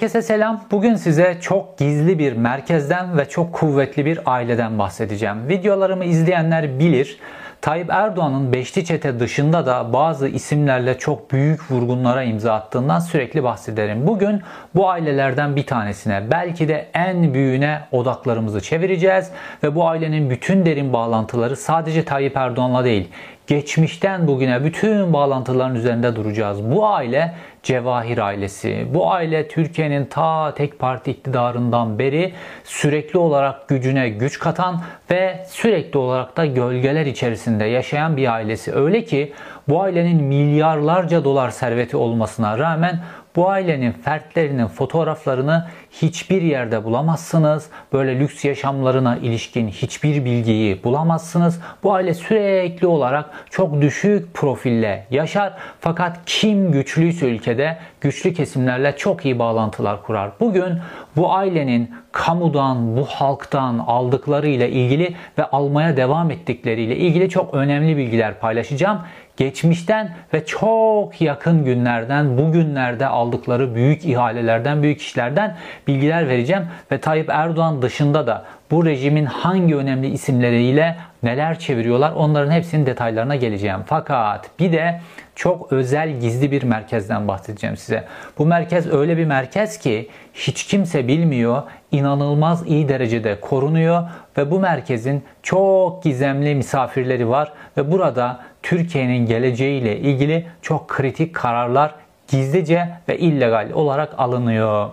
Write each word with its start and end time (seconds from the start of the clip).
Herkese 0.00 0.22
selam. 0.22 0.64
Bugün 0.70 0.94
size 0.94 1.38
çok 1.40 1.78
gizli 1.78 2.18
bir 2.18 2.32
merkezden 2.32 3.18
ve 3.18 3.28
çok 3.28 3.52
kuvvetli 3.52 4.04
bir 4.04 4.20
aileden 4.26 4.78
bahsedeceğim. 4.78 5.48
Videolarımı 5.48 6.04
izleyenler 6.04 6.78
bilir. 6.78 7.18
Tayyip 7.60 7.90
Erdoğan'ın 7.90 8.52
Beşli 8.52 8.84
Çete 8.84 9.20
dışında 9.20 9.66
da 9.66 9.92
bazı 9.92 10.28
isimlerle 10.28 10.98
çok 10.98 11.32
büyük 11.32 11.70
vurgunlara 11.70 12.22
imza 12.22 12.54
attığından 12.54 13.00
sürekli 13.00 13.44
bahsederim. 13.44 14.06
Bugün 14.06 14.42
bu 14.74 14.90
ailelerden 14.90 15.56
bir 15.56 15.66
tanesine 15.66 16.22
belki 16.30 16.68
de 16.68 16.86
en 16.94 17.34
büyüğüne 17.34 17.80
odaklarımızı 17.92 18.60
çevireceğiz 18.60 19.30
ve 19.62 19.74
bu 19.74 19.88
ailenin 19.88 20.30
bütün 20.30 20.66
derin 20.66 20.92
bağlantıları 20.92 21.56
sadece 21.56 22.04
Tayyip 22.04 22.36
Erdoğan'la 22.36 22.84
değil 22.84 23.08
geçmişten 23.46 24.26
bugüne 24.26 24.64
bütün 24.64 25.12
bağlantıların 25.12 25.74
üzerinde 25.74 26.16
duracağız. 26.16 26.70
Bu 26.70 26.86
aile 26.86 27.34
Cevahir 27.62 28.18
ailesi. 28.18 28.86
Bu 28.94 29.12
aile 29.12 29.48
Türkiye'nin 29.48 30.04
ta 30.04 30.54
tek 30.54 30.78
parti 30.78 31.10
iktidarından 31.10 31.98
beri 31.98 32.32
sürekli 32.64 33.18
olarak 33.18 33.68
gücüne 33.68 34.08
güç 34.08 34.38
katan 34.38 34.82
ve 35.10 35.46
sürekli 35.48 35.98
olarak 35.98 36.36
da 36.36 36.46
gölgeler 36.46 37.06
içerisinde 37.06 37.64
yaşayan 37.64 38.16
bir 38.16 38.32
ailesi. 38.32 38.74
Öyle 38.74 39.04
ki 39.04 39.32
bu 39.68 39.82
ailenin 39.82 40.24
milyarlarca 40.24 41.24
dolar 41.24 41.50
serveti 41.50 41.96
olmasına 41.96 42.58
rağmen 42.58 43.00
bu 43.36 43.48
ailenin 43.48 43.92
fertlerinin 43.92 44.66
fotoğraflarını 44.66 45.66
hiçbir 45.90 46.42
yerde 46.42 46.84
bulamazsınız. 46.84 47.70
Böyle 47.92 48.18
lüks 48.18 48.44
yaşamlarına 48.44 49.16
ilişkin 49.16 49.68
hiçbir 49.68 50.24
bilgiyi 50.24 50.84
bulamazsınız. 50.84 51.60
Bu 51.82 51.94
aile 51.94 52.14
sürekli 52.14 52.86
olarak 52.86 53.30
çok 53.50 53.80
düşük 53.80 54.34
profille 54.34 55.06
yaşar. 55.10 55.52
Fakat 55.80 56.18
kim 56.26 56.72
güçlüyse 56.72 57.26
ülkede 57.26 57.78
güçlü 58.00 58.34
kesimlerle 58.34 58.96
çok 58.96 59.24
iyi 59.24 59.38
bağlantılar 59.38 60.02
kurar. 60.02 60.30
Bugün 60.40 60.78
bu 61.16 61.34
ailenin 61.34 61.94
kamudan, 62.12 62.96
bu 62.96 63.04
halktan 63.04 63.78
aldıkları 63.78 64.48
ile 64.48 64.70
ilgili 64.70 65.14
ve 65.38 65.44
almaya 65.44 65.96
devam 65.96 66.30
ettikleri 66.30 66.82
ile 66.82 66.96
ilgili 66.96 67.28
çok 67.28 67.54
önemli 67.54 67.96
bilgiler 67.96 68.40
paylaşacağım 68.40 68.98
geçmişten 69.40 70.10
ve 70.34 70.46
çok 70.46 71.20
yakın 71.20 71.64
günlerden, 71.64 72.38
bugünlerde 72.38 73.06
aldıkları 73.06 73.74
büyük 73.74 74.04
ihalelerden, 74.04 74.82
büyük 74.82 75.00
işlerden 75.00 75.56
bilgiler 75.86 76.28
vereceğim 76.28 76.62
ve 76.92 77.00
Tayyip 77.00 77.28
Erdoğan 77.30 77.82
dışında 77.82 78.26
da 78.26 78.44
bu 78.70 78.86
rejimin 78.86 79.26
hangi 79.26 79.76
önemli 79.76 80.08
isimleriyle 80.08 80.96
neler 81.22 81.58
çeviriyorlar 81.58 82.12
onların 82.12 82.50
hepsinin 82.50 82.86
detaylarına 82.86 83.36
geleceğim. 83.36 83.80
Fakat 83.86 84.50
bir 84.58 84.72
de 84.72 85.00
çok 85.40 85.72
özel 85.72 86.20
gizli 86.20 86.50
bir 86.50 86.62
merkezden 86.62 87.28
bahsedeceğim 87.28 87.76
size. 87.76 88.04
Bu 88.38 88.46
merkez 88.46 88.92
öyle 88.92 89.16
bir 89.16 89.24
merkez 89.24 89.78
ki 89.78 90.08
hiç 90.34 90.66
kimse 90.66 91.08
bilmiyor, 91.08 91.62
inanılmaz 91.92 92.66
iyi 92.66 92.88
derecede 92.88 93.40
korunuyor 93.40 94.02
ve 94.36 94.50
bu 94.50 94.60
merkezin 94.60 95.24
çok 95.42 96.02
gizemli 96.02 96.54
misafirleri 96.54 97.28
var 97.28 97.52
ve 97.76 97.92
burada 97.92 98.40
Türkiye'nin 98.62 99.26
geleceğiyle 99.26 99.98
ilgili 99.98 100.46
çok 100.62 100.88
kritik 100.88 101.34
kararlar 101.34 101.94
gizlice 102.28 102.88
ve 103.08 103.18
illegal 103.18 103.70
olarak 103.74 104.14
alınıyor. 104.18 104.90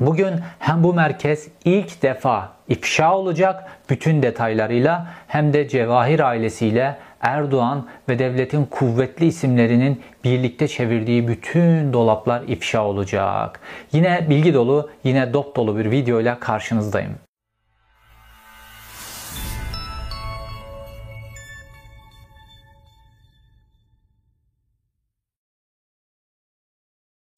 Bugün 0.00 0.34
hem 0.58 0.82
bu 0.82 0.94
merkez 0.94 1.48
ilk 1.64 2.02
defa 2.02 2.48
ifşa 2.68 3.14
olacak 3.14 3.64
bütün 3.90 4.22
detaylarıyla 4.22 5.06
hem 5.26 5.52
de 5.52 5.68
Cevahir 5.68 6.20
ailesiyle 6.20 6.96
Erdoğan 7.22 7.86
ve 8.08 8.18
devletin 8.18 8.64
kuvvetli 8.64 9.26
isimlerinin 9.26 10.02
birlikte 10.24 10.68
çevirdiği 10.68 11.28
bütün 11.28 11.92
dolaplar 11.92 12.42
ifşa 12.42 12.84
olacak. 12.84 13.60
Yine 13.92 14.26
bilgi 14.30 14.54
dolu, 14.54 14.90
yine 15.04 15.32
dop 15.32 15.56
dolu 15.56 15.78
bir 15.78 15.90
videoyla 15.90 16.40
karşınızdayım. 16.40 17.14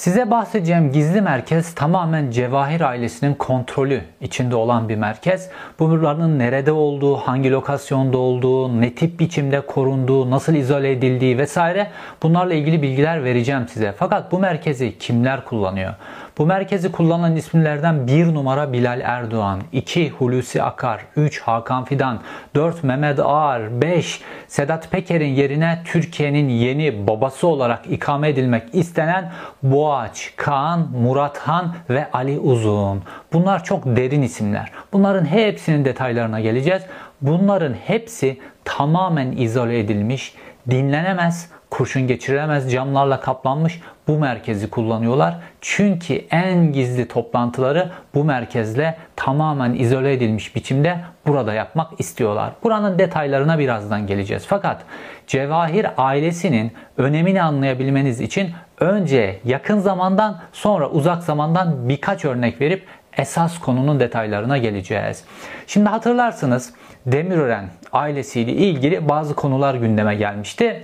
Size 0.05 0.31
bahsedeceğim 0.31 0.93
gizli 0.93 1.21
merkez 1.21 1.75
tamamen 1.75 2.31
Cevahir 2.31 2.81
ailesinin 2.81 3.35
kontrolü 3.35 4.01
içinde 4.21 4.57
olan 4.57 4.89
bir 4.89 4.97
merkez. 4.97 5.49
Bunların 5.79 6.39
nerede 6.39 6.73
olduğu, 6.73 7.17
hangi 7.17 7.51
lokasyonda 7.51 8.19
olduğu, 8.19 8.81
ne 8.81 8.95
tip 8.95 9.21
biçimde 9.21 9.61
korunduğu, 9.61 10.31
nasıl 10.31 10.55
izole 10.55 10.91
edildiği 10.91 11.39
vesaire 11.39 11.91
bunlarla 12.23 12.55
ilgili 12.55 12.83
bilgiler 12.83 13.25
vereceğim 13.25 13.69
size. 13.69 13.95
Fakat 13.99 14.33
bu 14.33 14.39
merkezi 14.39 14.99
kimler 14.99 15.45
kullanıyor? 15.45 15.95
Bu 16.39 16.47
merkezi 16.47 16.93
kullanan 16.93 17.37
isimlerden 17.37 18.07
1 18.07 18.35
numara 18.35 18.73
Bilal 18.73 19.01
Erdoğan, 19.01 19.61
2 19.73 20.11
Hulusi 20.11 20.63
Akar, 20.63 21.01
3 21.17 21.41
Hakan 21.41 21.85
Fidan, 21.85 22.21
4 22.55 22.85
Mehmet 22.85 23.19
Ağar, 23.21 23.81
5 23.83 24.21
Sedat 24.49 24.91
Peker'in 24.91 25.35
yerine 25.35 25.83
Türkiye'nin 25.85 26.49
yeni 26.49 27.07
babası 27.07 27.47
olarak 27.47 27.87
ikame 27.87 28.29
edilmek 28.29 28.63
istenen 28.73 29.33
Boğaç, 29.63 30.33
Kaan, 30.37 30.89
Murat 31.03 31.39
Han 31.39 31.75
ve 31.91 32.11
Ali 32.13 32.39
Uzun. 32.39 33.03
Bunlar 33.33 33.65
çok 33.65 33.87
derin 33.87 34.23
isimler. 34.23 34.73
Bunların 34.93 35.25
hepsinin 35.25 35.85
detaylarına 35.85 36.41
geleceğiz. 36.41 36.83
Bunların 37.21 37.75
hepsi 37.75 38.41
tamamen 38.65 39.33
izole 39.33 39.79
edilmiş, 39.79 40.35
dinlenemez, 40.71 41.51
kurşun 41.75 42.07
geçirilemez 42.07 42.73
camlarla 42.73 43.21
kaplanmış 43.21 43.81
bu 44.09 44.19
merkezi 44.19 44.71
kullanıyorlar. 44.71 45.37
Çünkü 45.61 46.15
en 46.31 46.73
gizli 46.73 47.09
toplantıları 47.09 47.91
bu 48.15 48.25
merkezle 48.25 48.97
tamamen 49.17 49.75
izole 49.75 50.13
edilmiş 50.13 50.57
biçimde 50.57 50.99
burada 51.27 51.55
yapmak 51.55 52.01
istiyorlar. 52.01 52.53
Buranın 52.63 52.99
detaylarına 52.99 53.59
birazdan 53.59 54.07
geleceğiz. 54.07 54.45
Fakat 54.47 54.83
Cevahir 55.27 55.87
ailesinin 55.97 56.73
önemini 56.97 57.43
anlayabilmeniz 57.43 58.21
için 58.21 58.51
önce 58.81 59.41
yakın 59.45 59.79
zamandan 59.79 60.41
sonra 60.53 60.91
uzak 60.91 61.23
zamandan 61.23 61.89
birkaç 61.89 62.25
örnek 62.25 62.61
verip 62.61 62.87
esas 63.17 63.59
konunun 63.59 64.01
detaylarına 64.01 64.59
geleceğiz. 64.59 65.25
Şimdi 65.67 65.89
hatırlarsınız 65.89 66.73
Demirören 67.07 67.69
ailesiyle 67.93 68.53
ilgili 68.53 69.09
bazı 69.09 69.35
konular 69.35 69.75
gündeme 69.75 70.15
gelmişti. 70.15 70.83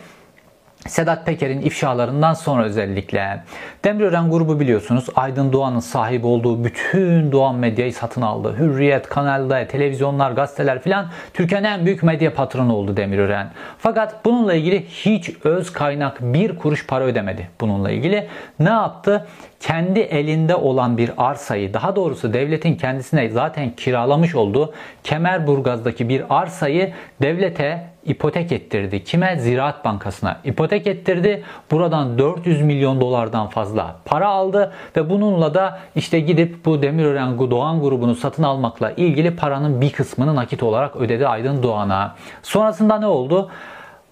Sedat 0.87 1.27
Peker'in 1.27 1.61
ifşalarından 1.61 2.35
sonra 2.35 2.65
özellikle 2.65 3.43
Demirören 3.85 4.31
grubu 4.31 4.61
biliyorsunuz 4.61 5.07
Aydın 5.17 5.53
Doğan'ın 5.53 5.81
sahip 5.81 6.25
olduğu 6.25 6.65
bütün 6.65 7.33
Doğan 7.33 7.55
medyayı 7.55 7.93
satın 7.93 8.23
aldı. 8.23 8.55
Hürriyet, 8.59 9.09
kanalda, 9.09 9.67
televizyonlar, 9.67 10.33
gazeteler 10.33 10.83
filan 10.83 11.07
Türkiye'nin 11.35 11.69
en 11.69 11.87
büyük 11.87 12.03
medya 12.03 12.35
patronu 12.35 12.75
oldu 12.75 12.97
Demirören. 12.97 13.51
Fakat 13.79 14.25
bununla 14.25 14.55
ilgili 14.55 14.87
hiç 14.87 15.31
öz 15.45 15.73
kaynak 15.73 16.21
bir 16.21 16.57
kuruş 16.59 16.87
para 16.87 17.05
ödemedi 17.05 17.49
bununla 17.61 17.91
ilgili. 17.91 18.29
Ne 18.59 18.71
yaptı? 18.71 19.27
kendi 19.61 20.01
elinde 20.01 20.55
olan 20.55 20.99
bir 20.99 21.11
arsayı 21.17 21.75
daha 21.75 21.97
doğrusu 21.97 22.33
devletin 22.33 22.75
kendisine 22.75 23.29
zaten 23.29 23.71
kiralamış 23.71 24.35
olduğu 24.35 24.75
Kemerburgaz'daki 25.05 26.09
bir 26.09 26.25
arsayı 26.31 26.93
devlete 27.23 27.90
ipotek 28.05 28.53
ettirdi. 28.53 29.05
Kime? 29.05 29.37
Ziraat 29.39 29.85
Bankası'na 29.85 30.41
ipotek 30.45 30.87
ettirdi. 30.87 31.45
Buradan 31.71 32.19
400 32.19 32.63
milyon 32.63 33.01
dolardan 33.01 33.47
fazla 33.47 33.97
para 34.05 34.29
aldı 34.29 34.73
ve 34.97 35.11
bununla 35.11 35.55
da 35.55 35.79
işte 35.97 36.21
gidip 36.21 36.65
bu 36.65 36.83
Demirören 36.83 37.51
Doğan 37.51 37.81
grubunu 37.81 38.15
satın 38.15 38.43
almakla 38.43 38.91
ilgili 38.91 39.37
paranın 39.37 39.81
bir 39.81 39.93
kısmını 39.93 40.37
nakit 40.37 40.63
olarak 40.63 40.97
ödedi 40.97 41.29
Aydın 41.29 41.63
Doğan'a. 41.63 42.15
Sonrasında 42.43 42.99
ne 42.99 43.07
oldu? 43.07 43.51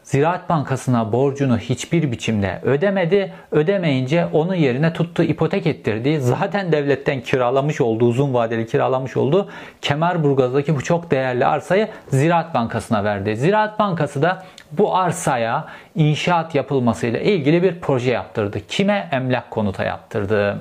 Ziraat 0.09 0.49
Bankası'na 0.49 1.13
borcunu 1.13 1.59
hiçbir 1.59 2.13
biçimde 2.13 2.61
ödemedi. 2.63 3.33
Ödemeyince 3.51 4.27
onun 4.33 4.55
yerine 4.55 4.93
tuttu 4.93 5.23
ipotek 5.23 5.67
ettirdi. 5.67 6.21
Zaten 6.21 6.73
devletten 6.73 7.21
kiralamış 7.21 7.81
olduğu, 7.81 8.07
uzun 8.07 8.35
vadeli 8.35 8.67
kiralamış 8.67 9.17
olduğu 9.17 9.49
Kemerburgaz'daki 9.83 10.77
bu 10.77 10.83
çok 10.83 11.11
değerli 11.11 11.47
arsayı 11.47 11.89
Ziraat 12.09 12.55
Bankası'na 12.55 13.05
verdi. 13.05 13.37
Ziraat 13.37 13.79
Bankası 13.79 14.23
da 14.23 14.43
bu 14.73 14.97
arsaya 14.97 15.65
inşaat 15.95 16.55
yapılmasıyla 16.55 17.21
ilgili 17.21 17.63
bir 17.63 17.81
proje 17.81 18.11
yaptırdı. 18.11 18.67
Kime? 18.69 19.09
Emlak 19.13 19.51
konuta 19.51 19.85
yaptırdı. 19.85 20.59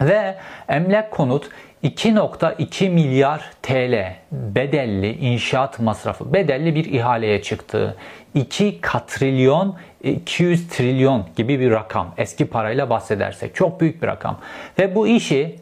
Ve 0.00 0.36
emlak 0.68 1.10
konut 1.10 1.48
2.2 1.86 2.90
milyar 2.90 3.50
TL 3.62 4.14
bedelli 4.32 5.18
inşaat 5.18 5.80
masrafı, 5.80 6.32
bedelli 6.32 6.74
bir 6.74 6.84
ihaleye 6.84 7.42
çıktı. 7.42 7.96
2 8.34 8.80
katrilyon 8.80 9.76
200 10.02 10.68
trilyon 10.68 11.24
gibi 11.36 11.60
bir 11.60 11.70
rakam 11.70 12.14
eski 12.16 12.46
parayla 12.46 12.90
bahsedersek 12.90 13.54
çok 13.54 13.80
büyük 13.80 14.02
bir 14.02 14.06
rakam. 14.06 14.38
Ve 14.78 14.94
bu 14.94 15.08
işi 15.08 15.56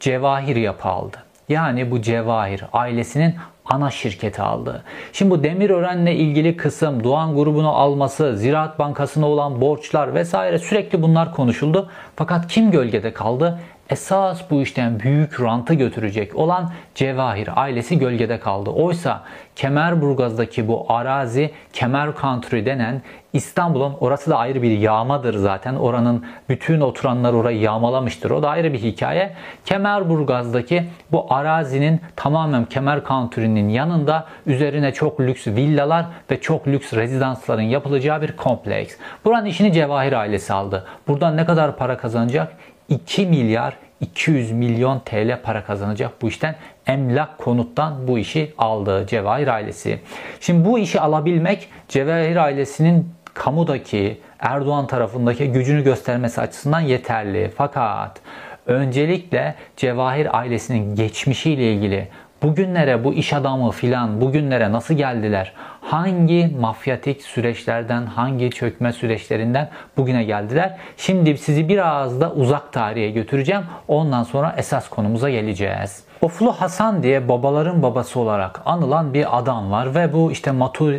Cevahir 0.00 0.56
yapı 0.56 0.88
aldı. 0.88 1.16
Yani 1.48 1.90
bu 1.90 2.02
Cevahir 2.02 2.62
ailesinin 2.72 3.34
ana 3.64 3.90
şirketi 3.90 4.42
aldı. 4.42 4.82
Şimdi 5.12 5.30
bu 5.30 5.42
Demirören'le 5.42 6.06
ilgili 6.06 6.56
kısım, 6.56 7.04
Doğan 7.04 7.34
grubunu 7.34 7.70
alması, 7.70 8.36
Ziraat 8.36 8.78
Bankası'na 8.78 9.26
olan 9.26 9.60
borçlar 9.60 10.14
vesaire 10.14 10.58
sürekli 10.58 11.02
bunlar 11.02 11.32
konuşuldu. 11.34 11.90
Fakat 12.16 12.46
kim 12.48 12.70
gölgede 12.70 13.12
kaldı? 13.12 13.58
Esas 13.90 14.50
bu 14.50 14.62
işten 14.62 15.00
büyük 15.00 15.40
rantı 15.40 15.74
götürecek 15.74 16.36
olan 16.36 16.70
Cevahir 16.94 17.48
ailesi 17.56 17.98
gölgede 17.98 18.40
kaldı. 18.40 18.70
Oysa 18.70 19.22
Kemerburgaz'daki 19.56 20.68
bu 20.68 20.86
arazi 20.88 21.50
Kemer 21.72 22.10
Country 22.20 22.66
denen 22.66 23.02
İstanbul'un 23.32 23.96
orası 24.00 24.30
da 24.30 24.38
ayrı 24.38 24.62
bir 24.62 24.78
yağmadır 24.78 25.34
zaten. 25.34 25.74
Oranın 25.74 26.24
bütün 26.48 26.80
oturanlar 26.80 27.32
orayı 27.32 27.60
yağmalamıştır. 27.60 28.30
O 28.30 28.42
da 28.42 28.48
ayrı 28.48 28.72
bir 28.72 28.78
hikaye. 28.78 29.32
Kemerburgaz'daki 29.64 30.84
bu 31.12 31.26
arazinin 31.30 32.00
tamamen 32.16 32.64
Kemer 32.64 33.04
Country'nin 33.04 33.68
yanında 33.68 34.26
üzerine 34.46 34.92
çok 34.92 35.20
lüks 35.20 35.46
villalar 35.46 36.06
ve 36.30 36.40
çok 36.40 36.68
lüks 36.68 36.92
rezidansların 36.94 37.62
yapılacağı 37.62 38.22
bir 38.22 38.36
kompleks. 38.36 38.94
Buranın 39.24 39.46
işini 39.46 39.72
Cevahir 39.72 40.12
ailesi 40.12 40.52
aldı. 40.52 40.84
Buradan 41.08 41.36
ne 41.36 41.44
kadar 41.44 41.76
para 41.76 41.96
kazanacak? 41.96 42.52
2 42.88 43.26
milyar 43.26 43.76
200 44.00 44.52
milyon 44.52 44.98
TL 44.98 45.42
para 45.42 45.64
kazanacak 45.64 46.22
bu 46.22 46.28
işten. 46.28 46.56
Emlak 46.86 47.38
konuttan 47.38 48.08
bu 48.08 48.18
işi 48.18 48.54
aldı 48.58 49.06
Cevahir 49.08 49.48
ailesi. 49.48 50.00
Şimdi 50.40 50.64
bu 50.64 50.78
işi 50.78 51.00
alabilmek 51.00 51.68
Cevahir 51.88 52.36
ailesinin 52.36 53.08
kamudaki 53.34 54.20
Erdoğan 54.38 54.86
tarafındaki 54.86 55.52
gücünü 55.52 55.84
göstermesi 55.84 56.40
açısından 56.40 56.80
yeterli. 56.80 57.50
Fakat 57.56 58.20
öncelikle 58.66 59.54
Cevahir 59.76 60.38
ailesinin 60.38 60.94
geçmişiyle 60.94 61.72
ilgili 61.72 62.08
bugünlere 62.42 63.04
bu 63.04 63.14
iş 63.14 63.32
adamı 63.32 63.70
filan 63.70 64.20
bugünlere 64.20 64.72
nasıl 64.72 64.94
geldiler? 64.94 65.52
Hangi 65.80 66.56
mafyatik 66.60 67.22
süreçlerden, 67.22 68.06
hangi 68.06 68.50
çökme 68.50 68.92
süreçlerinden 68.92 69.68
bugüne 69.96 70.24
geldiler? 70.24 70.76
Şimdi 70.96 71.38
sizi 71.38 71.68
biraz 71.68 72.20
da 72.20 72.32
uzak 72.32 72.72
tarihe 72.72 73.10
götüreceğim. 73.10 73.62
Ondan 73.88 74.22
sonra 74.22 74.54
esas 74.56 74.88
konumuza 74.88 75.30
geleceğiz. 75.30 76.06
Oflu 76.22 76.52
Hasan 76.52 77.02
diye 77.02 77.28
babaların 77.28 77.82
babası 77.82 78.20
olarak 78.20 78.60
anılan 78.64 79.14
bir 79.14 79.38
adam 79.38 79.70
var 79.70 79.94
ve 79.94 80.12
bu 80.12 80.32
işte 80.32 80.52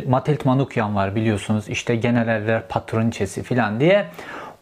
Matilt 0.08 0.44
Manukyan 0.44 0.96
var 0.96 1.14
biliyorsunuz 1.14 1.68
işte 1.68 1.96
generaller 1.96 2.68
patronçesi 2.68 3.42
filan 3.42 3.80
diye. 3.80 4.06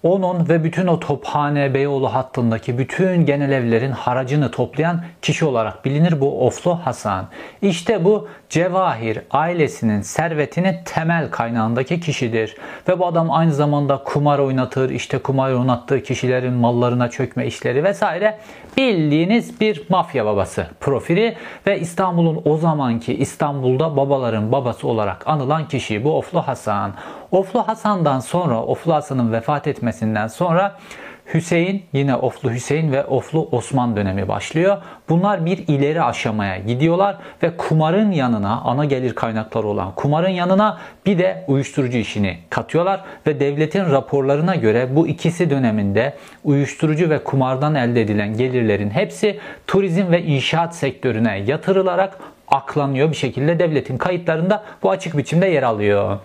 Onun 0.07 0.49
ve 0.49 0.65
bütün 0.65 0.87
o 0.87 1.01
Tophane 1.01 1.75
Beyoğlu 1.75 2.15
hattındaki 2.15 2.79
bütün 2.79 3.27
genel 3.27 3.51
evlerin 3.51 3.93
haracını 3.93 4.51
toplayan 4.51 5.05
kişi 5.23 5.45
olarak 5.45 5.85
bilinir 5.85 6.21
bu 6.21 6.47
Oflu 6.47 6.75
Hasan. 6.75 7.29
İşte 7.63 8.05
bu 8.05 8.29
Cevahir 8.49 9.19
ailesinin 9.31 10.01
servetinin 10.01 10.77
temel 10.85 11.31
kaynağındaki 11.31 12.01
kişidir. 12.01 12.57
Ve 12.89 12.99
bu 12.99 13.07
adam 13.07 13.31
aynı 13.31 13.53
zamanda 13.53 14.03
kumar 14.05 14.39
oynatır, 14.39 14.91
işte 14.91 15.19
kumar 15.19 15.53
oynattığı 15.53 16.03
kişilerin 16.03 16.53
mallarına 16.53 17.11
çökme 17.11 17.47
işleri 17.47 17.85
vesaire 17.85 18.39
bildiğiniz 18.77 19.61
bir 19.61 19.87
mafya 19.89 20.27
babası 20.27 20.67
profili 20.81 21.37
ve 21.67 21.81
İstanbul'un 21.81 22.43
o 22.45 22.57
zamanki 22.57 23.15
İstanbul'da 23.15 23.97
babaların 23.97 24.53
babası 24.53 24.89
olarak 24.89 25.29
anılan 25.29 25.69
kişi 25.69 26.05
bu 26.05 26.17
Oflu 26.19 26.41
Hasan. 26.41 26.93
Oflu 27.37 27.69
Hasan'dan 27.69 28.21
sonra 28.21 28.63
Oflu 28.63 28.95
Hasan'ın 28.95 29.33
vefat 29.33 29.67
etmesinden 29.67 30.27
sonra 30.27 30.79
Hüseyin 31.35 31.85
yine 31.93 32.17
Oflu 32.17 32.51
Hüseyin 32.53 32.93
ve 32.93 33.05
Oflu 33.05 33.49
Osman 33.53 33.97
dönemi 33.97 34.29
başlıyor. 34.29 34.77
Bunlar 35.09 35.47
bir 35.47 35.59
ileri 35.59 36.03
aşamaya 36.03 36.59
gidiyorlar 36.59 37.17
ve 37.43 37.57
kumarın 37.57 38.11
yanına 38.11 38.61
ana 38.61 38.85
gelir 38.85 39.15
kaynakları 39.15 39.67
olan 39.67 39.95
kumarın 39.95 40.29
yanına 40.29 40.79
bir 41.07 41.19
de 41.19 41.45
uyuşturucu 41.49 41.99
işini 41.99 42.39
katıyorlar 42.51 43.01
ve 43.27 43.41
devletin 43.41 43.91
raporlarına 43.91 44.55
göre 44.55 44.97
bu 44.97 45.09
ikisi 45.09 45.51
döneminde 45.51 46.17
uyuşturucu 46.45 47.11
ve 47.11 47.25
kumardan 47.25 47.75
elde 47.75 48.03
edilen 48.03 48.37
gelirlerin 48.37 48.91
hepsi 48.91 49.39
turizm 49.67 50.11
ve 50.11 50.23
inşaat 50.23 50.77
sektörüne 50.77 51.39
yatırılarak 51.39 52.19
aklanıyor 52.49 53.11
bir 53.11 53.17
şekilde 53.17 53.59
devletin 53.59 53.99
kayıtlarında 53.99 54.65
bu 54.83 54.91
açık 54.91 55.17
biçimde 55.17 55.47
yer 55.47 55.63
alıyor. 55.63 56.19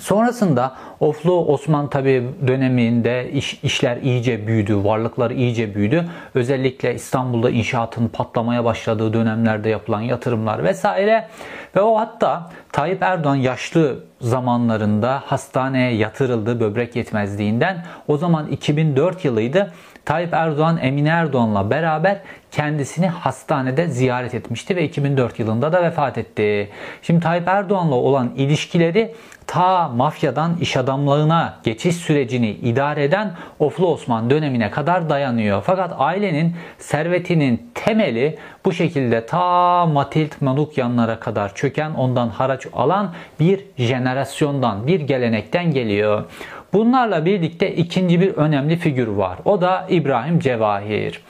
Sonrasında 0.00 0.76
Oflu 1.00 1.46
Osman 1.46 1.90
tabi 1.90 2.28
döneminde 2.46 3.30
iş, 3.30 3.60
işler 3.62 3.96
iyice 3.96 4.46
büyüdü, 4.46 4.84
varlıklar 4.84 5.30
iyice 5.30 5.74
büyüdü. 5.74 6.04
Özellikle 6.34 6.94
İstanbul'da 6.94 7.50
inşaatın 7.50 8.08
patlamaya 8.08 8.64
başladığı 8.64 9.12
dönemlerde 9.12 9.68
yapılan 9.68 10.00
yatırımlar 10.00 10.64
vesaire 10.64 11.28
ve 11.76 11.80
o 11.80 11.98
hatta 11.98 12.50
Tayyip 12.72 13.02
Erdoğan 13.02 13.34
yaşlı 13.34 13.98
zamanlarında 14.20 15.22
hastaneye 15.26 15.94
yatırıldı 15.94 16.60
böbrek 16.60 16.96
yetmezliğinden. 16.96 17.84
O 18.08 18.16
zaman 18.16 18.46
2004 18.46 19.24
yılıydı. 19.24 19.72
Tayyip 20.06 20.34
Erdoğan 20.34 20.78
Emine 20.82 21.08
Erdoğan'la 21.08 21.70
beraber 21.70 22.20
kendisini 22.50 23.08
hastanede 23.08 23.86
ziyaret 23.88 24.34
etmişti 24.34 24.76
ve 24.76 24.84
2004 24.84 25.38
yılında 25.38 25.72
da 25.72 25.82
vefat 25.82 26.18
etti. 26.18 26.70
Şimdi 27.02 27.20
Tayyip 27.20 27.48
Erdoğan'la 27.48 27.94
olan 27.94 28.32
ilişkileri 28.36 29.14
ta 29.46 29.88
mafyadan 29.88 30.56
iş 30.60 30.76
adamlığına 30.76 31.58
geçiş 31.64 31.96
sürecini 31.96 32.50
idare 32.50 33.04
eden 33.04 33.32
Oflu 33.58 33.86
Osman 33.86 34.30
dönemine 34.30 34.70
kadar 34.70 35.10
dayanıyor. 35.10 35.62
Fakat 35.66 35.92
ailenin 35.98 36.56
servetinin 36.78 37.70
temeli 37.74 38.38
bu 38.64 38.72
şekilde 38.72 39.26
ta 39.26 39.86
Matilt 39.86 40.40
Manukyanlara 40.40 41.20
kadar 41.20 41.54
çöken 41.54 41.90
ondan 41.90 42.28
haraç 42.28 42.66
alan 42.72 43.14
bir 43.40 43.64
jenerasyondan 43.78 44.86
bir 44.86 45.00
gelenekten 45.00 45.72
geliyor. 45.72 46.24
Bunlarla 46.72 47.24
birlikte 47.24 47.74
ikinci 47.74 48.20
bir 48.20 48.34
önemli 48.34 48.76
figür 48.76 49.08
var. 49.08 49.38
O 49.44 49.60
da 49.60 49.86
İbrahim 49.88 50.40
Cevahir. 50.40 51.22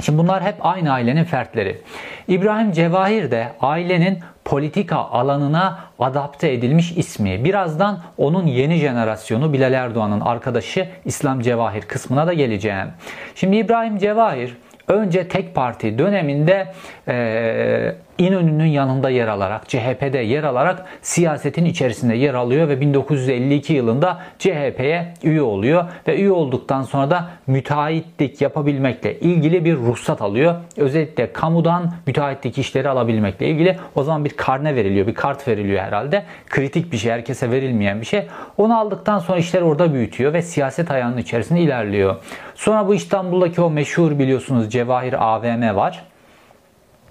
Şimdi 0.00 0.18
bunlar 0.18 0.42
hep 0.42 0.54
aynı 0.60 0.92
ailenin 0.92 1.24
fertleri. 1.24 1.80
İbrahim 2.28 2.72
Cevahir 2.72 3.30
de 3.30 3.52
ailenin 3.60 4.18
politika 4.44 4.96
alanına 4.96 5.78
adapte 5.98 6.52
edilmiş 6.52 6.92
ismi. 6.92 7.44
Birazdan 7.44 8.00
onun 8.18 8.46
yeni 8.46 8.76
jenerasyonu 8.76 9.52
Bilal 9.52 9.72
Erdoğan'ın 9.72 10.20
arkadaşı 10.20 10.88
İslam 11.04 11.40
Cevahir 11.40 11.82
kısmına 11.82 12.26
da 12.26 12.32
geleceğim. 12.32 12.88
Şimdi 13.34 13.56
İbrahim 13.56 13.98
Cevahir 13.98 14.56
önce 14.88 15.28
tek 15.28 15.54
parti 15.54 15.98
döneminde 15.98 16.72
e, 17.08 17.94
İnönü'nün 18.18 18.66
yanında 18.66 19.10
yer 19.10 19.28
alarak, 19.28 19.68
CHP'de 19.68 20.18
yer 20.18 20.44
alarak 20.44 20.84
siyasetin 21.02 21.64
içerisinde 21.64 22.14
yer 22.14 22.34
alıyor 22.34 22.68
ve 22.68 22.80
1952 22.80 23.72
yılında 23.72 24.20
CHP'ye 24.38 25.14
üye 25.22 25.42
oluyor 25.42 25.84
ve 26.08 26.16
üye 26.16 26.30
olduktan 26.30 26.82
sonra 26.82 27.10
da 27.10 27.28
müteahhitlik 27.46 28.40
yapabilmekle 28.40 29.20
ilgili 29.20 29.64
bir 29.64 29.76
ruhsat 29.76 30.22
alıyor. 30.22 30.54
Özellikle 30.76 31.32
kamudan 31.32 31.92
müteahhitlik 32.06 32.58
işleri 32.58 32.88
alabilmekle 32.88 33.48
ilgili 33.48 33.78
o 33.94 34.02
zaman 34.02 34.24
bir 34.24 34.30
karne 34.30 34.74
veriliyor, 34.74 35.06
bir 35.06 35.14
kart 35.14 35.48
veriliyor 35.48 35.82
herhalde. 35.82 36.24
Kritik 36.48 36.92
bir 36.92 36.96
şey, 36.96 37.12
herkese 37.12 37.50
verilmeyen 37.50 38.00
bir 38.00 38.06
şey. 38.06 38.26
Onu 38.56 38.78
aldıktan 38.78 39.18
sonra 39.18 39.38
işleri 39.38 39.64
orada 39.64 39.94
büyütüyor 39.94 40.32
ve 40.32 40.42
siyaset 40.42 40.90
ayağının 40.90 41.18
içerisinde 41.18 41.60
ilerliyor. 41.60 42.16
Sonra 42.54 42.88
bu 42.88 42.94
İstanbul'daki 42.94 43.60
o 43.60 43.70
meşhur 43.70 44.18
biliyorsunuz 44.18 44.70
Cevahir 44.70 45.12
AVM 45.12 45.76
var. 45.76 46.04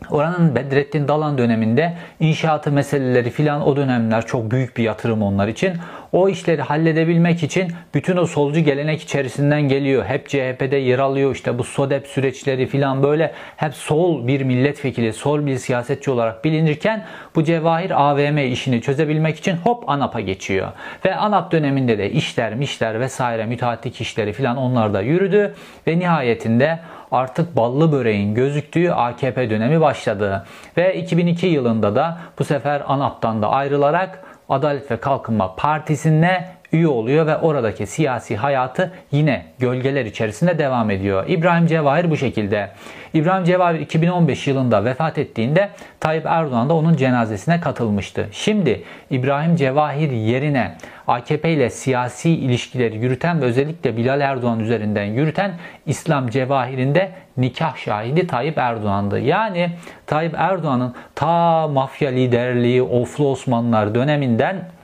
Oranın 0.09 0.55
Bedrettin 0.55 1.07
Dalan 1.07 1.37
döneminde 1.37 1.93
inşaatı 2.19 2.71
meseleleri 2.71 3.29
filan 3.29 3.67
o 3.67 3.75
dönemler 3.75 4.25
çok 4.25 4.51
büyük 4.51 4.77
bir 4.77 4.83
yatırım 4.83 5.21
onlar 5.21 5.47
için. 5.47 5.73
O 6.11 6.29
işleri 6.29 6.61
halledebilmek 6.61 7.43
için 7.43 7.71
bütün 7.93 8.17
o 8.17 8.25
solcu 8.25 8.59
gelenek 8.59 9.01
içerisinden 9.01 9.61
geliyor. 9.61 10.05
Hep 10.05 10.29
CHP'de 10.29 10.75
yer 10.77 10.99
alıyor. 10.99 11.35
İşte 11.35 11.59
bu 11.59 11.63
SODEP 11.63 12.07
süreçleri 12.07 12.67
filan 12.67 13.03
böyle 13.03 13.33
hep 13.57 13.73
sol 13.73 14.27
bir 14.27 14.41
milletvekili, 14.41 15.13
sol 15.13 15.45
bir 15.45 15.57
siyasetçi 15.57 16.11
olarak 16.11 16.45
bilinirken 16.45 17.05
bu 17.35 17.43
Cevahir 17.43 18.01
AVM 18.09 18.37
işini 18.37 18.81
çözebilmek 18.81 19.37
için 19.37 19.55
hop 19.55 19.89
ANAP'a 19.89 20.19
geçiyor. 20.19 20.67
Ve 21.05 21.15
ANAP 21.15 21.51
döneminde 21.51 21.97
de 21.97 22.11
işler, 22.11 22.55
mişler 22.55 22.99
vesaire 22.99 23.45
müteahhitlik 23.45 24.01
işleri 24.01 24.33
filan 24.33 24.57
onlar 24.57 24.93
da 24.93 25.01
yürüdü 25.01 25.55
ve 25.87 25.99
nihayetinde 25.99 26.79
artık 27.11 27.55
ballı 27.55 27.91
böreğin 27.91 28.35
gözüktüğü 28.35 28.91
AKP 28.91 29.49
dönemi 29.49 29.81
başladı. 29.81 30.45
Ve 30.77 30.95
2002 30.95 31.47
yılında 31.47 31.95
da 31.95 32.17
bu 32.39 32.43
sefer 32.43 32.83
ANAP'tan 32.87 33.41
da 33.41 33.49
ayrılarak 33.49 34.23
Adalet 34.49 34.91
ve 34.91 34.97
Kalkınma 34.97 35.55
Partisi'ne 35.55 36.56
üye 36.71 36.87
oluyor 36.87 37.27
ve 37.27 37.37
oradaki 37.37 37.87
siyasi 37.87 38.37
hayatı 38.37 38.91
yine 39.11 39.45
gölgeler 39.59 40.05
içerisinde 40.05 40.59
devam 40.59 40.91
ediyor. 40.91 41.25
İbrahim 41.27 41.67
Cevahir 41.67 42.11
bu 42.11 42.17
şekilde. 42.17 42.69
İbrahim 43.13 43.43
Cevahir 43.43 43.79
2015 43.79 44.47
yılında 44.47 44.85
vefat 44.85 45.17
ettiğinde 45.17 45.69
Tayyip 45.99 46.25
Erdoğan 46.25 46.69
da 46.69 46.73
onun 46.73 46.95
cenazesine 46.95 47.59
katılmıştı. 47.59 48.27
Şimdi 48.31 48.83
İbrahim 49.09 49.55
Cevahir 49.55 50.11
yerine 50.11 50.75
AKP 51.07 51.51
ile 51.51 51.69
siyasi 51.69 52.29
ilişkileri 52.29 52.97
yürüten 52.97 53.41
ve 53.41 53.45
özellikle 53.45 53.97
Bilal 53.97 54.21
Erdoğan 54.21 54.59
üzerinden 54.59 55.05
yürüten 55.05 55.51
İslam 55.85 56.29
Cevahir'in 56.29 56.95
de 56.95 57.11
nikah 57.37 57.77
şahidi 57.77 58.27
Tayyip 58.27 58.57
Erdoğan'dı. 58.57 59.19
Yani 59.19 59.69
Tayyip 60.07 60.33
Erdoğan'ın 60.37 60.95
ta 61.15 61.67
mafya 61.67 62.09
liderliği, 62.09 62.83
Oflu 62.83 63.27
Osmanlılar 63.27 63.95
döneminden 63.95 64.76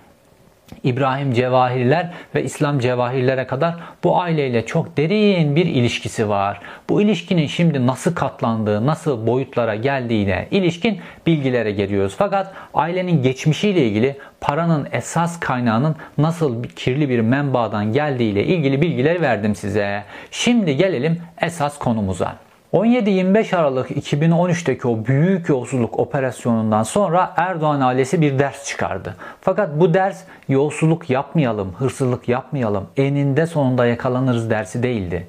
İbrahim 0.83 1.33
Cevahirler 1.33 2.13
ve 2.35 2.43
İslam 2.43 2.79
Cevahirlere 2.79 3.47
kadar 3.47 3.75
bu 4.03 4.21
aileyle 4.21 4.65
çok 4.65 4.97
derin 4.97 5.55
bir 5.55 5.65
ilişkisi 5.65 6.29
var. 6.29 6.61
Bu 6.89 7.01
ilişkinin 7.01 7.47
şimdi 7.47 7.87
nasıl 7.87 8.15
katlandığı, 8.15 8.85
nasıl 8.85 9.27
boyutlara 9.27 9.75
geldiğine 9.75 10.47
ilişkin 10.51 10.99
bilgilere 11.27 11.71
geliyoruz. 11.71 12.15
Fakat 12.17 12.53
ailenin 12.73 13.23
geçmişiyle 13.23 13.85
ilgili 13.85 14.17
paranın 14.41 14.87
esas 14.91 15.39
kaynağının 15.39 15.95
nasıl 16.17 16.63
kirli 16.63 17.09
bir 17.09 17.19
menbaadan 17.19 17.93
geldiğiyle 17.93 18.43
ilgili 18.43 18.81
bilgileri 18.81 19.21
verdim 19.21 19.55
size. 19.55 20.03
Şimdi 20.31 20.77
gelelim 20.77 21.21
esas 21.41 21.79
konumuza. 21.79 22.42
17-25 22.73 23.55
Aralık 23.55 23.91
2013'teki 23.91 24.87
o 24.87 25.05
büyük 25.05 25.49
yolsuzluk 25.49 25.99
operasyonundan 25.99 26.83
sonra 26.83 27.33
Erdoğan 27.37 27.81
ailesi 27.81 28.21
bir 28.21 28.39
ders 28.39 28.67
çıkardı. 28.67 29.15
Fakat 29.41 29.79
bu 29.79 29.93
ders 29.93 30.23
yolsuzluk 30.49 31.09
yapmayalım, 31.09 31.73
hırsızlık 31.73 32.29
yapmayalım, 32.29 32.87
eninde 32.97 33.45
sonunda 33.45 33.85
yakalanırız 33.85 34.49
dersi 34.49 34.83
değildi. 34.83 35.27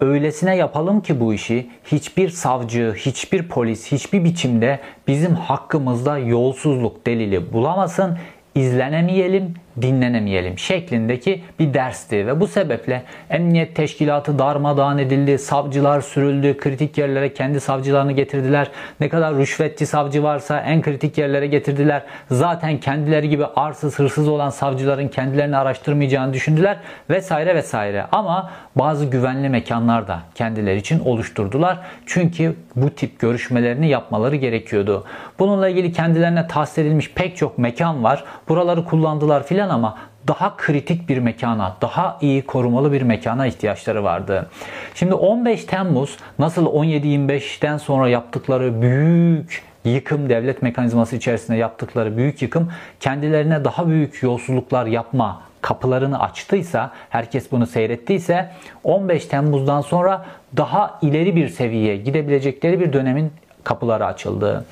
Öylesine 0.00 0.56
yapalım 0.56 1.00
ki 1.00 1.20
bu 1.20 1.34
işi 1.34 1.70
hiçbir 1.84 2.28
savcı, 2.28 2.94
hiçbir 2.96 3.48
polis, 3.48 3.92
hiçbir 3.92 4.24
biçimde 4.24 4.80
bizim 5.08 5.34
hakkımızda 5.34 6.18
yolsuzluk 6.18 7.06
delili 7.06 7.52
bulamasın, 7.52 8.18
izlenemeyelim, 8.54 9.54
dinlenemeyelim 9.82 10.58
şeklindeki 10.58 11.42
bir 11.58 11.74
dersti 11.74 12.26
ve 12.26 12.40
bu 12.40 12.46
sebeple 12.46 13.02
emniyet 13.30 13.76
teşkilatı 13.76 14.38
darmadağın 14.38 14.98
edildi, 14.98 15.38
savcılar 15.38 16.00
sürüldü, 16.00 16.56
kritik 16.56 16.98
yerlere 16.98 17.34
kendi 17.34 17.60
savcılarını 17.60 18.12
getirdiler. 18.12 18.70
Ne 19.00 19.08
kadar 19.08 19.36
rüşvetçi 19.36 19.86
savcı 19.86 20.22
varsa 20.22 20.60
en 20.60 20.82
kritik 20.82 21.18
yerlere 21.18 21.46
getirdiler. 21.46 22.02
Zaten 22.30 22.78
kendileri 22.78 23.28
gibi 23.28 23.46
arsız 23.46 23.98
hırsız 23.98 24.28
olan 24.28 24.50
savcıların 24.50 25.08
kendilerini 25.08 25.56
araştırmayacağını 25.56 26.32
düşündüler 26.32 26.76
vesaire 27.10 27.54
vesaire. 27.54 28.06
Ama 28.12 28.50
bazı 28.76 29.06
güvenli 29.06 29.48
mekanlar 29.48 30.08
da 30.08 30.20
kendileri 30.34 30.78
için 30.78 31.00
oluşturdular. 31.00 31.78
Çünkü 32.06 32.56
bu 32.76 32.90
tip 32.90 33.20
görüşmelerini 33.20 33.88
yapmaları 33.88 34.36
gerekiyordu. 34.36 35.04
Bununla 35.38 35.68
ilgili 35.68 35.92
kendilerine 35.92 36.46
tahsis 36.46 36.78
edilmiş 36.78 37.12
pek 37.14 37.36
çok 37.36 37.58
mekan 37.58 38.04
var. 38.04 38.24
Buraları 38.48 38.84
kullandılar 38.84 39.46
filan 39.46 39.63
ama 39.68 39.98
daha 40.28 40.56
kritik 40.56 41.08
bir 41.08 41.18
mekana, 41.18 41.76
daha 41.80 42.18
iyi 42.20 42.42
korumalı 42.42 42.92
bir 42.92 43.02
mekana 43.02 43.46
ihtiyaçları 43.46 44.04
vardı. 44.04 44.50
Şimdi 44.94 45.14
15 45.14 45.64
Temmuz 45.64 46.16
nasıl 46.38 46.66
17-25'ten 46.66 47.78
sonra 47.78 48.08
yaptıkları 48.08 48.82
büyük 48.82 49.62
yıkım 49.84 50.28
devlet 50.28 50.62
mekanizması 50.62 51.16
içerisinde 51.16 51.56
yaptıkları 51.56 52.16
büyük 52.16 52.42
yıkım 52.42 52.72
kendilerine 53.00 53.64
daha 53.64 53.88
büyük 53.88 54.22
yolsuzluklar 54.22 54.86
yapma 54.86 55.40
kapılarını 55.60 56.20
açtıysa, 56.20 56.90
herkes 57.10 57.52
bunu 57.52 57.66
seyrettiyse 57.66 58.50
15 58.84 59.26
Temmuz'dan 59.26 59.80
sonra 59.80 60.24
daha 60.56 60.98
ileri 61.02 61.36
bir 61.36 61.48
seviyeye 61.48 61.96
gidebilecekleri 61.96 62.80
bir 62.80 62.92
dönemin 62.92 63.32
kapıları 63.64 64.06
açıldı. 64.06 64.64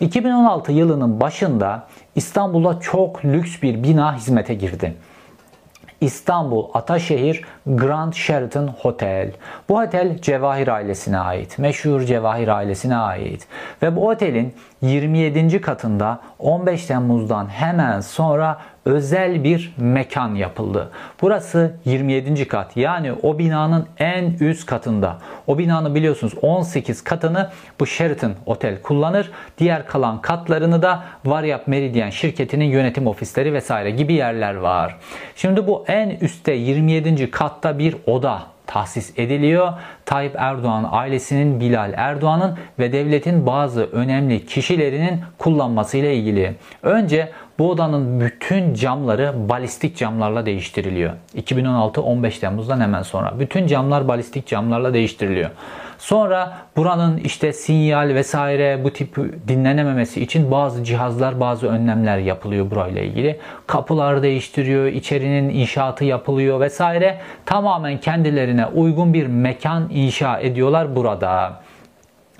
2016 0.00 0.72
yılının 0.72 1.20
başında 1.20 1.86
İstanbul'da 2.20 2.80
çok 2.80 3.24
lüks 3.24 3.62
bir 3.62 3.82
bina 3.82 4.16
hizmete 4.16 4.54
girdi. 4.54 4.94
İstanbul 6.00 6.68
Ataşehir 6.74 7.44
Grand 7.76 8.12
Sheraton 8.12 8.68
Hotel. 8.68 9.30
Bu 9.68 9.78
otel 9.78 10.18
Cevahir 10.18 10.68
ailesine 10.68 11.18
ait. 11.18 11.58
Meşhur 11.58 12.00
Cevahir 12.00 12.48
ailesine 12.48 12.96
ait. 12.96 13.46
Ve 13.82 13.96
bu 13.96 14.08
otelin 14.08 14.54
27. 14.82 15.60
katında 15.60 16.20
15 16.38 16.86
Temmuz'dan 16.86 17.48
hemen 17.48 18.00
sonra 18.00 18.58
özel 18.84 19.44
bir 19.44 19.74
mekan 19.76 20.34
yapıldı. 20.34 20.90
Burası 21.22 21.74
27. 21.84 22.48
kat 22.48 22.76
yani 22.76 23.12
o 23.12 23.38
binanın 23.38 23.86
en 23.98 24.24
üst 24.40 24.66
katında. 24.66 25.18
O 25.46 25.58
binanın 25.58 25.94
biliyorsunuz 25.94 26.34
18 26.42 27.04
katını 27.04 27.50
bu 27.80 27.86
Sheraton 27.86 28.32
Otel 28.46 28.82
kullanır. 28.82 29.30
Diğer 29.58 29.86
kalan 29.86 30.20
katlarını 30.20 30.82
da 30.82 31.02
Varyap 31.24 31.66
Meridian 31.66 32.10
şirketinin 32.10 32.64
yönetim 32.64 33.06
ofisleri 33.06 33.52
vesaire 33.52 33.90
gibi 33.90 34.12
yerler 34.12 34.54
var. 34.54 34.96
Şimdi 35.36 35.66
bu 35.66 35.84
en 35.88 36.10
üstte 36.10 36.52
27. 36.52 37.30
katta 37.60 37.78
bir 37.78 37.96
oda 38.06 38.42
tahsis 38.66 39.18
ediliyor. 39.18 39.72
Tayyip 40.06 40.34
Erdoğan 40.38 40.88
ailesinin 40.90 41.60
Bilal 41.60 41.92
Erdoğan'ın 41.96 42.58
ve 42.78 42.92
devletin 42.92 43.46
bazı 43.46 43.84
önemli 43.84 44.46
kişilerinin 44.46 45.20
kullanmasıyla 45.38 46.10
ilgili. 46.10 46.54
Önce 46.82 47.32
bu 47.60 47.70
odanın 47.70 48.20
bütün 48.20 48.74
camları 48.74 49.48
balistik 49.48 49.96
camlarla 49.96 50.46
değiştiriliyor. 50.46 51.12
2016 51.34 52.02
15 52.02 52.38
Temmuz'dan 52.38 52.80
hemen 52.80 53.02
sonra. 53.02 53.40
Bütün 53.40 53.66
camlar 53.66 54.08
balistik 54.08 54.46
camlarla 54.46 54.94
değiştiriliyor. 54.94 55.50
Sonra 55.98 56.56
buranın 56.76 57.16
işte 57.16 57.52
sinyal 57.52 58.08
vesaire 58.08 58.84
bu 58.84 58.92
tip 58.92 59.16
dinlenememesi 59.48 60.22
için 60.22 60.50
bazı 60.50 60.84
cihazlar, 60.84 61.40
bazı 61.40 61.68
önlemler 61.68 62.18
yapılıyor 62.18 62.70
burayla 62.70 63.02
ilgili. 63.02 63.38
Kapılar 63.66 64.22
değiştiriyor, 64.22 64.86
içerinin 64.86 65.48
inşaatı 65.48 66.04
yapılıyor 66.04 66.60
vesaire. 66.60 67.20
Tamamen 67.46 68.00
kendilerine 68.00 68.66
uygun 68.66 69.14
bir 69.14 69.26
mekan 69.26 69.88
inşa 69.90 70.40
ediyorlar 70.40 70.96
burada. 70.96 71.60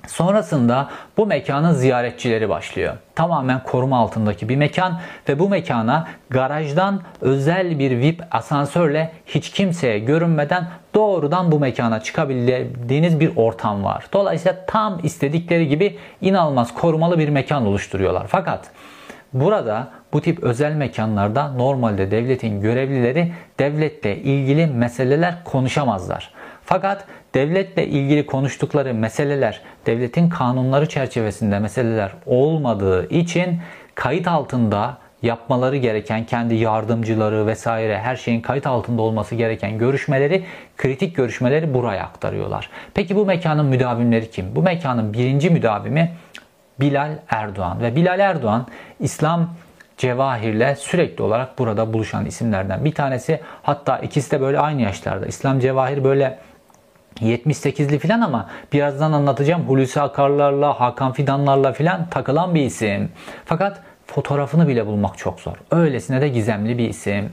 Sonrasında 0.07 0.89
bu 1.17 1.25
mekanın 1.25 1.73
ziyaretçileri 1.73 2.49
başlıyor. 2.49 2.93
Tamamen 3.15 3.63
koruma 3.63 3.97
altındaki 3.97 4.49
bir 4.49 4.55
mekan 4.55 4.99
ve 5.29 5.39
bu 5.39 5.49
mekana 5.49 6.07
garajdan 6.29 7.01
özel 7.21 7.79
bir 7.79 7.97
VIP 7.97 8.23
asansörle 8.31 9.11
hiç 9.25 9.49
kimseye 9.51 9.99
görünmeden 9.99 10.67
doğrudan 10.95 11.51
bu 11.51 11.59
mekana 11.59 11.99
çıkabildiğiniz 11.99 13.19
bir 13.19 13.35
ortam 13.35 13.83
var. 13.83 14.05
Dolayısıyla 14.13 14.65
tam 14.67 14.99
istedikleri 15.03 15.67
gibi 15.67 15.97
inanılmaz 16.21 16.73
korumalı 16.73 17.19
bir 17.19 17.29
mekan 17.29 17.65
oluşturuyorlar. 17.65 18.27
Fakat 18.27 18.71
burada 19.33 19.87
bu 20.13 20.21
tip 20.21 20.43
özel 20.43 20.73
mekanlarda 20.75 21.51
normalde 21.51 22.11
devletin 22.11 22.61
görevlileri 22.61 23.33
devletle 23.59 24.17
ilgili 24.17 24.67
meseleler 24.67 25.43
konuşamazlar. 25.43 26.33
Fakat 26.65 27.05
devletle 27.33 27.87
ilgili 27.87 28.25
konuştukları 28.25 28.93
meseleler 28.93 29.61
devletin 29.85 30.29
kanunları 30.29 30.89
çerçevesinde 30.89 31.59
meseleler 31.59 32.11
olmadığı 32.25 33.09
için 33.09 33.59
kayıt 33.95 34.27
altında 34.27 34.97
yapmaları 35.21 35.77
gereken 35.77 36.25
kendi 36.25 36.55
yardımcıları 36.55 37.47
vesaire 37.47 37.99
her 37.99 38.15
şeyin 38.15 38.41
kayıt 38.41 38.67
altında 38.67 39.01
olması 39.01 39.35
gereken 39.35 39.77
görüşmeleri, 39.77 40.43
kritik 40.77 41.15
görüşmeleri 41.15 41.73
buraya 41.73 42.03
aktarıyorlar. 42.03 42.69
Peki 42.93 43.15
bu 43.15 43.25
mekanın 43.25 43.65
müdavimleri 43.65 44.31
kim? 44.31 44.55
Bu 44.55 44.61
mekanın 44.61 45.13
birinci 45.13 45.49
müdavimi 45.49 46.11
Bilal 46.79 47.11
Erdoğan 47.29 47.81
ve 47.81 47.95
Bilal 47.95 48.19
Erdoğan 48.19 48.67
İslam 48.99 49.49
Cevahir'le 49.97 50.75
sürekli 50.75 51.23
olarak 51.23 51.59
burada 51.59 51.93
buluşan 51.93 52.25
isimlerden 52.25 52.85
bir 52.85 52.91
tanesi. 52.91 53.39
Hatta 53.63 53.97
ikisi 53.97 54.31
de 54.31 54.41
böyle 54.41 54.59
aynı 54.59 54.81
yaşlarda. 54.81 55.25
İslam 55.25 55.59
Cevahir 55.59 56.03
böyle 56.03 56.37
78'li 57.19 57.99
filan 57.99 58.21
ama 58.21 58.49
birazdan 58.73 59.11
anlatacağım 59.11 59.61
Hulusi 59.61 60.01
Akarlarla, 60.01 60.79
Hakan 60.79 61.13
Fidanlarla 61.13 61.73
filan 61.73 62.09
takılan 62.09 62.55
bir 62.55 62.61
isim. 62.61 63.09
Fakat 63.45 63.81
fotoğrafını 64.07 64.67
bile 64.67 64.85
bulmak 64.85 65.17
çok 65.17 65.39
zor. 65.39 65.55
Öylesine 65.71 66.21
de 66.21 66.27
gizemli 66.27 66.77
bir 66.77 66.89
isim. 66.89 67.29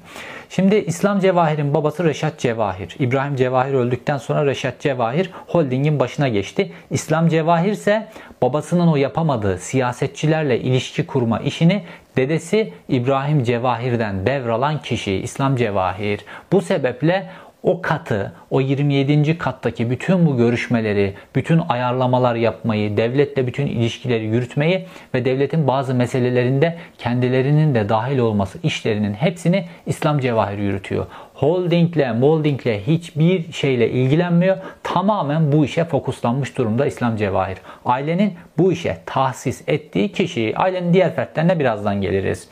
Şimdi 0.49 0.77
İslam 0.77 1.21
Cevahir'in 1.21 1.75
babası 1.75 2.05
Reşat 2.05 2.39
Cevahir. 2.39 2.97
İbrahim 2.99 3.37
Cevahir 3.37 3.75
öldükten 3.75 4.19
sonra 4.19 4.47
Reşat 4.47 4.81
Cevahir 4.81 5.31
holdingin 5.47 6.01
başına 6.01 6.29
geçti. 6.29 6.73
İslam 6.91 7.29
Cevahir 7.29 7.73
ise 7.73 8.09
babasının 8.43 8.87
o 8.89 8.97
yapamadığı 8.97 9.59
siyasetçilerle 9.59 10.61
ilişki 10.61 11.07
kurma 11.07 11.39
işini 11.39 11.85
dedesi 12.17 12.73
İbrahim 12.89 13.45
Cevahir'den 13.45 14.27
devralan 14.27 14.83
kişi 14.83 15.13
İslam 15.13 15.57
Cevahir. 15.57 16.25
Bu 16.53 16.61
sebeple 16.61 17.31
o 17.69 17.83
katı, 17.83 18.33
o 18.51 18.61
27. 18.61 19.39
kattaki 19.39 19.91
bütün 19.91 20.27
bu 20.27 20.37
görüşmeleri, 20.37 21.15
bütün 21.35 21.61
ayarlamalar 21.69 22.35
yapmayı, 22.35 22.97
devletle 22.97 23.47
bütün 23.47 23.67
ilişkileri 23.67 24.25
yürütmeyi 24.25 24.87
ve 25.15 25.25
devletin 25.25 25.67
bazı 25.67 25.95
meselelerinde 25.95 26.77
kendilerinin 26.99 27.75
de 27.75 27.89
dahil 27.89 28.19
olması 28.19 28.59
işlerinin 28.63 29.15
hepsini 29.15 29.65
İslam 29.87 30.19
Cevahir 30.19 30.59
yürütüyor. 30.59 31.07
Holdingle, 31.35 32.13
moldingle 32.13 32.87
hiçbir 32.87 33.53
şeyle 33.53 33.91
ilgilenmiyor. 33.91 34.57
Tamamen 34.83 35.53
bu 35.53 35.65
işe 35.65 35.85
fokuslanmış 35.85 36.59
durumda 36.59 36.87
İslam 36.87 37.17
Cevahir. 37.17 37.59
Ailenin 37.85 38.35
bu 38.59 38.73
işe 38.73 38.99
tahsis 39.07 39.63
ettiği 39.67 40.13
kişi, 40.13 40.55
ailenin 40.57 40.95
diğer 40.95 41.15
fertlerine 41.15 41.59
birazdan 41.59 42.01
geliriz. 42.01 42.49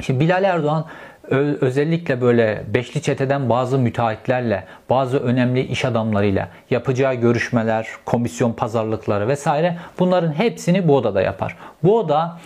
Şimdi 0.00 0.20
Bilal 0.20 0.44
Erdoğan 0.44 0.86
özellikle 1.30 2.20
böyle 2.20 2.64
beşli 2.74 3.02
çeteden 3.02 3.48
bazı 3.48 3.78
müteahhitlerle, 3.78 4.64
bazı 4.90 5.18
önemli 5.18 5.60
iş 5.60 5.84
adamlarıyla 5.84 6.48
yapacağı 6.70 7.14
görüşmeler, 7.14 7.88
komisyon 8.06 8.52
pazarlıkları 8.52 9.28
vesaire 9.28 9.76
bunların 9.98 10.32
hepsini 10.32 10.88
bu 10.88 10.96
odada 10.96 11.22
yapar. 11.22 11.56
Bu 11.82 11.98
oda 11.98 12.38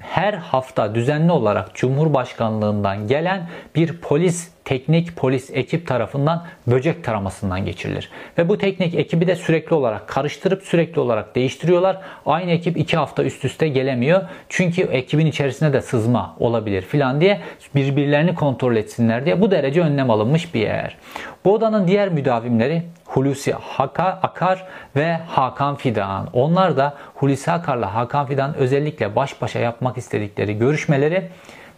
her 0.00 0.34
hafta 0.34 0.94
düzenli 0.94 1.32
olarak 1.32 1.74
Cumhurbaşkanlığından 1.74 3.06
gelen 3.06 3.48
bir 3.74 4.00
polis 4.00 4.50
teknik 4.68 5.16
polis 5.16 5.50
ekip 5.50 5.86
tarafından 5.86 6.44
böcek 6.66 7.04
taramasından 7.04 7.64
geçirilir. 7.64 8.10
Ve 8.38 8.48
bu 8.48 8.58
teknik 8.58 8.94
ekibi 8.94 9.26
de 9.26 9.36
sürekli 9.36 9.74
olarak 9.74 10.08
karıştırıp 10.08 10.62
sürekli 10.62 11.00
olarak 11.00 11.34
değiştiriyorlar. 11.34 11.98
Aynı 12.26 12.50
ekip 12.50 12.76
iki 12.76 12.96
hafta 12.96 13.24
üst 13.24 13.44
üste 13.44 13.68
gelemiyor. 13.68 14.22
Çünkü 14.48 14.82
ekibin 14.82 15.26
içerisinde 15.26 15.72
de 15.72 15.80
sızma 15.80 16.36
olabilir 16.38 16.82
filan 16.82 17.20
diye 17.20 17.40
birbirlerini 17.74 18.34
kontrol 18.34 18.76
etsinler 18.76 19.24
diye 19.24 19.40
bu 19.40 19.50
derece 19.50 19.80
önlem 19.80 20.10
alınmış 20.10 20.54
bir 20.54 20.60
yer. 20.60 20.96
Bu 21.44 21.54
odanın 21.54 21.88
diğer 21.88 22.08
müdavimleri 22.08 22.82
Hulusi 23.04 23.52
Haka, 23.52 24.04
Akar 24.04 24.66
ve 24.96 25.12
Hakan 25.12 25.76
Fidan. 25.76 26.28
Onlar 26.32 26.76
da 26.76 26.94
Hulusi 27.14 27.50
Akar'la 27.50 27.94
Hakan 27.94 28.26
Fidan 28.26 28.54
özellikle 28.54 29.16
baş 29.16 29.42
başa 29.42 29.58
yapmak 29.58 29.98
istedikleri 29.98 30.58
görüşmeleri 30.58 31.28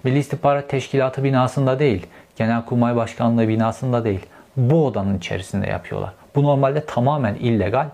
Milli 0.05 0.19
İstihbarat 0.19 0.69
Teşkilatı 0.69 1.25
binasında 1.25 1.79
değil, 1.79 2.07
Genelkurmay 2.37 2.97
Başkanlığı 2.97 3.49
binasında 3.49 4.05
değil, 4.05 4.27
bu 4.57 4.87
odanın 4.87 5.19
içerisinde 5.19 5.67
yapıyorlar. 5.67 6.11
Bu 6.35 6.43
normalde 6.43 6.85
tamamen 6.87 7.35
illegal. 7.35 7.87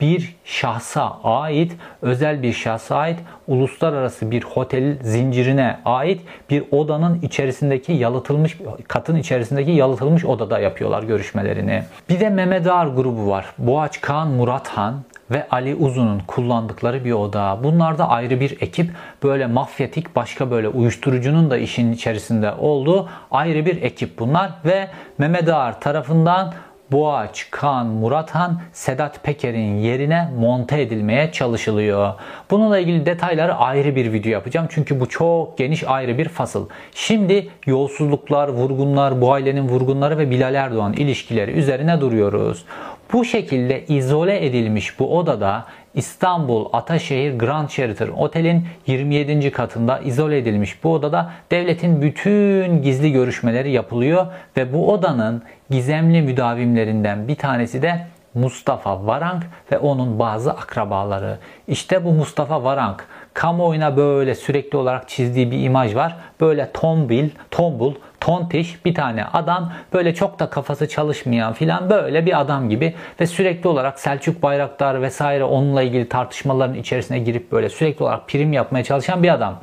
Bir 0.00 0.36
şahsa 0.44 1.18
ait, 1.24 1.72
özel 2.02 2.42
bir 2.42 2.52
şahsa 2.52 2.96
ait, 2.96 3.18
uluslararası 3.48 4.30
bir 4.30 4.44
otel 4.54 5.02
zincirine 5.02 5.78
ait 5.84 6.20
bir 6.50 6.64
odanın 6.70 7.20
içerisindeki 7.22 7.92
yalıtılmış, 7.92 8.58
katın 8.88 9.16
içerisindeki 9.16 9.70
yalıtılmış 9.70 10.24
odada 10.24 10.58
yapıyorlar 10.58 11.02
görüşmelerini. 11.02 11.82
Bir 12.08 12.20
de 12.20 12.30
Mehmet 12.30 12.66
Ağar 12.66 12.86
grubu 12.86 13.30
var. 13.30 13.46
Boğaç 13.58 14.00
Kağan 14.00 14.28
Murat 14.28 14.68
Han, 14.68 14.94
ve 15.30 15.46
Ali 15.50 15.74
Uzun'un 15.74 16.18
kullandıkları 16.26 17.04
bir 17.04 17.12
oda. 17.12 17.58
Bunlar 17.64 17.98
da 17.98 18.08
ayrı 18.08 18.40
bir 18.40 18.60
ekip. 18.60 18.90
Böyle 19.22 19.46
mafyatik 19.46 20.16
başka 20.16 20.50
böyle 20.50 20.68
uyuşturucunun 20.68 21.50
da 21.50 21.58
işin 21.58 21.92
içerisinde 21.92 22.52
olduğu 22.52 23.08
ayrı 23.30 23.66
bir 23.66 23.82
ekip 23.82 24.18
bunlar. 24.18 24.50
Ve 24.64 24.88
Mehmet 25.18 25.48
Ağar 25.48 25.80
tarafından 25.80 26.54
Boğaç, 26.92 27.48
Kan, 27.50 27.86
Murathan, 27.86 28.60
Sedat 28.72 29.22
Peker'in 29.22 29.76
yerine 29.76 30.28
monte 30.38 30.80
edilmeye 30.80 31.32
çalışılıyor. 31.32 32.12
Bununla 32.50 32.78
ilgili 32.78 33.06
detayları 33.06 33.54
ayrı 33.54 33.96
bir 33.96 34.12
video 34.12 34.32
yapacağım. 34.32 34.66
Çünkü 34.70 35.00
bu 35.00 35.08
çok 35.08 35.58
geniş 35.58 35.84
ayrı 35.84 36.18
bir 36.18 36.28
fasıl. 36.28 36.68
Şimdi 36.94 37.48
yolsuzluklar, 37.66 38.48
vurgunlar, 38.48 39.20
bu 39.20 39.32
ailenin 39.32 39.68
vurgunları 39.68 40.18
ve 40.18 40.30
Bilal 40.30 40.54
Erdoğan 40.54 40.92
ilişkileri 40.92 41.50
üzerine 41.50 42.00
duruyoruz. 42.00 42.64
Bu 43.12 43.24
şekilde 43.24 43.86
izole 43.86 44.46
edilmiş 44.46 44.98
bu 44.98 45.18
odada 45.18 45.64
İstanbul 45.94 46.66
Ataşehir 46.72 47.38
Grand 47.38 47.68
Sheraton 47.68 48.08
Otel'in 48.08 48.66
27. 48.86 49.50
katında 49.50 49.98
izole 49.98 50.38
edilmiş 50.38 50.84
bu 50.84 50.92
odada 50.92 51.30
devletin 51.50 52.02
bütün 52.02 52.82
gizli 52.82 53.12
görüşmeleri 53.12 53.70
yapılıyor 53.70 54.26
ve 54.56 54.72
bu 54.72 54.92
odanın 54.92 55.42
gizemli 55.70 56.22
müdavimlerinden 56.22 57.28
bir 57.28 57.36
tanesi 57.36 57.82
de 57.82 58.06
Mustafa 58.34 59.06
Varank 59.06 59.42
ve 59.72 59.78
onun 59.78 60.18
bazı 60.18 60.50
akrabaları. 60.50 61.38
İşte 61.68 62.04
bu 62.04 62.12
Mustafa 62.12 62.64
Varank 62.64 63.06
kamuoyuna 63.34 63.96
böyle 63.96 64.34
sürekli 64.34 64.78
olarak 64.78 65.08
çizdiği 65.08 65.50
bir 65.50 65.62
imaj 65.62 65.94
var. 65.94 66.16
Böyle 66.40 66.70
tombil, 66.72 67.30
tombul, 67.50 67.94
tontiş 68.20 68.84
bir 68.84 68.94
tane 68.94 69.24
adam 69.24 69.72
böyle 69.92 70.14
çok 70.14 70.38
da 70.38 70.50
kafası 70.50 70.88
çalışmayan 70.88 71.52
filan 71.52 71.90
böyle 71.90 72.26
bir 72.26 72.40
adam 72.40 72.68
gibi 72.68 72.94
ve 73.20 73.26
sürekli 73.26 73.68
olarak 73.68 74.00
Selçuk 74.00 74.42
Bayraktar 74.42 75.02
vesaire 75.02 75.44
onunla 75.44 75.82
ilgili 75.82 76.08
tartışmaların 76.08 76.74
içerisine 76.74 77.18
girip 77.18 77.52
böyle 77.52 77.68
sürekli 77.68 78.02
olarak 78.02 78.28
prim 78.28 78.52
yapmaya 78.52 78.84
çalışan 78.84 79.22
bir 79.22 79.34
adam. 79.34 79.60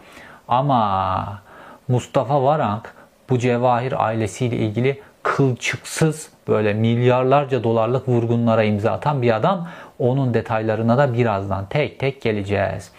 Ama 0.48 1.42
Mustafa 1.88 2.44
Varank 2.44 2.94
bu 3.30 3.40
Cevahir 3.40 4.06
ailesiyle 4.06 4.56
ilgili 4.56 5.02
kılçıksız 5.24 6.30
böyle 6.48 6.74
milyarlarca 6.74 7.64
dolarlık 7.64 8.08
vurgunlara 8.08 8.64
imza 8.64 8.92
atan 8.92 9.22
bir 9.22 9.36
adam. 9.36 9.68
Onun 10.00 10.34
detaylarına 10.34 10.98
da 10.98 11.14
birazdan 11.14 11.66
tek 11.70 12.00
tek 12.00 12.22
geleceğiz. 12.22 12.92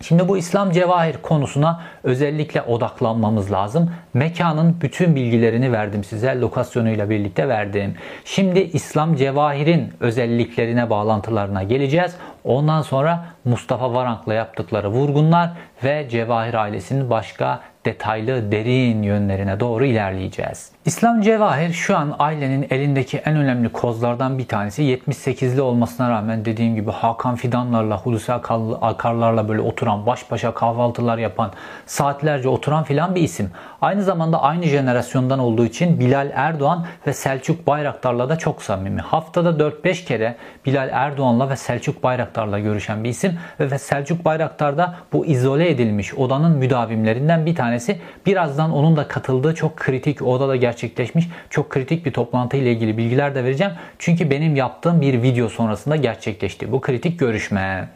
Şimdi 0.00 0.28
bu 0.28 0.36
İslam 0.36 0.70
cevahir 0.70 1.16
konusuna 1.22 1.82
özellikle 2.02 2.62
odaklanmamız 2.62 3.52
lazım. 3.52 3.90
Mekanın 4.14 4.76
bütün 4.80 5.16
bilgilerini 5.16 5.72
verdim 5.72 6.04
size. 6.04 6.40
Lokasyonuyla 6.40 7.10
birlikte 7.10 7.48
verdim. 7.48 7.94
Şimdi 8.24 8.60
İslam 8.60 9.16
cevahirin 9.16 9.92
özelliklerine, 10.00 10.90
bağlantılarına 10.90 11.62
geleceğiz. 11.62 12.14
Ondan 12.44 12.82
sonra 12.82 13.24
Mustafa 13.44 13.94
Varank'la 13.94 14.34
yaptıkları 14.34 14.88
vurgunlar 14.88 15.50
ve 15.84 16.08
Cevahir 16.08 16.54
ailesinin 16.54 17.10
başka 17.10 17.60
detaylı, 17.84 18.52
derin 18.52 19.02
yönlerine 19.02 19.60
doğru 19.60 19.84
ilerleyeceğiz. 19.84 20.73
İslam 20.86 21.20
Cevahir 21.20 21.72
şu 21.72 21.96
an 21.96 22.16
ailenin 22.18 22.66
elindeki 22.70 23.18
en 23.18 23.36
önemli 23.36 23.68
kozlardan 23.68 24.38
bir 24.38 24.48
tanesi. 24.48 24.82
78'li 24.82 25.60
olmasına 25.60 26.10
rağmen 26.10 26.44
dediğim 26.44 26.74
gibi 26.74 26.90
Hakan 26.90 27.36
Fidanlarla, 27.36 27.98
Hulusi 27.98 28.32
Akarlarla 28.32 29.48
böyle 29.48 29.60
oturan, 29.60 30.06
baş 30.06 30.30
başa 30.30 30.54
kahvaltılar 30.54 31.18
yapan, 31.18 31.52
saatlerce 31.86 32.48
oturan 32.48 32.84
filan 32.84 33.14
bir 33.14 33.20
isim. 33.20 33.50
Aynı 33.80 34.02
zamanda 34.02 34.42
aynı 34.42 34.64
jenerasyondan 34.64 35.38
olduğu 35.38 35.64
için 35.64 36.00
Bilal 36.00 36.30
Erdoğan 36.34 36.86
ve 37.06 37.12
Selçuk 37.12 37.66
Bayraktar'la 37.66 38.28
da 38.28 38.38
çok 38.38 38.62
samimi. 38.62 39.00
Haftada 39.00 39.50
4-5 39.50 40.04
kere 40.04 40.36
Bilal 40.66 40.88
Erdoğan'la 40.92 41.50
ve 41.50 41.56
Selçuk 41.56 42.02
Bayraktar'la 42.02 42.58
görüşen 42.58 43.04
bir 43.04 43.08
isim 43.08 43.38
ve 43.60 43.78
Selçuk 43.78 44.24
Bayraktar 44.24 44.78
da 44.78 44.94
bu 45.12 45.26
izole 45.26 45.70
edilmiş 45.70 46.14
odanın 46.14 46.58
müdavimlerinden 46.58 47.46
bir 47.46 47.54
tanesi. 47.54 48.00
Birazdan 48.26 48.72
onun 48.72 48.96
da 48.96 49.08
katıldığı 49.08 49.54
çok 49.54 49.76
kritik 49.76 50.22
odada 50.22 50.56
gerçekleşmiş 50.74 51.28
çok 51.50 51.70
kritik 51.70 52.06
bir 52.06 52.12
toplantı 52.12 52.56
ile 52.56 52.72
ilgili 52.72 52.96
bilgiler 52.96 53.34
de 53.34 53.44
vereceğim. 53.44 53.72
Çünkü 53.98 54.30
benim 54.30 54.56
yaptığım 54.56 55.00
bir 55.00 55.22
video 55.22 55.48
sonrasında 55.48 55.96
gerçekleşti 55.96 56.72
bu 56.72 56.80
kritik 56.80 57.18
görüşme. 57.18 57.88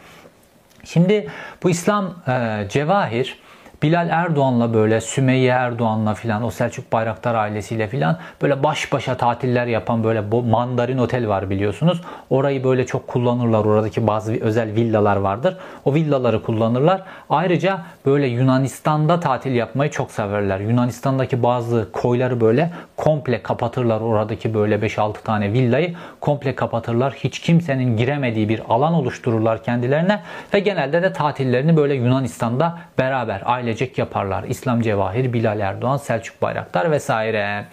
Şimdi 0.84 1.28
bu 1.62 1.70
İslam 1.70 2.22
e, 2.28 2.66
Cevahir 2.68 3.38
Bilal 3.82 4.08
Erdoğan'la 4.10 4.74
böyle 4.74 5.00
Sümeyye 5.00 5.50
Erdoğan'la 5.50 6.14
filan 6.14 6.42
o 6.42 6.50
Selçuk 6.50 6.92
Bayraktar 6.92 7.34
ailesiyle 7.34 7.88
filan 7.88 8.18
böyle 8.42 8.62
baş 8.62 8.92
başa 8.92 9.16
tatiller 9.16 9.66
yapan 9.66 10.04
böyle 10.04 10.20
Mandarin 10.50 10.98
Otel 10.98 11.28
var 11.28 11.50
biliyorsunuz. 11.50 12.00
Orayı 12.30 12.64
böyle 12.64 12.86
çok 12.86 13.08
kullanırlar. 13.08 13.64
Oradaki 13.64 14.06
bazı 14.06 14.32
özel 14.40 14.74
villalar 14.74 15.16
vardır. 15.16 15.56
O 15.84 15.94
villaları 15.94 16.42
kullanırlar. 16.42 17.02
Ayrıca 17.30 17.80
böyle 18.06 18.26
Yunanistan'da 18.26 19.20
tatil 19.20 19.54
yapmayı 19.54 19.90
çok 19.90 20.10
severler. 20.10 20.60
Yunanistan'daki 20.60 21.42
bazı 21.42 21.92
koyları 21.92 22.40
böyle 22.40 22.70
komple 22.96 23.42
kapatırlar. 23.42 24.00
Oradaki 24.00 24.54
böyle 24.54 24.74
5-6 24.74 25.22
tane 25.24 25.52
villayı 25.52 25.94
komple 26.20 26.54
kapatırlar. 26.54 27.12
Hiç 27.12 27.38
kimsenin 27.38 27.96
giremediği 27.96 28.48
bir 28.48 28.62
alan 28.68 28.94
oluştururlar 28.94 29.62
kendilerine 29.62 30.20
ve 30.54 30.60
genelde 30.60 31.02
de 31.02 31.12
tatillerini 31.12 31.76
böyle 31.76 31.94
Yunanistan'da 31.94 32.78
beraber 32.98 33.42
aile 33.44 33.67
ailecek 33.68 33.98
yaparlar. 33.98 34.44
İslam 34.44 34.80
Cevahir, 34.80 35.32
Bilal 35.32 35.60
Erdoğan, 35.60 35.96
Selçuk 35.96 36.42
Bayraktar 36.42 36.90
vesaire. 36.90 37.64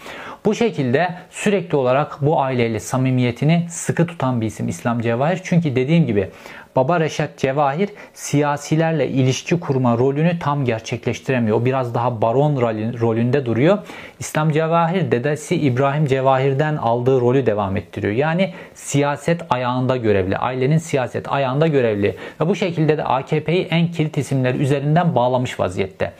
Bu 0.45 0.55
şekilde 0.55 1.09
sürekli 1.29 1.77
olarak 1.77 2.17
bu 2.21 2.41
aileyle 2.41 2.79
samimiyetini 2.79 3.65
sıkı 3.69 4.07
tutan 4.07 4.41
bir 4.41 4.45
isim 4.45 4.67
İslam 4.67 5.01
Cevahir. 5.01 5.39
Çünkü 5.43 5.75
dediğim 5.75 6.05
gibi 6.05 6.29
Baba 6.75 6.99
Reşat 6.99 7.37
Cevahir 7.37 7.89
siyasilerle 8.13 9.07
ilişki 9.07 9.59
kurma 9.59 9.97
rolünü 9.97 10.39
tam 10.39 10.65
gerçekleştiremiyor. 10.65 11.61
O 11.61 11.65
biraz 11.65 11.95
daha 11.95 12.21
baron 12.21 12.61
rolünde 13.01 13.45
duruyor. 13.45 13.77
İslam 14.19 14.51
Cevahir 14.51 15.11
dedesi 15.11 15.55
İbrahim 15.55 16.05
Cevahir'den 16.05 16.77
aldığı 16.77 17.21
rolü 17.21 17.45
devam 17.45 17.77
ettiriyor. 17.77 18.13
Yani 18.13 18.53
siyaset 18.73 19.41
ayağında 19.49 19.97
görevli. 19.97 20.37
Ailenin 20.37 20.77
siyaset 20.77 21.31
ayağında 21.31 21.67
görevli. 21.67 22.15
Ve 22.41 22.47
bu 22.47 22.55
şekilde 22.55 22.97
de 22.97 23.03
AKP'yi 23.03 23.65
en 23.65 23.91
kilit 23.91 24.17
isimler 24.17 24.53
üzerinden 24.53 25.15
bağlamış 25.15 25.59
vaziyette. 25.59 26.11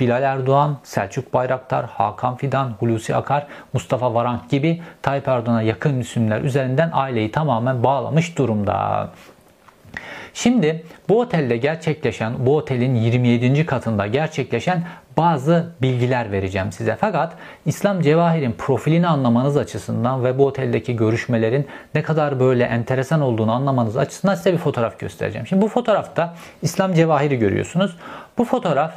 Bilal 0.00 0.22
Erdoğan, 0.22 0.78
Selçuk 0.82 1.34
Bayraktar, 1.34 1.86
Hakan 1.86 2.36
Fidan, 2.36 2.70
Hulusi 2.80 3.16
Akar, 3.16 3.46
Mustafa 3.72 4.14
Varank 4.14 4.50
gibi 4.50 4.82
Tayyip 5.02 5.28
Erdoğan'a 5.28 5.62
yakın 5.62 6.00
isimler 6.00 6.40
üzerinden 6.40 6.90
aileyi 6.92 7.30
tamamen 7.30 7.84
bağlamış 7.84 8.38
durumda. 8.38 9.10
Şimdi 10.34 10.82
bu 11.08 11.20
otelde 11.20 11.56
gerçekleşen, 11.56 12.46
bu 12.46 12.56
otelin 12.56 12.94
27. 12.94 13.66
katında 13.66 14.06
gerçekleşen 14.06 14.82
bazı 15.16 15.72
bilgiler 15.82 16.32
vereceğim 16.32 16.72
size. 16.72 16.96
Fakat 17.00 17.32
İslam 17.66 18.00
Cevahir'in 18.00 18.52
profilini 18.52 19.06
anlamanız 19.06 19.56
açısından 19.56 20.24
ve 20.24 20.38
bu 20.38 20.46
oteldeki 20.46 20.96
görüşmelerin 20.96 21.66
ne 21.94 22.02
kadar 22.02 22.40
böyle 22.40 22.64
enteresan 22.64 23.20
olduğunu 23.20 23.52
anlamanız 23.52 23.96
açısından 23.96 24.34
size 24.34 24.52
bir 24.52 24.58
fotoğraf 24.58 24.98
göstereceğim. 24.98 25.46
Şimdi 25.46 25.62
bu 25.62 25.68
fotoğrafta 25.68 26.34
İslam 26.62 26.94
Cevahir'i 26.94 27.38
görüyorsunuz. 27.38 27.96
Bu 28.38 28.44
fotoğraf 28.44 28.92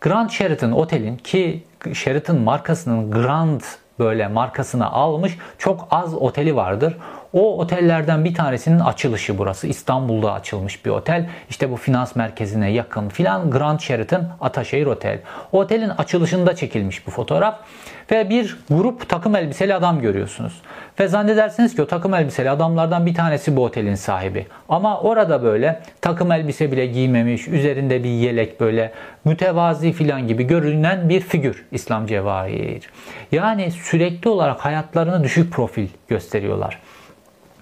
Grand 0.00 0.30
Sheraton 0.30 0.72
Otel'in 0.72 1.16
ki 1.16 1.64
Sheraton 1.92 2.40
markasının 2.40 3.10
Grand 3.10 3.60
böyle 3.98 4.28
markasını 4.28 4.92
almış 4.92 5.38
çok 5.58 5.88
az 5.90 6.14
oteli 6.14 6.56
vardır. 6.56 6.96
O 7.32 7.58
otellerden 7.58 8.24
bir 8.24 8.34
tanesinin 8.34 8.80
açılışı 8.80 9.38
burası. 9.38 9.66
İstanbul'da 9.66 10.32
açılmış 10.32 10.84
bir 10.84 10.90
otel. 10.90 11.28
İşte 11.50 11.70
bu 11.70 11.76
finans 11.76 12.16
merkezine 12.16 12.70
yakın 12.70 13.08
filan 13.08 13.50
Grand 13.50 13.80
Sheraton 13.80 14.22
Ataşehir 14.40 14.86
Otel. 14.86 15.18
O 15.52 15.58
otelin 15.60 15.88
açılışında 15.88 16.56
çekilmiş 16.56 17.06
bu 17.06 17.10
fotoğraf. 17.10 17.58
Ve 18.10 18.30
bir 18.30 18.58
grup 18.70 19.08
takım 19.08 19.36
elbiseli 19.36 19.74
adam 19.74 20.00
görüyorsunuz. 20.00 20.62
Ve 21.00 21.08
zannedersiniz 21.08 21.76
ki 21.76 21.82
o 21.82 21.86
takım 21.86 22.14
elbiseli 22.14 22.50
adamlardan 22.50 23.06
bir 23.06 23.14
tanesi 23.14 23.56
bu 23.56 23.64
otelin 23.64 23.94
sahibi. 23.94 24.46
Ama 24.68 25.00
orada 25.00 25.42
böyle 25.42 25.80
takım 26.00 26.32
elbise 26.32 26.72
bile 26.72 26.86
giymemiş, 26.86 27.48
üzerinde 27.48 28.04
bir 28.04 28.10
yelek 28.10 28.60
böyle 28.60 28.92
mütevazi 29.24 29.92
filan 29.92 30.28
gibi 30.28 30.44
görünen 30.44 31.08
bir 31.08 31.20
figür 31.20 31.64
İslam 31.72 32.06
Cevahir. 32.06 32.90
Yani 33.32 33.70
sürekli 33.70 34.30
olarak 34.30 34.60
hayatlarını 34.60 35.24
düşük 35.24 35.52
profil 35.52 35.88
gösteriyorlar. 36.08 36.78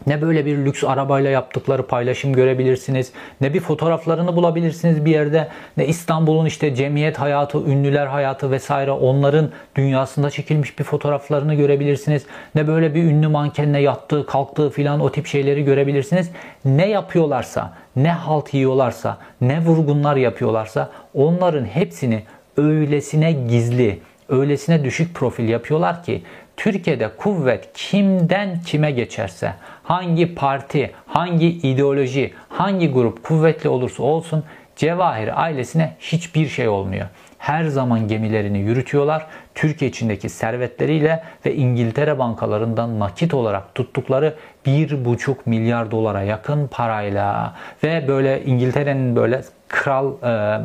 Ne 0.06 0.22
böyle 0.22 0.46
bir 0.46 0.58
lüks 0.58 0.84
arabayla 0.84 1.30
yaptıkları 1.30 1.86
paylaşım 1.86 2.32
görebilirsiniz. 2.32 3.12
Ne 3.40 3.54
bir 3.54 3.60
fotoğraflarını 3.60 4.36
bulabilirsiniz 4.36 5.04
bir 5.04 5.10
yerde. 5.10 5.48
Ne 5.76 5.86
İstanbul'un 5.86 6.46
işte 6.46 6.74
cemiyet 6.74 7.18
hayatı, 7.18 7.58
ünlüler 7.58 8.06
hayatı 8.06 8.50
vesaire 8.50 8.90
onların 8.90 9.50
dünyasında 9.76 10.30
çekilmiş 10.30 10.78
bir 10.78 10.84
fotoğraflarını 10.84 11.54
görebilirsiniz. 11.54 12.26
Ne 12.54 12.66
böyle 12.66 12.94
bir 12.94 13.02
ünlü 13.02 13.28
mankenle 13.28 13.78
yattığı, 13.78 14.26
kalktığı 14.26 14.70
filan 14.70 15.00
o 15.00 15.12
tip 15.12 15.26
şeyleri 15.26 15.64
görebilirsiniz. 15.64 16.30
Ne 16.64 16.88
yapıyorlarsa, 16.88 17.72
ne 17.96 18.10
halt 18.10 18.54
yiyorlarsa, 18.54 19.18
ne 19.40 19.60
vurgunlar 19.60 20.16
yapıyorlarsa 20.16 20.90
onların 21.14 21.64
hepsini 21.64 22.22
öylesine 22.56 23.32
gizli, 23.32 23.98
öylesine 24.28 24.84
düşük 24.84 25.14
profil 25.14 25.48
yapıyorlar 25.48 26.02
ki 26.02 26.22
Türkiye'de 26.56 27.08
kuvvet 27.16 27.68
kimden 27.74 28.60
kime 28.60 28.90
geçerse, 28.90 29.52
hangi 29.82 30.34
parti, 30.34 30.92
hangi 31.06 31.46
ideoloji, 31.46 32.34
hangi 32.48 32.90
grup 32.90 33.22
kuvvetli 33.24 33.68
olursa 33.68 34.02
olsun 34.02 34.44
Cevahir 34.76 35.42
ailesine 35.42 35.96
hiçbir 36.00 36.48
şey 36.48 36.68
olmuyor. 36.68 37.06
Her 37.38 37.64
zaman 37.64 38.08
gemilerini 38.08 38.58
yürütüyorlar. 38.58 39.26
Türkiye 39.54 39.90
içindeki 39.90 40.28
servetleriyle 40.28 41.22
ve 41.46 41.54
İngiltere 41.54 42.18
bankalarından 42.18 43.00
nakit 43.00 43.34
olarak 43.34 43.74
tuttukları 43.74 44.34
1,5 44.66 45.36
milyar 45.46 45.90
dolara 45.90 46.22
yakın 46.22 46.66
parayla 46.66 47.54
ve 47.84 48.08
böyle 48.08 48.44
İngiltere'nin 48.44 49.16
böyle 49.16 49.42
kral 49.68 50.12
e, 50.22 50.60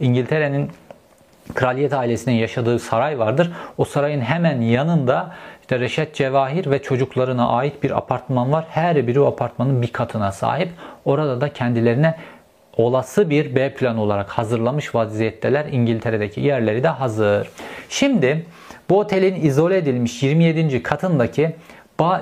İngiltere'nin 0.00 0.70
kraliyet 1.54 1.92
ailesinin 1.92 2.34
yaşadığı 2.34 2.78
saray 2.78 3.18
vardır. 3.18 3.52
O 3.78 3.84
sarayın 3.84 4.20
hemen 4.20 4.60
yanında 4.60 5.34
işte 5.60 5.80
Reşet 5.80 6.14
Cevahir 6.14 6.70
ve 6.70 6.82
çocuklarına 6.82 7.48
ait 7.48 7.82
bir 7.82 7.98
apartman 7.98 8.52
var. 8.52 8.64
Her 8.68 9.06
biri 9.06 9.20
o 9.20 9.26
apartmanın 9.26 9.82
bir 9.82 9.92
katına 9.92 10.32
sahip. 10.32 10.68
Orada 11.04 11.40
da 11.40 11.52
kendilerine 11.52 12.14
olası 12.76 13.30
bir 13.30 13.54
B 13.54 13.74
plan 13.74 13.98
olarak 13.98 14.30
hazırlamış 14.30 14.94
vaziyetteler. 14.94 15.66
İngiltere'deki 15.66 16.40
yerleri 16.40 16.82
de 16.82 16.88
hazır. 16.88 17.48
Şimdi 17.88 18.46
bu 18.90 18.98
otelin 18.98 19.42
izole 19.42 19.76
edilmiş 19.76 20.22
27. 20.22 20.82
katındaki 20.82 21.56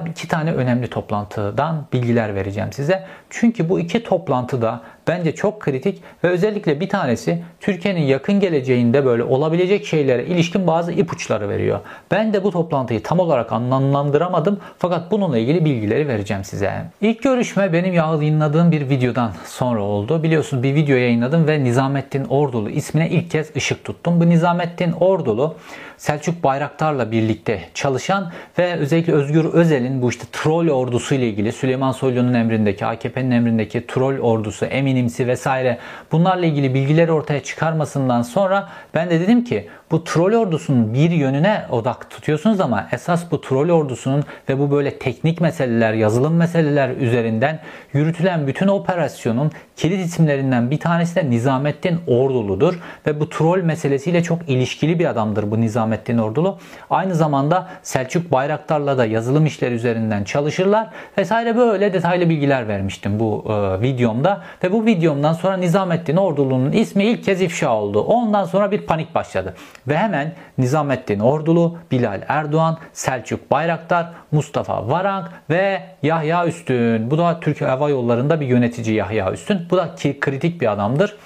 iki 0.07 0.29
tane 0.29 0.53
önemli 0.53 0.87
toplantıdan 0.91 1.87
bilgiler 1.93 2.35
vereceğim 2.35 2.73
size. 2.73 3.07
Çünkü 3.31 3.69
bu 3.69 3.81
iki 3.81 4.03
toplantıda 4.03 4.81
bence 5.09 5.35
çok 5.35 5.61
kritik 5.61 6.03
ve 6.25 6.29
özellikle 6.29 6.81
bir 6.81 6.89
tanesi 6.89 7.43
Türkiye'nin 7.61 8.01
yakın 8.01 8.41
geleceğinde 8.41 9.05
böyle 9.05 9.25
olabilecek 9.25 9.87
şeylere 9.87 10.25
ilişkin 10.25 10.67
bazı 10.67 10.93
ipuçları 10.93 11.49
veriyor. 11.49 11.81
Ben 12.11 12.33
de 12.33 12.45
bu 12.45 12.51
toplantıyı 12.51 13.03
tam 13.03 13.19
olarak 13.19 13.53
anlamlandıramadım 13.53 14.61
fakat 14.79 15.11
bununla 15.11 15.39
ilgili 15.39 15.65
bilgileri 15.65 16.09
vereceğim 16.09 16.45
size. 16.45 16.73
İlk 17.01 17.23
görüşme 17.23 17.73
benim 17.73 17.95
yayınladığım 17.95 18.71
bir 18.71 18.89
videodan 18.89 19.33
sonra 19.47 19.83
oldu. 19.83 20.23
Biliyorsunuz 20.23 20.63
bir 20.63 20.75
video 20.75 20.97
yayınladım 20.97 21.47
ve 21.47 21.65
Nizamettin 21.65 22.25
Ordulu 22.25 22.71
ismine 22.71 23.11
ilk 23.11 23.31
kez 23.31 23.57
ışık 23.57 23.85
tuttum. 23.85 24.21
Bu 24.21 24.29
Nizamettin 24.29 24.93
Ordulu 24.93 25.55
Selçuk 26.01 26.45
Bayraktar'la 26.45 27.13
birlikte 27.13 27.61
çalışan 27.75 28.33
ve 28.59 28.75
özellikle 28.75 29.13
Özgür 29.13 29.45
Özel'in 29.45 30.03
bu 30.03 30.11
işte 30.11 30.25
troll 30.33 30.69
ordusu 30.69 31.15
ile 31.15 31.29
ilgili 31.29 31.53
Süleyman 31.53 31.93
Soylu'nun 31.93 32.35
emrindeki, 32.35 32.87
AKP'nin 33.21 33.31
emrindeki 33.31 33.87
troll 33.87 34.19
ordusu, 34.19 34.65
Eminimsi 34.65 35.27
vesaire 35.27 35.79
bunlarla 36.13 36.47
ilgili 36.47 36.75
bilgileri 36.75 37.13
ortaya 37.13 37.43
çıkarmasından 37.43 38.23
sonra 38.23 38.69
ben 38.95 39.11
de 39.11 39.21
dedim 39.21 39.45
ki 39.45 39.69
bu 39.91 40.05
troll 40.05 40.35
ordusunun 40.35 40.95
bir 40.95 41.11
yönüne 41.11 41.67
odak 41.71 42.11
tutuyorsunuz 42.11 42.61
ama 42.61 42.89
esas 42.93 43.31
bu 43.31 43.41
troll 43.41 43.69
ordusunun 43.69 44.25
ve 44.49 44.59
bu 44.59 44.71
böyle 44.71 44.99
teknik 44.99 45.41
meseleler, 45.41 45.93
yazılım 45.93 46.35
meseleler 46.35 46.89
üzerinden 46.89 47.61
yürütülen 47.93 48.47
bütün 48.47 48.69
operasyonun 48.69 49.53
kilit 49.77 50.07
isimlerinden 50.07 50.71
bir 50.71 50.79
tanesi 50.79 51.17
de 51.17 51.31
Nizamettin 51.31 52.01
Ordulu'dur. 52.07 52.81
Ve 53.07 53.21
bu 53.21 53.29
troll 53.29 53.63
meselesiyle 53.63 54.23
çok 54.23 54.49
ilişkili 54.49 54.99
bir 54.99 55.07
adamdır 55.07 55.51
bu 55.51 55.61
Nizamettin 55.61 56.19
Ordulu. 56.19 56.59
Aynı 56.91 57.15
zamanda 57.15 57.69
Selçuk 57.83 58.33
Bayraktar'la 58.33 58.99
da 58.99 59.07
yazılım 59.07 59.47
işleri 59.47 59.75
üzerinden 59.75 60.25
çalışırlar. 60.25 60.89
Vesaire 61.19 61.57
böyle 61.57 61.93
detaylı 61.93 62.29
bilgiler 62.29 62.69
vermiştim 62.69 63.21
bu 63.21 63.45
e, 63.49 63.83
videomda. 63.83 64.43
Ve 64.65 64.73
bu 64.73 64.87
videomdan 64.87 65.33
sonra 65.33 65.57
Nizamettin 65.57 66.17
Ordulu'nun 66.17 66.73
ismi 66.73 67.05
ilk 67.05 67.25
kez 67.25 67.41
ifşa 67.41 67.75
oldu. 67.75 68.01
Ondan 68.01 68.45
sonra 68.45 68.71
bir 68.71 68.87
panik 68.87 69.15
başladı. 69.15 69.55
Ve 69.89 69.99
hemen 69.99 70.33
Nizamettin 70.59 71.21
Ordulu, 71.21 71.79
Bilal 71.91 72.23
Erdoğan, 72.29 72.79
Selçuk 72.93 73.51
Bayraktar, 73.51 74.13
Mustafa 74.33 74.89
Varank 74.89 75.29
ve 75.51 75.83
Yahya 76.03 76.47
Üstün. 76.47 77.11
Bu 77.11 77.19
da 77.19 77.41
Türkiye 77.41 77.71
Hava 77.71 77.91
Yolları'nda 77.91 78.41
bir 78.41 78.47
yönetici 78.47 78.97
Yahya 78.97 79.33
Üstün. 79.33 79.61
Bu 79.71 79.77
da 79.77 79.95
kritik 80.21 80.61
bir 80.61 80.73
adamdır. 80.73 81.17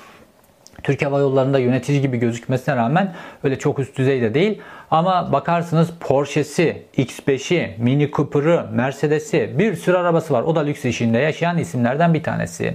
Türk 0.85 1.05
Hava 1.05 1.19
Yolları'nda 1.19 1.59
yönetici 1.59 2.01
gibi 2.01 2.17
gözükmesine 2.17 2.77
rağmen 2.77 3.13
öyle 3.43 3.59
çok 3.59 3.79
üst 3.79 3.99
düzeyde 3.99 4.35
değil. 4.35 4.61
Ama 4.95 5.33
bakarsınız 5.33 5.91
Porsche'si, 6.01 6.83
X5'i, 6.97 7.75
Mini 7.79 8.11
Cooper'ı, 8.11 8.67
Mercedes'i 8.73 9.55
bir 9.59 9.77
sürü 9.77 9.97
arabası 9.97 10.35
var. 10.35 10.43
O 10.43 10.57
da 10.57 10.61
lüks 10.61 10.85
işinde 10.85 11.19
yaşayan 11.19 11.59
isimlerden 11.59 12.15
bir 12.15 12.23
tanesi. 12.23 12.75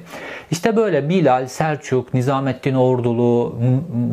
İşte 0.51 0.75
böyle 0.75 1.09
Bilal, 1.09 1.47
Selçuk, 1.47 2.13
Nizamettin 2.13 2.75
Ordulu, 2.75 3.59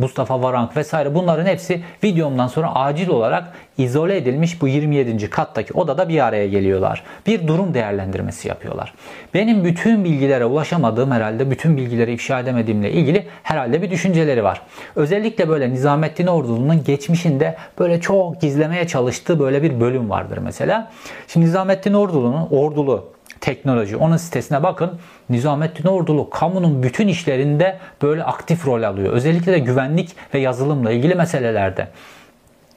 Mustafa 0.00 0.42
Varank 0.42 0.76
vesaire 0.76 1.14
bunların 1.14 1.46
hepsi 1.46 1.82
videomdan 2.04 2.46
sonra 2.46 2.74
acil 2.74 3.08
olarak 3.08 3.52
izole 3.78 4.16
edilmiş 4.16 4.62
bu 4.62 4.68
27. 4.68 5.30
kattaki 5.30 5.72
odada 5.72 6.08
bir 6.08 6.26
araya 6.26 6.48
geliyorlar. 6.48 7.02
Bir 7.26 7.46
durum 7.46 7.74
değerlendirmesi 7.74 8.48
yapıyorlar. 8.48 8.94
Benim 9.34 9.64
bütün 9.64 10.04
bilgilere 10.04 10.44
ulaşamadığım 10.44 11.10
herhalde 11.10 11.50
bütün 11.50 11.76
bilgileri 11.76 12.12
ifşa 12.12 12.40
edemediğimle 12.40 12.92
ilgili 12.92 13.26
herhalde 13.42 13.82
bir 13.82 13.90
düşünceleri 13.90 14.44
var. 14.44 14.62
Özellikle 14.96 15.48
böyle 15.48 15.70
Nizamettin 15.70 16.26
Ordulu'nun 16.26 16.84
geçmişinde 16.84 17.56
böyle 17.78 17.95
çok 18.00 18.40
gizlemeye 18.40 18.86
çalıştığı 18.86 19.38
böyle 19.38 19.62
bir 19.62 19.80
bölüm 19.80 20.10
vardır 20.10 20.38
mesela. 20.38 20.92
Şimdi 21.28 21.46
Nizamettin 21.46 21.92
Ordulu'nun 21.92 22.48
Ordulu 22.50 23.16
teknoloji 23.40 23.96
onun 23.96 24.16
sitesine 24.16 24.62
bakın. 24.62 24.98
Nizamettin 25.30 25.88
Ordulu 25.88 26.30
kamunun 26.30 26.82
bütün 26.82 27.08
işlerinde 27.08 27.78
böyle 28.02 28.24
aktif 28.24 28.66
rol 28.66 28.82
alıyor. 28.82 29.12
Özellikle 29.12 29.52
de 29.52 29.58
güvenlik 29.58 30.16
ve 30.34 30.38
yazılımla 30.38 30.92
ilgili 30.92 31.14
meselelerde. 31.14 31.88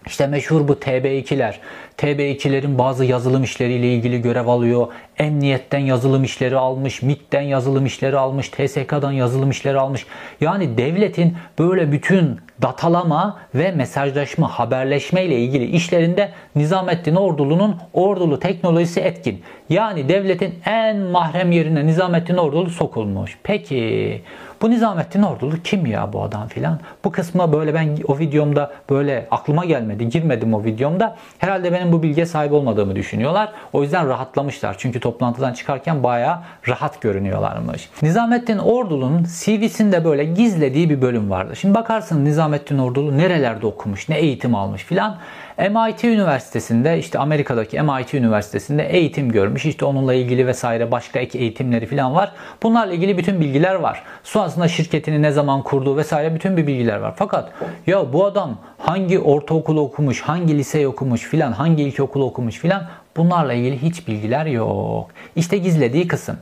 İşte 0.06 0.28
meşhur 0.28 0.68
bu 0.68 0.74
TB2'ler. 0.74 1.54
TB2'lerin 2.00 2.78
bazı 2.78 3.06
yazılım 3.06 3.44
işleriyle 3.44 3.94
ilgili 3.94 4.22
görev 4.22 4.48
alıyor. 4.48 4.88
Emniyetten 5.18 5.80
yazılım 5.80 6.24
işleri 6.24 6.58
almış, 6.58 7.02
MIT'ten 7.02 7.42
yazılım 7.42 7.86
işleri 7.86 8.18
almış, 8.18 8.50
TSK'dan 8.50 9.12
yazılım 9.12 9.50
işleri 9.50 9.80
almış. 9.80 10.06
Yani 10.42 10.78
devletin 10.78 11.38
böyle 11.60 11.92
bütün 11.92 12.40
datalama 12.62 13.40
ve 13.56 13.72
mesajlaşma, 13.72 14.48
haberleşme 14.48 15.24
ile 15.24 15.36
ilgili 15.36 15.66
işlerinde 15.66 16.32
Nizamettin 16.56 17.16
Ordulu'nun 17.16 17.76
ordulu 17.94 18.40
teknolojisi 18.40 19.00
etkin. 19.00 19.42
Yani 19.70 20.10
devletin 20.10 20.54
en 20.66 20.98
mahrem 20.98 21.52
yerine 21.52 21.86
Nizamettin 21.86 22.38
Ordulu 22.38 22.70
sokulmuş. 22.70 23.38
Peki 23.44 24.22
bu 24.62 24.70
Nizamettin 24.70 25.22
Ordulu 25.22 25.56
kim 25.64 25.86
ya 25.86 26.14
bu 26.14 26.24
adam 26.24 26.48
filan? 26.48 26.80
Bu 27.04 27.12
kısma 27.12 27.54
böyle 27.54 27.74
ben 27.74 27.98
o 28.08 28.20
videomda 28.20 28.74
böyle 28.90 29.28
aklıma 29.32 29.66
gelmedi. 29.66 30.10
Girmedim 30.10 30.54
o 30.54 30.64
videomda. 30.64 31.16
Herhalde 31.38 31.74
benim 31.74 31.89
bu 31.92 32.04
bilgiye 32.04 32.26
sahip 32.26 32.54
olmadığımı 32.54 32.96
düşünüyorlar. 32.96 33.52
O 33.74 33.84
yüzden 33.84 34.08
rahatlamışlar. 34.08 34.76
Çünkü 34.78 35.00
toplantıdan 35.00 35.54
çıkarken 35.54 36.04
bayağı 36.04 36.40
rahat 36.68 37.02
görünüyorlarmış. 37.02 37.90
Nizamettin 38.02 38.58
Ordulu'nun 38.58 39.24
CV'sinde 39.24 40.06
böyle 40.06 40.24
gizlediği 40.24 40.90
bir 40.90 41.02
bölüm 41.02 41.30
vardı. 41.30 41.56
Şimdi 41.56 41.76
bakarsın 41.76 42.26
Nizamettin 42.26 42.78
Ordulu 42.78 43.18
nerelerde 43.18 43.66
okumuş, 43.66 44.10
ne 44.10 44.18
eğitim 44.18 44.56
almış 44.56 44.84
filan. 44.84 45.18
MIT 45.60 46.04
Üniversitesi'nde 46.04 47.00
işte 47.00 47.20
Amerika'daki 47.20 47.82
MIT 47.82 48.14
Üniversitesi'nde 48.14 48.84
eğitim 48.84 49.32
görmüş. 49.32 49.66
İşte 49.66 49.86
onunla 49.86 50.14
ilgili 50.14 50.48
vesaire 50.48 50.92
başka 50.92 51.20
ek 51.20 51.40
eğitimleri 51.40 51.86
falan 51.86 52.16
var. 52.16 52.32
Bunlarla 52.64 52.94
ilgili 52.94 53.18
bütün 53.18 53.42
bilgiler 53.42 53.76
var. 53.76 54.04
Sonrasında 54.24 54.68
şirketini 54.68 55.22
ne 55.22 55.32
zaman 55.32 55.64
kurduğu 55.64 55.98
vesaire 55.98 56.36
bütün 56.36 56.58
bir 56.58 56.68
bilgiler 56.68 56.98
var. 56.98 57.14
Fakat 57.18 57.52
ya 57.88 58.14
bu 58.14 58.26
adam 58.26 58.58
hangi 58.78 59.20
ortaokul 59.20 59.78
okumuş, 59.78 60.22
hangi 60.22 60.58
lise 60.58 60.88
okumuş 60.88 61.22
filan, 61.22 61.52
hangi 61.52 61.84
ilkokul 61.84 62.22
okumuş 62.22 62.56
filan 62.56 62.88
Bunlarla 63.18 63.54
ilgili 63.54 63.82
hiç 63.82 64.08
bilgiler 64.08 64.46
yok. 64.46 65.10
İşte 65.36 65.58
gizlediği 65.58 66.08
kısım. 66.08 66.38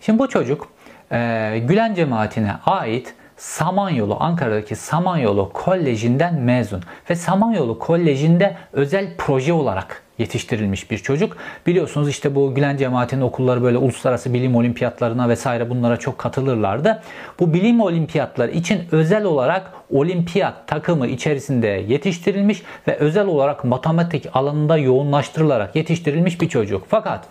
Şimdi 0.00 0.18
bu 0.18 0.28
çocuk 0.28 0.68
e, 1.12 1.62
Gülen 1.68 1.94
cemaatine 1.94 2.52
ait 2.66 3.14
Samanyolu, 3.40 4.16
Ankara'daki 4.20 4.76
Samanyolu 4.76 5.50
Koleji'nden 5.52 6.34
mezun. 6.34 6.82
Ve 7.10 7.16
Samanyolu 7.16 7.78
Koleji'nde 7.78 8.56
özel 8.72 9.08
proje 9.18 9.52
olarak 9.52 10.02
yetiştirilmiş 10.18 10.90
bir 10.90 10.98
çocuk. 10.98 11.36
Biliyorsunuz 11.66 12.08
işte 12.08 12.34
bu 12.34 12.54
Gülen 12.54 12.76
cemaatinin 12.76 13.20
okulları 13.22 13.62
böyle 13.62 13.78
uluslararası 13.78 14.34
bilim 14.34 14.56
olimpiyatlarına 14.56 15.28
vesaire 15.28 15.70
bunlara 15.70 15.96
çok 15.96 16.18
katılırlardı. 16.18 17.02
Bu 17.38 17.54
bilim 17.54 17.80
olimpiyatları 17.80 18.50
için 18.50 18.82
özel 18.92 19.24
olarak 19.24 19.72
olimpiyat 19.90 20.68
takımı 20.68 21.06
içerisinde 21.06 21.66
yetiştirilmiş 21.66 22.62
ve 22.88 22.96
özel 22.96 23.26
olarak 23.26 23.64
matematik 23.64 24.26
alanında 24.32 24.76
yoğunlaştırılarak 24.76 25.76
yetiştirilmiş 25.76 26.40
bir 26.40 26.48
çocuk. 26.48 26.86
Fakat 26.88 27.24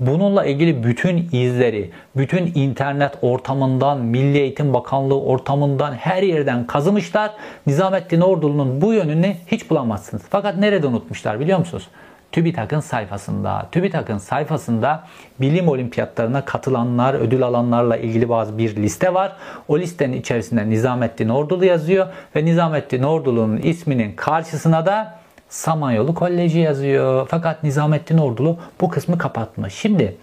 Bununla 0.00 0.44
ilgili 0.44 0.84
bütün 0.84 1.28
izleri, 1.32 1.90
bütün 2.16 2.52
internet 2.54 3.14
ortamından, 3.22 3.98
Milli 3.98 4.38
Eğitim 4.38 4.74
Bakanlığı 4.74 5.20
ortamından 5.20 5.92
her 5.92 6.22
yerden 6.22 6.66
kazımışlar. 6.66 7.30
Nizamettin 7.66 8.20
Ordulu'nun 8.20 8.80
bu 8.80 8.92
yönünü 8.92 9.34
hiç 9.46 9.70
bulamazsınız. 9.70 10.22
Fakat 10.30 10.56
nerede 10.56 10.86
unutmuşlar 10.86 11.40
biliyor 11.40 11.58
musunuz? 11.58 11.88
TÜBİTAK'ın 12.32 12.80
sayfasında. 12.80 13.66
TÜBİTAK'ın 13.72 14.18
sayfasında 14.18 15.04
bilim 15.40 15.68
olimpiyatlarına 15.68 16.44
katılanlar, 16.44 17.14
ödül 17.14 17.42
alanlarla 17.42 17.96
ilgili 17.96 18.28
bazı 18.28 18.58
bir 18.58 18.76
liste 18.76 19.14
var. 19.14 19.36
O 19.68 19.78
listenin 19.78 20.20
içerisinde 20.20 20.70
Nizamettin 20.70 21.28
Ordulu 21.28 21.64
yazıyor 21.64 22.06
ve 22.36 22.44
Nizamettin 22.44 23.02
Ordulu'nun 23.02 23.56
isminin 23.56 24.16
karşısına 24.16 24.86
da 24.86 25.25
Samanyolu 25.48 26.14
Koleji 26.14 26.58
yazıyor. 26.58 27.26
Fakat 27.30 27.62
Nizamettin 27.62 28.18
Ordulu 28.18 28.58
bu 28.80 28.88
kısmı 28.88 29.18
kapatmış. 29.18 29.74
Şimdi 29.74 30.16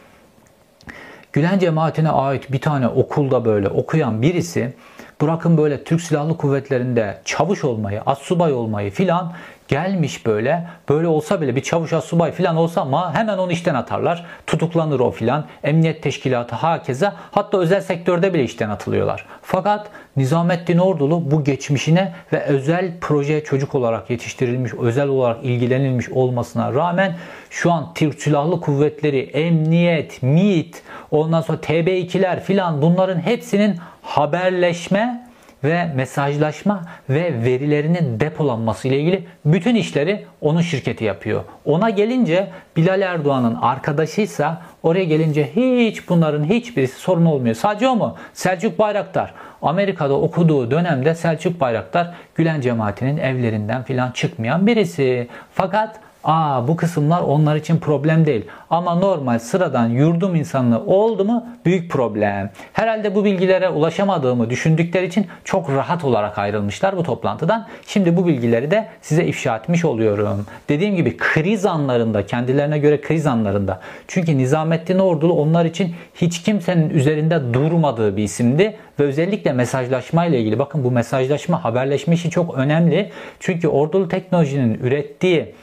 Gülen 1.33 1.59
cemaatine 1.59 2.09
ait 2.09 2.51
bir 2.51 2.61
tane 2.61 2.87
okulda 2.87 3.45
böyle 3.45 3.67
okuyan 3.67 4.21
birisi 4.21 4.73
bırakın 5.21 5.57
böyle 5.57 5.83
Türk 5.83 6.01
Silahlı 6.01 6.37
Kuvvetleri'nde 6.37 7.21
çavuş 7.25 7.63
olmayı, 7.63 8.01
assubay 8.05 8.53
olmayı 8.53 8.91
filan 8.91 9.33
gelmiş 9.67 10.25
böyle. 10.25 10.67
Böyle 10.89 11.07
olsa 11.07 11.41
bile 11.41 11.55
bir 11.55 11.63
çavuş 11.63 11.93
asubay 11.93 12.31
filan 12.31 12.55
olsa 12.55 12.81
ama 12.81 13.15
hemen 13.15 13.37
onu 13.37 13.51
işten 13.51 13.75
atarlar. 13.75 14.25
Tutuklanır 14.47 14.99
o 14.99 15.11
filan. 15.11 15.45
Emniyet 15.63 16.03
teşkilatı 16.03 16.55
hakeze 16.55 17.11
hatta 17.31 17.57
özel 17.57 17.81
sektörde 17.81 18.33
bile 18.33 18.43
işten 18.43 18.69
atılıyorlar. 18.69 19.25
Fakat 19.41 19.87
Nizamettin 20.17 20.77
Ordulu 20.77 21.31
bu 21.31 21.43
geçmişine 21.43 22.13
ve 22.33 22.43
özel 22.43 22.91
proje 23.01 23.43
çocuk 23.43 23.75
olarak 23.75 24.09
yetiştirilmiş, 24.09 24.73
özel 24.73 25.07
olarak 25.07 25.37
ilgilenilmiş 25.43 26.09
olmasına 26.09 26.73
rağmen 26.73 27.15
şu 27.49 27.71
an 27.71 27.93
Türk 27.93 28.21
Silahlı 28.21 28.61
Kuvvetleri, 28.61 29.19
Emniyet, 29.19 30.23
MİT, 30.23 30.81
ondan 31.11 31.41
sonra 31.41 31.57
TB2'ler 31.57 32.39
filan 32.39 32.81
bunların 32.81 33.19
hepsinin 33.19 33.77
haberleşme 34.01 35.32
ve 35.63 35.89
mesajlaşma 35.95 36.81
ve 37.09 37.43
verilerinin 37.43 38.19
depolanması 38.19 38.87
ile 38.87 38.99
ilgili 38.99 39.23
bütün 39.45 39.75
işleri 39.75 40.25
onun 40.41 40.61
şirketi 40.61 41.03
yapıyor. 41.03 41.43
Ona 41.65 41.89
gelince 41.89 42.47
Bilal 42.77 43.01
Erdoğan'ın 43.01 43.55
arkadaşıysa 43.55 44.61
oraya 44.83 45.03
gelince 45.03 45.49
hiç 45.55 46.09
bunların 46.09 46.43
hiçbirisi 46.43 46.99
sorun 46.99 47.25
olmuyor. 47.25 47.55
Sadece 47.55 47.87
o 47.87 47.95
mu? 47.95 48.15
Selçuk 48.33 48.79
Bayraktar. 48.79 49.33
Amerika'da 49.61 50.13
okuduğu 50.13 50.71
dönemde 50.71 51.15
Selçuk 51.15 51.59
Bayraktar 51.59 52.13
Gülen 52.35 52.61
cemaatinin 52.61 53.17
evlerinden 53.17 53.83
filan 53.83 54.11
çıkmayan 54.11 54.67
birisi. 54.67 55.27
Fakat 55.53 55.99
Aa 56.23 56.67
bu 56.67 56.75
kısımlar 56.75 57.21
onlar 57.21 57.55
için 57.55 57.77
problem 57.77 58.25
değil. 58.25 58.45
Ama 58.69 58.95
normal 58.95 59.39
sıradan 59.39 59.87
yurdum 59.87 60.35
insanlığı 60.35 60.79
oldu 60.79 61.25
mu 61.25 61.47
büyük 61.65 61.91
problem. 61.91 62.51
Herhalde 62.73 63.15
bu 63.15 63.25
bilgilere 63.25 63.69
ulaşamadığımı 63.69 64.49
düşündükleri 64.49 65.05
için 65.05 65.27
çok 65.43 65.69
rahat 65.69 66.03
olarak 66.03 66.37
ayrılmışlar 66.37 66.97
bu 66.97 67.03
toplantıdan. 67.03 67.67
Şimdi 67.87 68.17
bu 68.17 68.27
bilgileri 68.27 68.71
de 68.71 68.87
size 69.01 69.25
ifşa 69.25 69.57
etmiş 69.57 69.85
oluyorum. 69.85 70.45
Dediğim 70.69 70.95
gibi 70.95 71.17
kriz 71.17 71.65
anlarında 71.65 72.25
kendilerine 72.25 72.79
göre 72.79 73.01
kriz 73.01 73.27
anlarında. 73.27 73.79
Çünkü 74.07 74.37
Nizamettin 74.37 74.99
Ordulu 74.99 75.33
onlar 75.33 75.65
için 75.65 75.95
hiç 76.15 76.43
kimsenin 76.43 76.89
üzerinde 76.89 77.53
durmadığı 77.53 78.17
bir 78.17 78.23
isimdi 78.23 78.77
ve 78.99 79.03
özellikle 79.03 79.53
mesajlaşma 79.53 80.25
ile 80.25 80.39
ilgili 80.39 80.59
bakın 80.59 80.83
bu 80.83 80.91
mesajlaşma 80.91 81.63
haberleşme 81.63 82.15
işi 82.15 82.29
çok 82.29 82.57
önemli. 82.57 83.11
Çünkü 83.39 83.67
ordulu 83.67 84.07
teknolojinin 84.07 84.73
ürettiği 84.73 85.53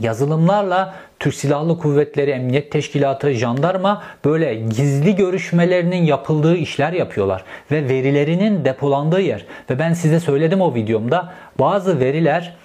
yazılımlarla 0.00 0.94
Türk 1.20 1.34
Silahlı 1.34 1.78
Kuvvetleri, 1.78 2.30
Emniyet 2.30 2.72
Teşkilatı, 2.72 3.32
jandarma 3.32 4.02
böyle 4.24 4.54
gizli 4.54 5.16
görüşmelerinin 5.16 6.04
yapıldığı 6.04 6.56
işler 6.56 6.92
yapıyorlar. 6.92 7.44
Ve 7.70 7.88
verilerinin 7.88 8.64
depolandığı 8.64 9.20
yer. 9.20 9.46
Ve 9.70 9.78
ben 9.78 9.92
size 9.92 10.20
söyledim 10.20 10.60
o 10.60 10.74
videomda 10.74 11.32
bazı 11.58 12.00
veriler 12.00 12.56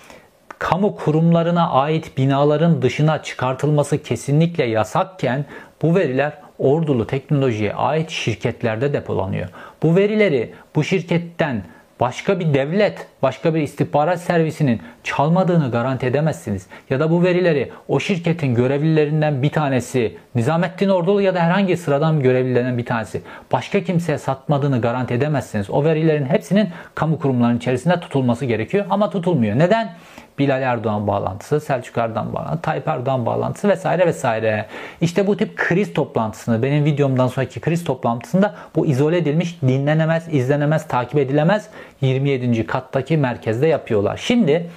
kamu 0.59 0.95
kurumlarına 0.95 1.69
ait 1.69 2.17
binaların 2.17 2.81
dışına 2.81 3.23
çıkartılması 3.23 4.03
kesinlikle 4.03 4.65
yasakken 4.65 5.45
bu 5.81 5.95
veriler 5.95 6.33
ordulu 6.59 7.07
teknolojiye 7.07 7.73
ait 7.73 8.09
şirketlerde 8.09 8.93
depolanıyor. 8.93 9.49
Bu 9.83 9.95
verileri 9.95 10.53
bu 10.75 10.83
şirketten 10.83 11.63
başka 11.99 12.39
bir 12.39 12.53
devlet, 12.53 13.07
başka 13.23 13.55
bir 13.55 13.61
istihbarat 13.61 14.21
servisinin 14.21 14.81
çalmadığını 15.03 15.71
garanti 15.71 16.05
edemezsiniz. 16.05 16.67
Ya 16.89 16.99
da 16.99 17.11
bu 17.11 17.23
verileri 17.23 17.71
o 17.87 17.99
şirketin 17.99 18.55
görevlilerinden 18.55 19.43
bir 19.43 19.49
tanesi, 19.49 20.17
Nizamettin 20.35 20.89
Ordulu 20.89 21.21
ya 21.21 21.35
da 21.35 21.39
herhangi 21.39 21.77
sıradan 21.77 22.19
bir 22.19 22.23
görevlilerinden 22.23 22.77
bir 22.77 22.85
tanesi 22.85 23.21
başka 23.51 23.83
kimseye 23.83 24.17
satmadığını 24.17 24.81
garanti 24.81 25.13
edemezsiniz. 25.13 25.69
O 25.69 25.83
verilerin 25.83 26.25
hepsinin 26.25 26.69
kamu 26.95 27.19
kurumlarının 27.19 27.57
içerisinde 27.57 27.99
tutulması 27.99 28.45
gerekiyor 28.45 28.85
ama 28.89 29.09
tutulmuyor. 29.09 29.59
Neden? 29.59 29.95
Bilal 30.39 30.61
Erdoğan 30.61 31.07
bağlantısı, 31.07 31.59
Selçuk 31.59 31.97
Erdoğan 31.97 32.33
bağlantısı, 32.33 32.61
Tayyip 32.61 32.87
Erdoğan 32.87 33.25
bağlantısı 33.25 33.69
vesaire 33.69 34.05
vesaire. 34.05 34.65
İşte 35.01 35.27
bu 35.27 35.37
tip 35.37 35.55
kriz 35.55 35.93
toplantısını 35.93 36.63
benim 36.63 36.85
videomdan 36.85 37.27
sonraki 37.27 37.59
kriz 37.59 37.83
toplantısında 37.83 38.55
bu 38.75 38.85
izole 38.85 39.17
edilmiş, 39.17 39.61
dinlenemez, 39.61 40.27
izlenemez, 40.31 40.87
takip 40.87 41.19
edilemez 41.19 41.69
27. 42.01 42.65
kattaki 42.65 43.10
merkezde 43.17 43.67
yapıyorlar. 43.67 44.17
Şimdi 44.17 44.69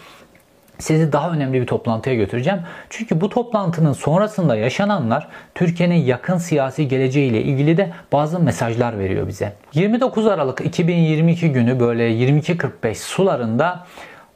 sizi 0.78 1.12
daha 1.12 1.30
önemli 1.30 1.60
bir 1.60 1.66
toplantıya 1.66 2.16
götüreceğim. 2.16 2.60
Çünkü 2.90 3.20
bu 3.20 3.28
toplantının 3.28 3.92
sonrasında 3.92 4.56
yaşananlar 4.56 5.28
Türkiye'nin 5.54 5.94
yakın 5.94 6.38
siyasi 6.38 6.88
geleceğiyle 6.88 7.42
ilgili 7.42 7.76
de 7.76 7.90
bazı 8.12 8.40
mesajlar 8.40 8.98
veriyor 8.98 9.28
bize. 9.28 9.52
29 9.74 10.26
Aralık 10.26 10.60
2022 10.60 11.52
günü 11.52 11.80
böyle 11.80 12.10
22.45 12.10 12.94
sularında 12.94 13.86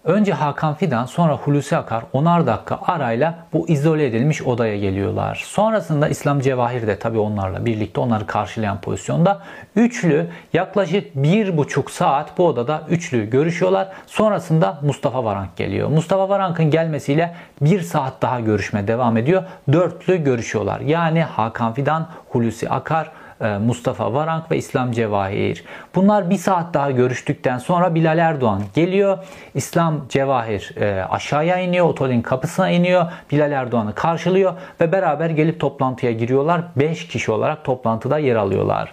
Önce 0.09 0.33
Hakan 0.33 0.75
Fidan 0.75 1.07
sonra 1.07 1.33
Hulusi 1.33 1.77
Akar 1.77 2.05
onar 2.13 2.47
dakika 2.47 2.79
arayla 2.87 3.35
bu 3.53 3.69
izole 3.69 4.07
edilmiş 4.07 4.43
odaya 4.43 4.79
geliyorlar. 4.79 5.43
Sonrasında 5.47 6.09
İslam 6.09 6.41
Cevahir 6.41 6.87
de 6.87 6.99
tabii 6.99 7.19
onlarla 7.19 7.67
birlikte 7.67 8.01
onları 8.01 8.27
karşılayan 8.27 8.81
pozisyonda. 8.81 9.41
Üçlü 9.77 10.27
yaklaşık 10.53 11.15
bir 11.15 11.57
buçuk 11.57 11.91
saat 11.91 12.39
bu 12.39 12.47
odada 12.47 12.83
üçlü 12.89 13.31
görüşüyorlar. 13.31 13.89
Sonrasında 14.07 14.79
Mustafa 14.83 15.25
Varank 15.25 15.57
geliyor. 15.57 15.89
Mustafa 15.89 16.29
Varank'ın 16.29 16.71
gelmesiyle 16.71 17.35
bir 17.61 17.81
saat 17.81 18.23
daha 18.23 18.41
görüşme 18.41 18.89
devam 18.89 19.17
ediyor. 19.17 19.43
Dörtlü 19.73 20.25
görüşüyorlar. 20.25 20.81
Yani 20.81 21.23
Hakan 21.23 21.73
Fidan, 21.73 22.09
Hulusi 22.29 22.69
Akar, 22.69 23.11
Mustafa 23.41 24.15
Varank 24.15 24.51
ve 24.51 24.57
İslam 24.57 24.93
Cevahir. 24.93 25.65
Bunlar 25.95 26.31
bir 26.31 26.37
saat 26.37 26.75
daha 26.75 26.91
görüştükten 26.91 27.59
sonra 27.59 27.95
Bilal 27.95 28.19
Erdoğan 28.19 28.63
geliyor. 28.75 29.19
İslam 29.55 30.09
Cevahir 30.09 30.75
e, 30.81 31.05
aşağıya 31.11 31.59
iniyor. 31.59 31.87
Otelin 31.87 32.23
kapısına 32.23 32.71
iniyor. 32.71 33.13
Bilal 33.33 33.53
Erdoğan'ı 33.53 33.95
karşılıyor 33.95 34.53
ve 34.81 34.93
beraber 34.93 35.31
gelip 35.31 35.61
toplantıya 35.61 36.13
giriyorlar. 36.13 36.63
5 36.77 37.09
kişi 37.09 37.33
olarak 37.33 37.65
toplantıda 37.65 38.19
yer 38.19 38.37
alıyorlar. 38.37 38.93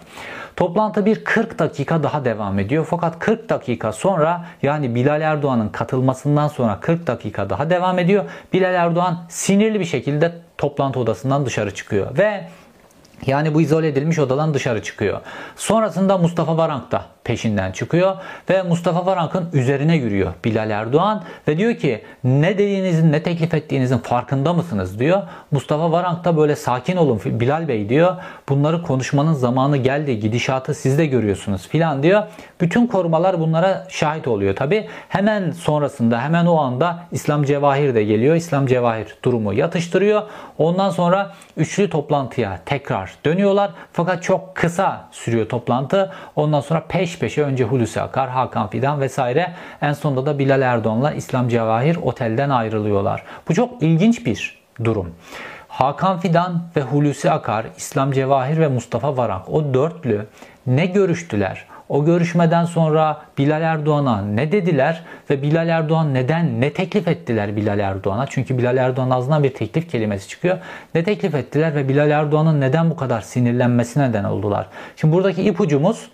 Toplantı 0.56 1.06
bir 1.06 1.24
40 1.24 1.58
dakika 1.58 2.02
daha 2.02 2.24
devam 2.24 2.58
ediyor. 2.58 2.86
Fakat 2.90 3.18
40 3.18 3.48
dakika 3.48 3.92
sonra 3.92 4.44
yani 4.62 4.94
Bilal 4.94 5.20
Erdoğan'ın 5.20 5.68
katılmasından 5.68 6.48
sonra 6.48 6.80
40 6.80 7.06
dakika 7.06 7.50
daha 7.50 7.70
devam 7.70 7.98
ediyor. 7.98 8.24
Bilal 8.52 8.74
Erdoğan 8.74 9.18
sinirli 9.28 9.80
bir 9.80 9.84
şekilde 9.84 10.32
toplantı 10.58 11.00
odasından 11.00 11.46
dışarı 11.46 11.74
çıkıyor 11.74 12.18
ve 12.18 12.44
yani 13.26 13.54
bu 13.54 13.60
izole 13.60 13.88
edilmiş 13.88 14.18
odadan 14.18 14.54
dışarı 14.54 14.82
çıkıyor. 14.82 15.20
Sonrasında 15.56 16.18
Mustafa 16.18 16.56
Varank 16.56 16.92
da 16.92 17.04
peşinden 17.26 17.72
çıkıyor 17.72 18.16
ve 18.50 18.62
Mustafa 18.62 19.06
Varank'ın 19.06 19.48
üzerine 19.52 19.96
yürüyor 19.96 20.32
Bilal 20.44 20.70
Erdoğan 20.70 21.22
ve 21.48 21.58
diyor 21.58 21.74
ki 21.74 22.02
ne 22.24 22.58
dediğinizin 22.58 23.12
ne 23.12 23.22
teklif 23.22 23.54
ettiğinizin 23.54 23.98
farkında 23.98 24.52
mısınız 24.52 24.98
diyor. 24.98 25.22
Mustafa 25.50 25.92
Varank 25.92 26.24
da 26.24 26.36
böyle 26.36 26.56
sakin 26.56 26.96
olun 26.96 27.20
Bilal 27.24 27.68
Bey 27.68 27.88
diyor. 27.88 28.16
Bunları 28.48 28.82
konuşmanın 28.82 29.32
zamanı 29.32 29.76
geldi. 29.76 30.20
Gidişatı 30.20 30.74
siz 30.74 30.98
de 30.98 31.06
görüyorsunuz 31.06 31.68
filan 31.68 32.02
diyor. 32.02 32.22
Bütün 32.60 32.86
korumalar 32.86 33.40
bunlara 33.40 33.86
şahit 33.88 34.28
oluyor 34.28 34.56
tabi. 34.56 34.88
Hemen 35.08 35.50
sonrasında 35.50 36.22
hemen 36.22 36.46
o 36.46 36.56
anda 36.58 36.98
İslam 37.12 37.44
Cevahir 37.44 37.94
de 37.94 38.04
geliyor. 38.04 38.36
İslam 38.36 38.66
Cevahir 38.66 39.16
durumu 39.22 39.54
yatıştırıyor. 39.54 40.22
Ondan 40.58 40.90
sonra 40.90 41.32
üçlü 41.56 41.90
toplantıya 41.90 42.60
tekrar 42.66 43.14
dönüyorlar. 43.24 43.70
Fakat 43.92 44.22
çok 44.22 44.54
kısa 44.54 45.08
sürüyor 45.12 45.48
toplantı. 45.48 46.12
Ondan 46.36 46.60
sonra 46.60 46.84
peş 46.88 47.15
peşe 47.18 47.42
önce 47.42 47.64
Hulusi 47.64 48.00
Akar, 48.00 48.30
Hakan 48.30 48.68
Fidan 48.70 49.00
vesaire 49.00 49.52
en 49.82 49.92
sonunda 49.92 50.26
da 50.26 50.38
Bilal 50.38 50.62
Erdoğan'la 50.62 51.12
İslam 51.12 51.48
Cevahir 51.48 51.96
otelden 51.96 52.50
ayrılıyorlar. 52.50 53.22
Bu 53.48 53.54
çok 53.54 53.82
ilginç 53.82 54.26
bir 54.26 54.58
durum. 54.84 55.14
Hakan 55.68 56.18
Fidan 56.18 56.62
ve 56.76 56.82
Hulusi 56.82 57.30
Akar, 57.30 57.66
İslam 57.76 58.12
Cevahir 58.12 58.58
ve 58.58 58.68
Mustafa 58.68 59.16
Varank 59.16 59.48
o 59.48 59.74
dörtlü 59.74 60.26
ne 60.66 60.86
görüştüler? 60.86 61.66
O 61.88 62.04
görüşmeden 62.04 62.64
sonra 62.64 63.20
Bilal 63.38 63.62
Erdoğan'a 63.62 64.22
ne 64.22 64.52
dediler 64.52 65.02
ve 65.30 65.42
Bilal 65.42 65.68
Erdoğan 65.68 66.14
neden 66.14 66.60
ne 66.60 66.72
teklif 66.72 67.08
ettiler 67.08 67.56
Bilal 67.56 67.78
Erdoğan'a? 67.78 68.26
Çünkü 68.26 68.58
Bilal 68.58 68.76
Erdoğan 68.76 69.10
ağzından 69.10 69.42
bir 69.42 69.54
teklif 69.54 69.90
kelimesi 69.90 70.28
çıkıyor. 70.28 70.58
Ne 70.94 71.04
teklif 71.04 71.34
ettiler 71.34 71.74
ve 71.74 71.88
Bilal 71.88 72.10
Erdoğan'ın 72.10 72.60
neden 72.60 72.90
bu 72.90 72.96
kadar 72.96 73.20
sinirlenmesine 73.20 74.08
neden 74.10 74.24
oldular? 74.24 74.66
Şimdi 74.96 75.14
buradaki 75.14 75.42
ipucumuz 75.42 76.10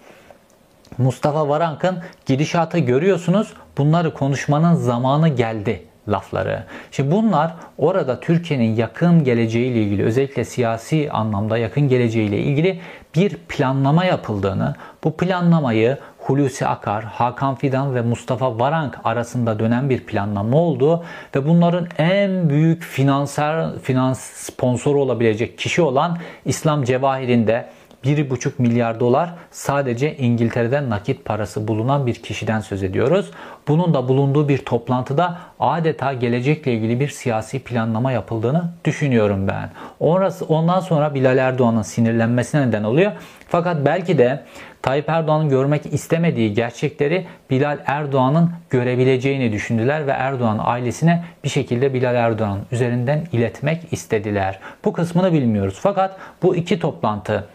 Mustafa 0.99 1.49
Varank'ın 1.49 1.99
gidişatı 2.27 2.79
görüyorsunuz. 2.79 3.53
Bunları 3.79 4.15
konuşmanın 4.15 4.75
zamanı 4.75 5.29
geldi 5.29 5.83
lafları. 6.09 6.65
Şimdi 6.91 7.11
bunlar 7.11 7.55
orada 7.79 8.21
Türkiye'nin 8.21 8.77
yakın 8.77 9.25
geleceğiyle 9.25 9.83
ilgili 9.83 10.05
özellikle 10.05 10.45
siyasi 10.45 11.11
anlamda 11.11 11.59
yakın 11.59 11.89
geleceğiyle 11.89 12.39
ilgili 12.39 12.81
bir 13.15 13.37
planlama 13.37 14.05
yapıldığını, 14.05 14.75
bu 15.05 15.17
planlamayı 15.17 15.99
Hulusi 16.19 16.67
Akar, 16.67 17.05
Hakan 17.05 17.55
Fidan 17.55 17.95
ve 17.95 18.03
Mustafa 18.03 18.59
Varank 18.59 18.99
arasında 19.05 19.59
dönen 19.59 19.91
bir 19.91 20.07
planlama 20.07 20.57
oldu 20.57 21.05
ve 21.37 21.49
bunların 21.49 21.87
en 21.99 22.51
büyük 22.51 22.83
finansal 22.83 23.79
finans 23.79 24.21
sponsoru 24.21 25.01
olabilecek 25.01 25.59
kişi 25.59 25.83
olan 25.83 26.19
İslam 26.45 26.85
Cevahir'in 26.85 27.47
de 27.47 27.69
1,5 28.05 28.53
milyar 28.59 29.01
dolar 29.01 29.35
sadece 29.51 30.17
İngiltere'den 30.17 30.91
nakit 30.91 31.25
parası 31.25 31.69
bulunan 31.69 32.07
bir 32.07 32.15
kişiden 32.15 32.61
söz 32.61 32.83
ediyoruz. 32.83 33.31
Bunun 33.69 33.95
da 33.95 34.09
bulunduğu 34.09 34.49
bir 34.49 34.59
toplantıda 34.59 35.39
adeta 35.61 36.13
gelecekle 36.13 36.73
ilgili 36.73 37.01
bir 37.01 37.09
siyasi 37.09 37.59
planlama 37.59 38.13
yapıldığını 38.13 38.71
düşünüyorum 38.85 39.49
ben. 39.49 39.71
Orası, 40.01 40.45
ondan 40.45 40.81
sonra 40.81 41.15
Bilal 41.15 41.39
Erdoğan'ın 41.39 41.83
sinirlenmesine 41.83 42.69
neden 42.69 42.85
oluyor. 42.85 43.13
Fakat 43.49 43.87
belki 43.87 44.19
de 44.19 44.45
Tayyip 44.83 45.09
Erdoğan'ın 45.09 45.49
görmek 45.49 45.87
istemediği 45.87 46.55
gerçekleri 46.55 47.27
Bilal 47.51 47.79
Erdoğan'ın 47.87 48.51
görebileceğini 48.71 49.53
düşündüler 49.53 50.07
ve 50.07 50.11
Erdoğan 50.11 50.59
ailesine 50.63 51.25
bir 51.45 51.49
şekilde 51.49 51.95
Bilal 51.95 52.15
Erdoğan 52.15 52.59
üzerinden 52.73 53.25
iletmek 53.33 53.93
istediler. 53.93 54.59
Bu 54.85 54.93
kısmını 54.93 55.33
bilmiyoruz. 55.33 55.79
Fakat 55.83 56.17
bu 56.43 56.57
iki 56.57 56.79
toplantı 56.79 57.47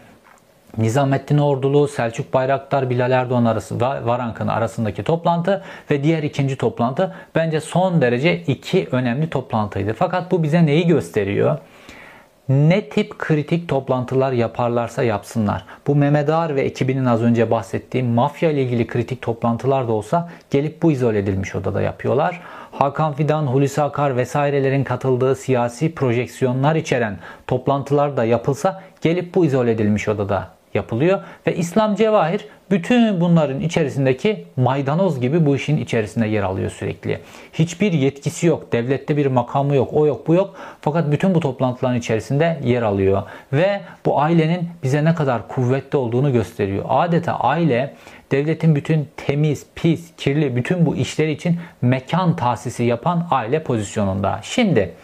Nizamettin 0.78 1.38
Ordulu, 1.38 1.88
Selçuk 1.88 2.34
Bayraktar, 2.34 2.90
Bilal 2.90 3.10
Erdoğan 3.10 3.44
arası 3.44 3.80
Varank'ın 3.80 4.48
arasındaki 4.48 5.02
toplantı 5.02 5.62
ve 5.90 6.04
diğer 6.04 6.22
ikinci 6.22 6.56
toplantı 6.56 7.14
bence 7.34 7.60
son 7.60 8.02
derece 8.02 8.42
iki 8.42 8.88
önemli 8.92 9.30
toplantıydı. 9.30 9.92
Fakat 9.92 10.30
bu 10.30 10.42
bize 10.42 10.66
neyi 10.66 10.86
gösteriyor? 10.86 11.58
Ne 12.48 12.88
tip 12.88 13.18
kritik 13.18 13.68
toplantılar 13.68 14.32
yaparlarsa 14.32 15.02
yapsınlar. 15.02 15.64
Bu 15.86 15.94
Mehmet 15.94 16.28
Ağar 16.28 16.56
ve 16.56 16.60
ekibinin 16.60 17.04
az 17.04 17.22
önce 17.22 17.50
bahsettiğim 17.50 18.06
mafya 18.06 18.50
ile 18.50 18.62
ilgili 18.62 18.86
kritik 18.86 19.22
toplantılar 19.22 19.88
da 19.88 19.92
olsa 19.92 20.28
gelip 20.50 20.82
bu 20.82 20.92
izole 20.92 21.18
edilmiş 21.18 21.54
odada 21.54 21.82
yapıyorlar. 21.82 22.40
Hakan 22.72 23.12
Fidan, 23.12 23.46
Hulusi 23.46 23.82
Akar 23.82 24.16
vesairelerin 24.16 24.84
katıldığı 24.84 25.36
siyasi 25.36 25.94
projeksiyonlar 25.94 26.76
içeren 26.76 27.18
toplantılar 27.46 28.16
da 28.16 28.24
yapılsa 28.24 28.82
gelip 29.00 29.34
bu 29.34 29.44
izole 29.44 29.70
edilmiş 29.70 30.08
odada 30.08 30.57
yapılıyor 30.78 31.20
ve 31.46 31.56
İslam 31.56 31.94
Cevahir 31.94 32.44
bütün 32.70 33.20
bunların 33.20 33.60
içerisindeki 33.60 34.44
maydanoz 34.56 35.20
gibi 35.20 35.46
bu 35.46 35.56
işin 35.56 35.76
içerisinde 35.76 36.26
yer 36.26 36.42
alıyor 36.42 36.70
sürekli. 36.70 37.18
Hiçbir 37.52 37.92
yetkisi 37.92 38.46
yok, 38.46 38.72
devlette 38.72 39.16
bir 39.16 39.26
makamı 39.26 39.74
yok, 39.74 39.88
o 39.92 40.06
yok, 40.06 40.28
bu 40.28 40.34
yok. 40.34 40.54
Fakat 40.80 41.12
bütün 41.12 41.34
bu 41.34 41.40
toplantıların 41.40 41.96
içerisinde 41.96 42.60
yer 42.64 42.82
alıyor 42.82 43.22
ve 43.52 43.80
bu 44.06 44.20
ailenin 44.20 44.68
bize 44.82 45.04
ne 45.04 45.14
kadar 45.14 45.48
kuvvetli 45.48 45.98
olduğunu 45.98 46.32
gösteriyor. 46.32 46.84
Adeta 46.88 47.34
aile 47.34 47.94
devletin 48.30 48.76
bütün 48.76 49.08
temiz, 49.16 49.66
pis, 49.74 50.12
kirli 50.16 50.56
bütün 50.56 50.86
bu 50.86 50.96
işler 50.96 51.28
için 51.28 51.58
mekan 51.82 52.36
tahsisi 52.36 52.84
yapan 52.84 53.28
aile 53.30 53.62
pozisyonunda. 53.62 54.40
Şimdi 54.42 54.94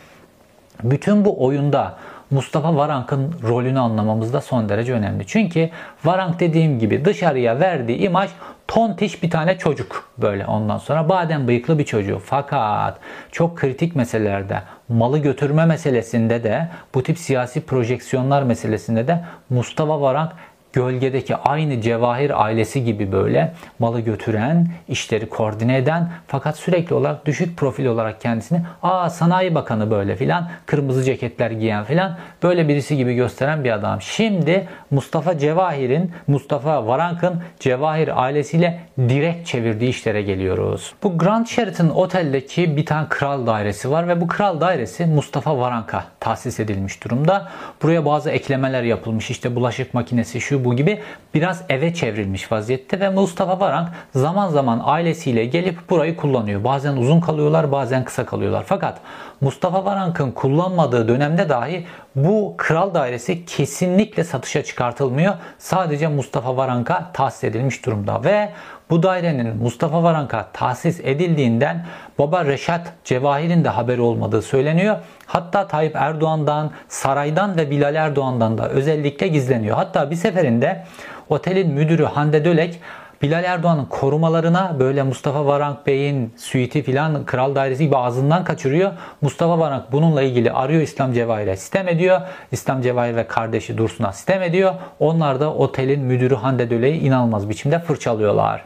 bütün 0.83 1.25
bu 1.25 1.45
oyunda 1.45 1.97
Mustafa 2.31 2.77
Varank'ın 2.77 3.35
rolünü 3.43 3.79
anlamamız 3.81 4.33
da 4.33 4.41
son 4.41 4.69
derece 4.69 4.93
önemli. 4.93 5.27
Çünkü 5.27 5.71
Varank 6.05 6.41
dediğim 6.41 6.79
gibi 6.79 7.05
dışarıya 7.05 7.61
verdiği 7.61 7.99
imaj 7.99 8.31
tontiş 8.69 9.23
bir 9.23 9.31
tane 9.31 9.59
çocuk 9.59 10.11
böyle 10.19 10.47
ondan 10.47 10.79
sonra 10.79 11.09
badem 11.09 11.49
bıyıklı 11.49 11.79
bir 11.79 11.85
çocuğu. 11.85 12.21
Fakat 12.25 12.99
çok 13.33 13.59
kritik 13.59 13.97
meselelerde 13.97 14.63
malı 14.89 15.19
götürme 15.19 15.67
meselesinde 15.67 16.45
de 16.45 16.69
bu 16.95 17.03
tip 17.03 17.19
siyasi 17.19 17.61
projeksiyonlar 17.61 18.43
meselesinde 18.43 19.09
de 19.09 19.25
Mustafa 19.51 20.01
Varank 20.01 20.33
gölgedeki 20.75 21.37
aynı 21.37 21.81
Cevahir 21.81 22.45
ailesi 22.45 22.85
gibi 22.85 23.13
böyle 23.13 23.53
malı 23.79 24.01
götüren, 24.01 24.69
işleri 24.89 25.29
koordine 25.29 25.77
eden 25.77 26.09
fakat 26.27 26.57
sürekli 26.57 26.95
olarak 26.95 27.27
düşük 27.27 27.57
profil 27.57 27.87
olarak 27.87 28.21
kendisini 28.21 28.61
aa 28.83 29.11
sanayi 29.11 29.55
bakanı 29.55 29.91
böyle 29.91 30.17
filan 30.17 30.49
kırmızı 30.67 31.03
ceketler 31.03 31.51
giyen 31.51 31.85
filan 31.85 32.17
böyle 32.43 32.69
birisi 32.69 32.97
gibi 32.97 33.15
gösteren 33.15 33.65
bir 33.65 33.71
adam. 33.71 34.03
Şimdi 34.03 34.69
Mustafa 34.91 35.39
Cevahir'in, 35.39 36.13
Mustafa 36.27 36.87
Varank'ın 36.87 37.43
Cevahir 37.61 38.23
ailesiyle 38.23 38.81
direkt 38.99 39.47
çevirdiği 39.47 39.91
işlere 39.91 40.23
geliyoruz. 40.23 40.95
Bu 41.03 41.19
Grand 41.19 41.47
Sheraton 41.47 41.89
oteldeki 41.89 42.77
bir 42.77 42.87
tane 42.87 43.09
kral 43.09 43.47
dairesi 43.47 43.91
var 43.91 44.09
ve 44.09 44.21
bu 44.21 44.29
kral 44.29 44.61
dairesi 44.61 45.07
Mustafa 45.07 45.59
Varank'a 45.59 46.05
tahsis 46.21 46.61
edilmiş 46.61 47.05
durumda. 47.05 47.49
Buraya 47.83 48.05
bazı 48.05 48.31
eklemeler 48.31 48.83
yapılmış. 48.83 49.31
İşte 49.31 49.57
bulaşık 49.57 49.95
makinesi 49.95 50.41
şu 50.41 50.64
bu 50.65 50.77
gibi 50.77 51.01
biraz 51.35 51.63
eve 51.69 51.95
çevrilmiş 51.95 52.53
vaziyette 52.53 53.01
ve 53.01 53.09
Mustafa 53.09 53.61
Varank 53.61 53.89
zaman 54.15 54.49
zaman 54.49 54.81
ailesiyle 54.85 55.45
gelip 55.45 55.91
burayı 55.91 56.17
kullanıyor. 56.17 56.65
Bazen 56.65 56.97
uzun 56.97 57.21
kalıyorlar 57.21 57.73
bazen 57.73 58.05
kısa 58.05 58.27
kalıyorlar. 58.27 58.65
Fakat 58.67 59.01
Mustafa 59.41 59.85
Varank'ın 59.85 60.31
kullanmadığı 60.31 61.09
dönemde 61.09 61.49
dahi 61.49 61.87
bu 62.17 62.55
kral 62.57 62.95
dairesi 62.95 63.45
kesinlikle 63.45 64.25
satışa 64.25 64.65
çıkartılmıyor. 64.65 65.35
Sadece 65.59 66.09
Mustafa 66.09 66.57
Varank'a 66.57 67.11
tahsis 67.13 67.45
edilmiş 67.45 67.87
durumda 67.87 68.25
ve 68.25 68.51
bu 68.91 69.03
dairenin 69.03 69.57
Mustafa 69.57 70.03
Varank'a 70.03 70.49
tahsis 70.53 71.01
edildiğinden 71.01 71.87
baba 72.19 72.45
Reşat 72.45 72.93
Cevahir'in 73.05 73.65
de 73.65 73.69
haberi 73.69 74.01
olmadığı 74.01 74.43
söyleniyor. 74.43 74.97
Hatta 75.27 75.67
Tayyip 75.67 75.97
Erdoğan'dan, 75.97 76.71
saraydan 76.89 77.57
ve 77.57 77.71
Bilal 77.71 77.95
Erdoğan'dan 77.95 78.59
da 78.59 78.69
özellikle 78.69 79.29
gizleniyor. 79.29 79.77
Hatta 79.77 80.11
bir 80.11 80.17
seferinde 80.17 80.85
otelin 81.29 81.73
müdürü 81.73 82.05
Hande 82.05 82.45
Dölek 82.45 82.81
Bilal 83.23 83.45
Erdoğan'ın 83.45 83.85
korumalarına 83.85 84.77
böyle 84.79 85.03
Mustafa 85.03 85.47
Varank 85.47 85.87
Bey'in 85.87 86.35
suiti 86.37 86.83
filan 86.83 87.25
kral 87.25 87.55
dairesi 87.55 87.85
gibi 87.85 87.97
ağzından 87.97 88.45
kaçırıyor. 88.45 88.93
Mustafa 89.21 89.59
Varank 89.59 89.93
bununla 89.93 90.23
ilgili 90.23 90.53
arıyor 90.53 90.83
İslam 90.83 91.13
Cevahir'e 91.13 91.57
sistem 91.57 91.89
ediyor. 91.89 92.21
İslam 92.53 92.83
Cevahir 92.83 93.17
ve 93.17 93.27
kardeşi 93.27 93.79
Dursun'a 93.79 94.13
sistem 94.13 94.43
ediyor. 94.43 94.75
Onlar 95.01 95.41
da 95.41 95.55
otelin 95.55 96.01
müdürü 96.01 96.35
Hande 96.35 96.71
Döle'yi 96.71 97.01
inanılmaz 97.01 97.49
biçimde 97.49 97.79
fırçalıyorlar. 97.79 98.65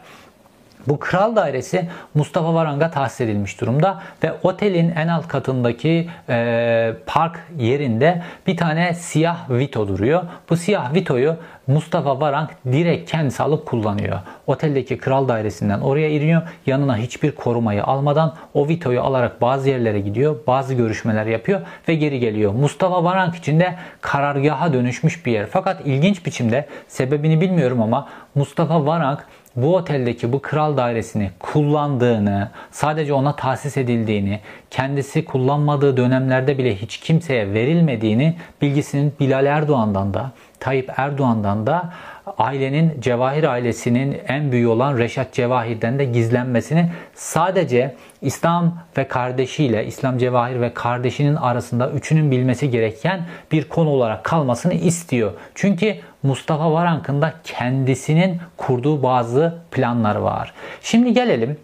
Bu 0.87 0.99
kral 0.99 1.35
dairesi 1.35 1.89
Mustafa 2.13 2.53
Varang'a 2.53 2.91
tahsis 2.91 3.21
edilmiş 3.21 3.61
durumda 3.61 4.01
ve 4.23 4.33
otelin 4.43 4.93
en 4.95 5.07
alt 5.07 5.27
katındaki 5.27 6.09
e, 6.29 6.93
park 7.05 7.39
yerinde 7.57 8.21
bir 8.47 8.57
tane 8.57 8.93
siyah 8.93 9.49
Vito 9.49 9.87
duruyor. 9.87 10.23
Bu 10.49 10.57
siyah 10.57 10.93
Vito'yu 10.93 11.35
Mustafa 11.69 12.19
Varank 12.19 12.49
direkt 12.71 13.11
kendisi 13.11 13.43
alıp 13.43 13.65
kullanıyor. 13.65 14.19
Oteldeki 14.47 14.97
kral 14.97 15.27
dairesinden 15.27 15.79
oraya 15.79 16.09
iniyor. 16.09 16.41
Yanına 16.65 16.97
hiçbir 16.97 17.31
korumayı 17.31 17.83
almadan 17.83 18.35
o 18.53 18.67
Vito'yu 18.67 19.01
alarak 19.01 19.41
bazı 19.41 19.69
yerlere 19.69 19.99
gidiyor. 19.99 20.35
Bazı 20.47 20.73
görüşmeler 20.73 21.25
yapıyor 21.25 21.61
ve 21.87 21.95
geri 21.95 22.19
geliyor. 22.19 22.53
Mustafa 22.53 23.03
Varank 23.03 23.35
için 23.35 23.59
de 23.59 23.75
karargaha 24.01 24.73
dönüşmüş 24.73 25.25
bir 25.25 25.31
yer. 25.31 25.45
Fakat 25.51 25.81
ilginç 25.85 26.25
biçimde 26.25 26.65
sebebini 26.87 27.41
bilmiyorum 27.41 27.81
ama 27.81 28.07
Mustafa 28.35 28.85
Varank 28.85 29.25
bu 29.55 29.75
oteldeki 29.75 30.33
bu 30.33 30.41
kral 30.41 30.77
dairesini 30.77 31.31
kullandığını, 31.39 32.49
sadece 32.71 33.13
ona 33.13 33.35
tahsis 33.35 33.77
edildiğini, 33.77 34.39
kendisi 34.69 35.25
kullanmadığı 35.25 35.97
dönemlerde 35.97 36.57
bile 36.57 36.75
hiç 36.75 36.97
kimseye 36.97 37.53
verilmediğini 37.53 38.35
bilgisinin 38.61 39.13
Bilal 39.19 39.45
Erdoğan'dan 39.45 40.13
da, 40.13 40.31
Tayyip 40.59 40.91
Erdoğan'dan 40.97 41.67
da 41.67 41.93
ailenin 42.37 43.01
Cevahir 43.01 43.43
ailesinin 43.43 44.21
en 44.27 44.51
büyüğü 44.51 44.67
olan 44.67 44.97
Reşat 44.97 45.33
Cevahir'den 45.33 45.99
de 45.99 46.05
gizlenmesini 46.05 46.91
sadece 47.15 47.95
İslam 48.21 48.77
ve 48.97 49.07
kardeşiyle, 49.07 49.85
İslam 49.85 50.17
Cevahir 50.17 50.61
ve 50.61 50.73
kardeşinin 50.73 51.35
arasında 51.35 51.89
üçünün 51.89 52.31
bilmesi 52.31 52.71
gereken 52.71 53.21
bir 53.51 53.69
konu 53.69 53.89
olarak 53.89 54.23
kalmasını 54.23 54.73
istiyor. 54.73 55.33
Çünkü 55.55 55.95
Mustafa 56.23 56.71
Varank'ın 56.71 57.21
da 57.21 57.33
kendisinin 57.43 58.37
kurduğu 58.57 59.03
bazı 59.03 59.57
planlar 59.71 60.15
var. 60.15 60.53
Şimdi 60.81 61.13
gelelim 61.13 61.57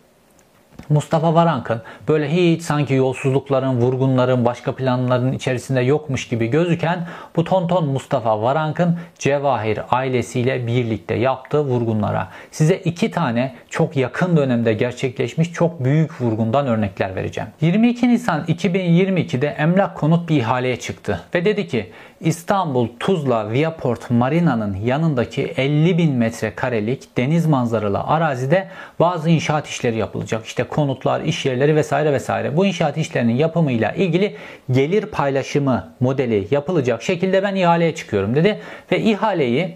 Mustafa 0.89 1.33
Varank'ın 1.33 1.81
böyle 2.07 2.31
hiç 2.31 2.61
sanki 2.61 2.93
yolsuzlukların, 2.93 3.81
vurgunların, 3.81 4.45
başka 4.45 4.75
planların 4.75 5.31
içerisinde 5.31 5.81
yokmuş 5.81 6.27
gibi 6.27 6.47
gözüken 6.47 7.07
bu 7.35 7.43
tonton 7.43 7.87
Mustafa 7.87 8.41
Varank'ın 8.41 8.99
Cevahir 9.19 9.79
ailesiyle 9.89 10.67
birlikte 10.67 11.15
yaptığı 11.15 11.61
vurgunlara 11.61 12.27
size 12.51 12.75
iki 12.75 13.11
tane 13.11 13.55
çok 13.69 13.97
yakın 13.97 14.37
dönemde 14.37 14.73
gerçekleşmiş 14.73 15.51
çok 15.51 15.83
büyük 15.83 16.21
vurgundan 16.21 16.67
örnekler 16.67 17.15
vereceğim. 17.15 17.49
22 17.61 18.09
Nisan 18.09 18.43
2022'de 18.43 19.47
Emlak 19.47 19.97
Konut 19.97 20.29
bir 20.29 20.35
ihaleye 20.35 20.79
çıktı 20.79 21.21
ve 21.35 21.45
dedi 21.45 21.67
ki 21.67 21.91
İstanbul 22.21 22.87
Tuzla 22.99 23.51
Viaport 23.51 24.11
Marina'nın 24.11 24.75
yanındaki 24.75 25.43
50 25.57 25.97
bin 25.97 26.13
metrekarelik 26.13 27.17
deniz 27.17 27.45
manzaralı 27.45 28.03
arazide 28.03 28.67
bazı 28.99 29.29
inşaat 29.29 29.67
işleri 29.67 29.97
yapılacak. 29.97 30.45
İşte 30.45 30.63
konutlar, 30.63 31.21
iş 31.21 31.45
yerleri 31.45 31.75
vesaire 31.75 32.13
vesaire. 32.13 32.57
Bu 32.57 32.65
inşaat 32.65 32.97
işlerinin 32.97 33.35
yapımıyla 33.35 33.91
ilgili 33.91 34.35
gelir 34.71 35.05
paylaşımı 35.05 35.93
modeli 35.99 36.47
yapılacak 36.51 37.03
şekilde 37.03 37.43
ben 37.43 37.55
ihaleye 37.55 37.95
çıkıyorum 37.95 38.35
dedi. 38.35 38.59
Ve 38.91 38.99
ihaleyi 38.99 39.75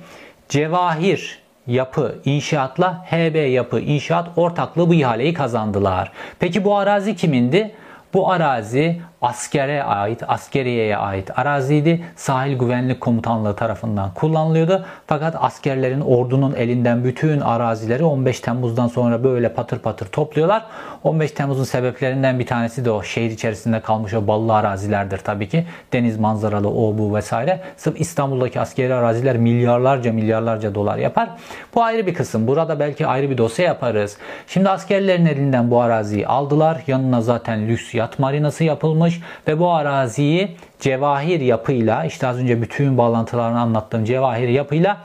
Cevahir 0.50 1.40
Yapı 1.68 2.16
İnşaat'la 2.26 3.06
HB 3.06 3.52
Yapı 3.52 3.80
İnşaat 3.80 4.28
ortaklığı 4.36 4.90
bu 4.90 4.94
ihaleyi 4.94 5.34
kazandılar. 5.34 6.12
Peki 6.40 6.64
bu 6.64 6.78
arazi 6.78 7.16
kimindi? 7.16 7.72
Bu 8.14 8.32
arazi 8.32 9.02
askere 9.22 9.84
ait, 9.84 10.24
askeriyeye 10.28 10.98
ait 10.98 11.40
araziydi. 11.40 12.02
Sahil 12.16 12.58
Güvenlik 12.58 13.02
Komutanlığı 13.02 13.56
tarafından 13.56 14.14
kullanılıyordu. 14.14 14.86
Fakat 15.08 15.36
askerlerin 15.40 16.02
ordunun 16.02 16.56
elinden 16.56 17.04
bütün 17.04 17.40
arazileri 17.40 18.04
15 18.04 18.40
Temmuz'dan 18.40 18.88
sonra 18.88 19.24
böyle 19.24 19.54
patır 19.54 19.80
patır 19.80 20.06
topluyorlar. 20.06 20.66
15 21.04 21.32
Temmuz'un 21.32 21.64
sebeplerinden 21.64 22.40
bir 22.40 22.46
tanesi 22.46 22.86
de 22.86 22.92
o 22.92 23.04
şehir 23.04 23.32
içerisinde 23.32 23.80
kalmış 23.80 24.14
o 24.14 24.28
ballı 24.28 24.56
arazilerdir 24.56 25.18
tabii 25.18 25.50
ki. 25.50 25.66
Deniz 25.94 26.20
manzaralı 26.20 26.70
o 26.70 26.98
bu 26.98 27.16
vesaire. 27.16 27.60
Sırf 27.78 28.02
İstanbul'daki 28.02 28.60
askeri 28.60 28.94
araziler 28.94 29.38
milyarlarca 29.38 30.14
milyarlarca 30.14 30.76
dolar 30.76 30.98
yapar. 30.98 31.30
Bu 31.76 31.84
ayrı 31.84 32.08
bir 32.08 32.14
kısım. 32.14 32.48
Burada 32.48 32.80
belki 32.80 33.08
ayrı 33.08 33.30
bir 33.30 33.38
dosya 33.38 33.66
yaparız. 33.66 34.18
Şimdi 34.48 34.70
askerlerin 34.70 35.26
elinden 35.26 35.72
bu 35.72 35.82
araziyi 35.82 36.28
aldılar. 36.28 36.84
Yanına 36.88 37.22
zaten 37.22 37.68
lüks 37.68 37.94
yat 37.94 38.20
marinası 38.20 38.64
yapılmış 38.64 39.09
almış 39.10 39.20
ve 39.48 39.60
bu 39.60 39.72
araziyi 39.72 40.58
cevahir 40.80 41.40
yapıyla 41.40 42.06
işte 42.06 42.28
az 42.28 42.38
önce 42.38 42.62
bütün 42.62 42.98
bağlantılarını 42.98 43.60
anlattığım 43.60 44.06
cevahir 44.06 44.48
yapıyla 44.48 44.98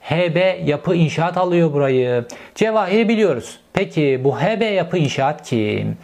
HB 0.00 0.68
Yapı 0.68 0.94
İnşaat 0.94 1.36
alıyor 1.36 1.72
burayı. 1.72 2.24
Cevahiri 2.54 3.08
biliyoruz. 3.08 3.60
Peki 3.72 4.20
bu 4.24 4.36
HB 4.36 4.62
Yapı 4.74 4.96
İnşaat 4.96 5.42
kim? 5.48 5.98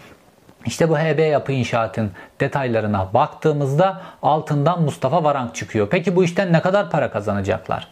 İşte 0.67 0.89
bu 0.89 0.99
HB 0.99 1.19
Yapı 1.19 1.53
İnşaat'ın 1.53 2.11
detaylarına 2.41 3.09
baktığımızda 3.15 4.03
altından 4.23 4.83
Mustafa 4.83 5.25
Varank 5.25 5.55
çıkıyor. 5.55 5.89
Peki 5.91 6.17
bu 6.17 6.25
işten 6.25 6.53
ne 6.53 6.61
kadar 6.61 6.91
para 6.91 7.11
kazanacaklar? 7.11 7.89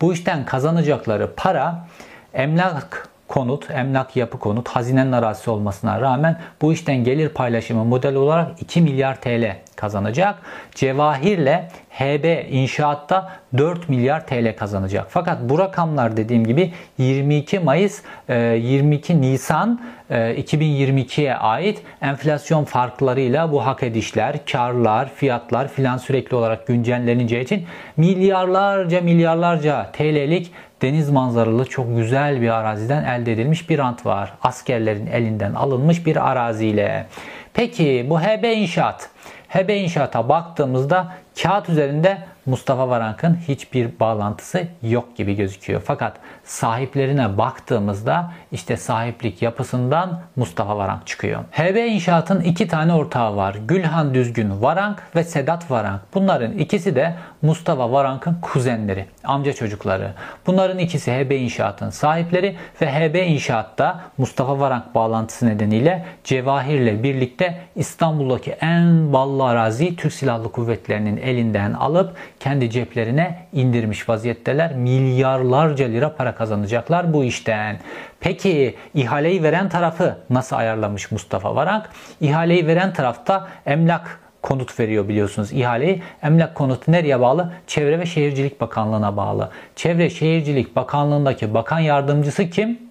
Bu 0.00 0.12
işten 0.12 0.44
kazanacakları 0.44 1.34
para 1.36 1.86
emlak 2.34 3.08
konut, 3.30 3.70
emlak 3.70 4.16
yapı 4.16 4.38
konut, 4.38 4.68
hazinenin 4.68 5.12
arazisi 5.12 5.50
olmasına 5.50 6.00
rağmen 6.00 6.40
bu 6.62 6.72
işten 6.72 7.04
gelir 7.04 7.28
paylaşımı 7.28 7.84
model 7.84 8.14
olarak 8.14 8.62
2 8.62 8.80
milyar 8.80 9.20
TL 9.20 9.56
kazanacak. 9.76 10.34
Cevahirle 10.74 11.68
HB 11.90 12.52
inşaatta 12.52 13.32
4 13.58 13.88
milyar 13.88 14.26
TL 14.26 14.56
kazanacak. 14.56 15.06
Fakat 15.08 15.38
bu 15.42 15.58
rakamlar 15.58 16.16
dediğim 16.16 16.44
gibi 16.44 16.72
22 16.98 17.58
Mayıs 17.58 18.02
22 18.28 19.12
e, 19.12 19.20
Nisan 19.20 19.80
2022'ye 20.10 21.30
e, 21.30 21.34
ait 21.34 21.82
enflasyon 22.02 22.64
farklarıyla 22.64 23.52
bu 23.52 23.66
hak 23.66 23.82
edişler, 23.82 24.36
karlar, 24.52 25.08
fiyatlar 25.14 25.68
filan 25.68 25.96
sürekli 25.96 26.36
olarak 26.36 26.66
güncelleneceği 26.66 27.44
için 27.44 27.66
milyarlarca 27.96 29.00
milyarlarca 29.00 29.92
TL'lik 29.92 30.52
deniz 30.82 31.10
manzaralı 31.10 31.64
çok 31.64 31.96
güzel 31.96 32.40
bir 32.40 32.48
araziden 32.48 33.04
elde 33.04 33.32
edilmiş 33.32 33.70
bir 33.70 33.78
rant 33.78 34.06
var. 34.06 34.32
Askerlerin 34.42 35.06
elinden 35.06 35.54
alınmış 35.54 36.06
bir 36.06 36.30
araziyle. 36.30 37.06
Peki 37.54 38.06
bu 38.10 38.20
HB 38.20 38.44
İnşaat. 38.44 39.08
HB 39.48 39.68
İnşaat'a 39.68 40.28
baktığımızda 40.28 41.12
kağıt 41.42 41.68
üzerinde 41.68 42.18
Mustafa 42.46 42.88
Varank'ın 42.88 43.38
hiçbir 43.48 44.00
bağlantısı 44.00 44.66
yok 44.82 45.16
gibi 45.16 45.36
gözüküyor. 45.36 45.82
Fakat 45.84 46.16
sahiplerine 46.44 47.38
baktığımızda 47.38 48.32
işte 48.52 48.76
sahiplik 48.76 49.42
yapısından 49.42 50.20
Mustafa 50.36 50.76
Varank 50.76 51.06
çıkıyor. 51.06 51.44
HB 51.52 51.76
İnşaat'ın 51.76 52.40
iki 52.40 52.68
tane 52.68 52.94
ortağı 52.94 53.36
var. 53.36 53.56
Gülhan 53.68 54.14
Düzgün 54.14 54.62
Varank 54.62 55.02
ve 55.16 55.24
Sedat 55.24 55.70
Varank. 55.70 56.00
Bunların 56.14 56.58
ikisi 56.58 56.96
de 56.96 57.14
Mustafa 57.42 57.92
Varank'ın 57.92 58.36
kuzenleri, 58.42 59.06
amca 59.24 59.52
çocukları. 59.52 60.12
Bunların 60.46 60.78
ikisi 60.78 61.12
HB 61.12 61.30
İnşaat'ın 61.30 61.90
sahipleri 61.90 62.56
ve 62.82 62.92
HB 62.92 63.14
İnşaat'ta 63.14 64.00
Mustafa 64.18 64.60
Varank 64.60 64.94
bağlantısı 64.94 65.46
nedeniyle 65.46 66.04
Cevahir'le 66.24 67.02
birlikte 67.02 67.58
İstanbul'daki 67.76 68.50
en 68.50 69.12
ballı 69.12 69.44
araziyi 69.44 69.96
Türk 69.96 70.12
Silahlı 70.12 70.52
Kuvvetleri'nin 70.52 71.16
elinden 71.30 71.72
alıp 71.72 72.16
kendi 72.40 72.70
ceplerine 72.70 73.46
indirmiş 73.52 74.08
vaziyetteler. 74.08 74.74
Milyarlarca 74.74 75.86
lira 75.86 76.16
para 76.16 76.34
kazanacaklar 76.34 77.12
bu 77.12 77.24
işten. 77.24 77.78
Peki 78.20 78.76
ihaleyi 78.94 79.42
veren 79.42 79.68
tarafı 79.68 80.16
nasıl 80.30 80.56
ayarlamış 80.56 81.10
Mustafa 81.10 81.56
Varank? 81.56 81.84
İhaleyi 82.20 82.66
veren 82.66 82.92
tarafta 82.92 83.48
emlak 83.66 84.20
konut 84.42 84.80
veriyor 84.80 85.08
biliyorsunuz 85.08 85.52
ihaleyi. 85.52 86.02
Emlak 86.22 86.54
konutu 86.54 86.92
nereye 86.92 87.20
bağlı? 87.20 87.52
Çevre 87.66 87.98
ve 87.98 88.06
Şehircilik 88.06 88.60
Bakanlığı'na 88.60 89.16
bağlı. 89.16 89.50
Çevre 89.76 90.10
Şehircilik 90.10 90.76
Bakanlığı'ndaki 90.76 91.54
bakan 91.54 91.78
yardımcısı 91.78 92.50
kim? 92.50 92.89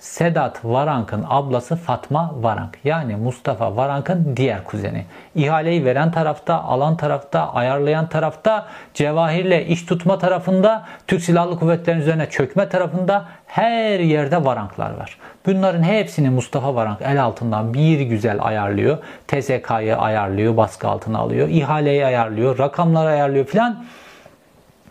Sedat 0.00 0.64
Varank'ın 0.64 1.24
ablası 1.28 1.76
Fatma 1.76 2.34
Varank. 2.36 2.78
Yani 2.84 3.16
Mustafa 3.16 3.76
Varank'ın 3.76 4.36
diğer 4.36 4.64
kuzeni. 4.64 5.04
İhaleyi 5.34 5.84
veren 5.84 6.10
tarafta, 6.10 6.62
alan 6.62 6.96
tarafta, 6.96 7.52
ayarlayan 7.52 8.08
tarafta, 8.08 8.66
Cevahir'le 8.94 9.66
iş 9.68 9.86
tutma 9.86 10.18
tarafında, 10.18 10.86
Türk 11.06 11.22
Silahlı 11.22 11.58
Kuvvetleri'nin 11.58 12.02
üzerine 12.02 12.30
çökme 12.30 12.68
tarafında 12.68 13.24
her 13.46 13.98
yerde 13.98 14.44
Varanklar 14.44 14.90
var. 14.90 15.18
Bunların 15.46 15.82
hepsini 15.82 16.30
Mustafa 16.30 16.74
Varank 16.74 16.98
el 17.02 17.22
altından 17.22 17.74
bir 17.74 18.00
güzel 18.00 18.38
ayarlıyor. 18.40 18.98
TSK'yı 19.28 19.96
ayarlıyor, 19.96 20.56
baskı 20.56 20.88
altına 20.88 21.18
alıyor. 21.18 21.48
ihaleyi 21.48 22.06
ayarlıyor, 22.06 22.58
rakamları 22.58 23.08
ayarlıyor 23.08 23.44
filan. 23.44 23.84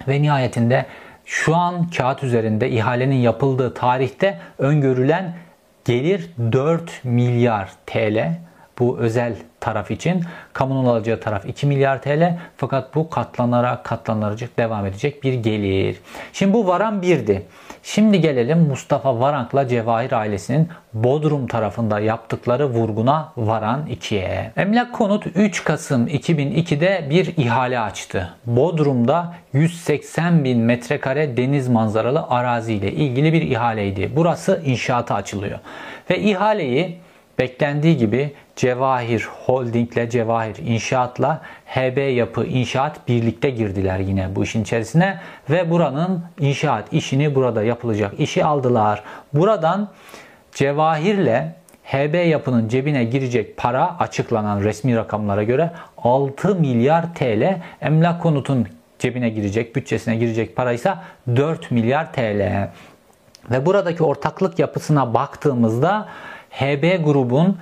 Ve 0.08 0.22
nihayetinde 0.22 0.86
şu 1.30 1.56
an 1.56 1.90
kağıt 1.90 2.24
üzerinde 2.24 2.70
ihalenin 2.70 3.16
yapıldığı 3.16 3.74
tarihte 3.74 4.40
öngörülen 4.58 5.36
gelir 5.86 6.30
4 6.52 7.04
milyar 7.04 7.72
TL. 7.86 8.38
Bu 8.80 9.00
özel 9.00 9.36
taraf 9.62 9.92
için. 9.92 10.24
Kamunun 10.54 10.86
alacağı 10.86 11.20
taraf 11.20 11.46
2 11.46 11.68
milyar 11.68 12.02
TL 12.02 12.38
fakat 12.58 12.96
bu 12.96 13.10
katlanarak 13.10 13.84
katlanacak 13.84 14.58
devam 14.58 14.86
edecek 14.86 15.24
bir 15.24 15.34
gelir. 15.34 15.98
Şimdi 16.34 16.54
bu 16.54 16.68
varan 16.68 17.02
birdi. 17.02 17.46
Şimdi 17.84 18.22
gelelim 18.22 18.60
Mustafa 18.60 19.20
Varank'la 19.20 19.68
Cevahir 19.68 20.12
ailesinin 20.12 20.70
Bodrum 20.94 21.48
tarafında 21.48 22.00
yaptıkları 22.00 22.70
vurguna 22.70 23.34
varan 23.38 23.88
2'ye. 23.88 24.52
Emlak 24.58 24.94
Konut 24.94 25.28
3 25.36 25.64
Kasım 25.64 26.08
2002'de 26.08 27.08
bir 27.10 27.38
ihale 27.38 27.80
açtı. 27.80 28.34
Bodrum'da 28.46 29.34
180 29.54 30.44
bin 30.44 30.60
metrekare 30.60 31.38
deniz 31.38 31.68
manzaralı 31.68 32.26
arazi 32.30 32.74
ile 32.74 32.92
ilgili 32.92 33.34
bir 33.34 33.42
ihaleydi. 33.42 34.12
Burası 34.16 34.62
inşaata 34.66 35.16
açılıyor. 35.16 35.60
Ve 36.10 36.20
ihaleyi 36.20 36.98
beklendiği 37.40 37.98
gibi 37.98 38.34
Cevahir 38.56 39.28
Holding 39.46 39.94
ile 39.94 40.10
Cevahir 40.10 40.56
İnşaat'la 40.56 41.42
HB 41.66 42.16
Yapı 42.16 42.46
İnşaat 42.46 43.08
birlikte 43.08 43.50
girdiler 43.50 44.00
yine 44.00 44.36
bu 44.36 44.44
işin 44.44 44.62
içerisine 44.62 45.20
ve 45.50 45.70
buranın 45.70 46.24
inşaat 46.40 46.94
işini 46.94 47.36
burada 47.36 47.64
yapılacak 47.64 48.20
işi 48.20 48.46
aldılar. 48.46 49.04
Buradan 49.34 49.90
Cevahir'le 50.52 51.60
HB 51.84 52.28
Yapı'nın 52.30 52.68
cebine 52.68 53.04
girecek 53.04 53.58
para 53.58 54.00
açıklanan 54.00 54.62
resmi 54.62 54.96
rakamlara 54.96 55.44
göre 55.44 55.72
6 55.98 56.56
milyar 56.56 57.16
TL, 57.16 57.62
Emlak 57.82 58.22
Konut'un 58.22 58.68
cebine 59.00 59.30
girecek, 59.30 59.76
bütçesine 59.76 60.16
girecek 60.16 60.56
para 60.56 60.72
ise 60.72 60.94
4 61.36 61.72
milyar 61.72 62.14
TL. 62.14 62.70
Ve 63.52 63.66
buradaki 63.66 64.04
ortaklık 64.04 64.60
yapısına 64.60 65.14
baktığımızda 65.14 66.08
HB 66.50 67.06
grubun 67.06 67.58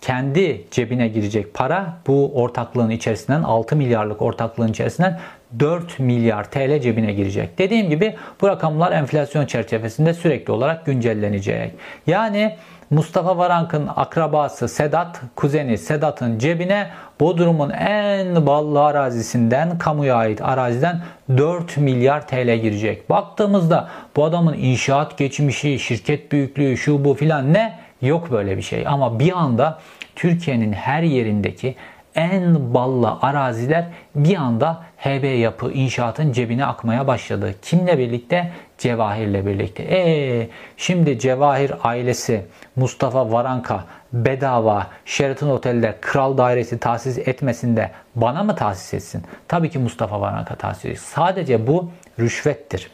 kendi 0.00 0.64
cebine 0.70 1.08
girecek 1.08 1.54
para 1.54 1.94
bu 2.06 2.32
ortaklığın 2.34 2.90
içerisinden 2.90 3.42
6 3.42 3.76
milyarlık 3.76 4.22
ortaklığın 4.22 4.68
içerisinden 4.68 5.20
4 5.58 5.98
milyar 5.98 6.50
TL 6.50 6.80
cebine 6.80 7.12
girecek. 7.12 7.58
Dediğim 7.58 7.90
gibi 7.90 8.16
bu 8.40 8.48
rakamlar 8.48 8.92
enflasyon 8.92 9.46
çerçevesinde 9.46 10.14
sürekli 10.14 10.52
olarak 10.52 10.86
güncellenecek. 10.86 11.72
Yani 12.06 12.56
Mustafa 12.90 13.38
Varank'ın 13.38 13.88
akrabası 13.96 14.68
Sedat, 14.68 15.20
kuzeni 15.36 15.78
Sedat'ın 15.78 16.38
cebine 16.38 16.90
Bodrum'un 17.20 17.70
en 17.70 18.46
ballı 18.46 18.84
arazisinden, 18.84 19.78
kamuya 19.78 20.16
ait 20.16 20.42
araziden 20.42 21.02
4 21.36 21.76
milyar 21.76 22.26
TL 22.28 22.56
girecek. 22.56 23.10
Baktığımızda 23.10 23.88
bu 24.16 24.24
adamın 24.24 24.54
inşaat 24.54 25.18
geçmişi, 25.18 25.78
şirket 25.78 26.32
büyüklüğü, 26.32 26.76
şu 26.76 27.04
bu 27.04 27.14
filan 27.14 27.54
ne? 27.54 27.78
Yok 28.02 28.30
böyle 28.30 28.56
bir 28.56 28.62
şey. 28.62 28.86
Ama 28.86 29.18
bir 29.18 29.38
anda 29.38 29.78
Türkiye'nin 30.16 30.72
her 30.72 31.02
yerindeki 31.02 31.76
en 32.14 32.74
ballı 32.74 33.18
araziler 33.22 33.84
bir 34.14 34.36
anda 34.36 34.82
HB 34.98 35.40
Yapı 35.40 35.72
inşaatın 35.72 36.32
cebine 36.32 36.64
akmaya 36.64 37.06
başladı. 37.06 37.54
Kimle 37.62 37.98
birlikte? 37.98 38.52
Cevahir'le 38.78 39.46
birlikte. 39.46 39.82
E 39.82 40.48
şimdi 40.76 41.18
Cevahir 41.18 41.72
ailesi 41.82 42.42
Mustafa 42.76 43.32
Varanka 43.32 43.84
bedava 44.12 44.86
Sheraton 45.04 45.48
Otel'de 45.48 45.98
kral 46.00 46.38
dairesi 46.38 46.78
tahsis 46.78 47.18
etmesinde 47.18 47.90
bana 48.14 48.42
mı 48.42 48.54
tahsis 48.54 48.94
etsin? 48.94 49.22
Tabii 49.48 49.70
ki 49.70 49.78
Mustafa 49.78 50.20
Varanka 50.20 50.54
tahsis 50.54 50.84
etsin. 50.84 51.04
Sadece 51.04 51.66
bu 51.66 51.90
rüşvettir 52.18 52.90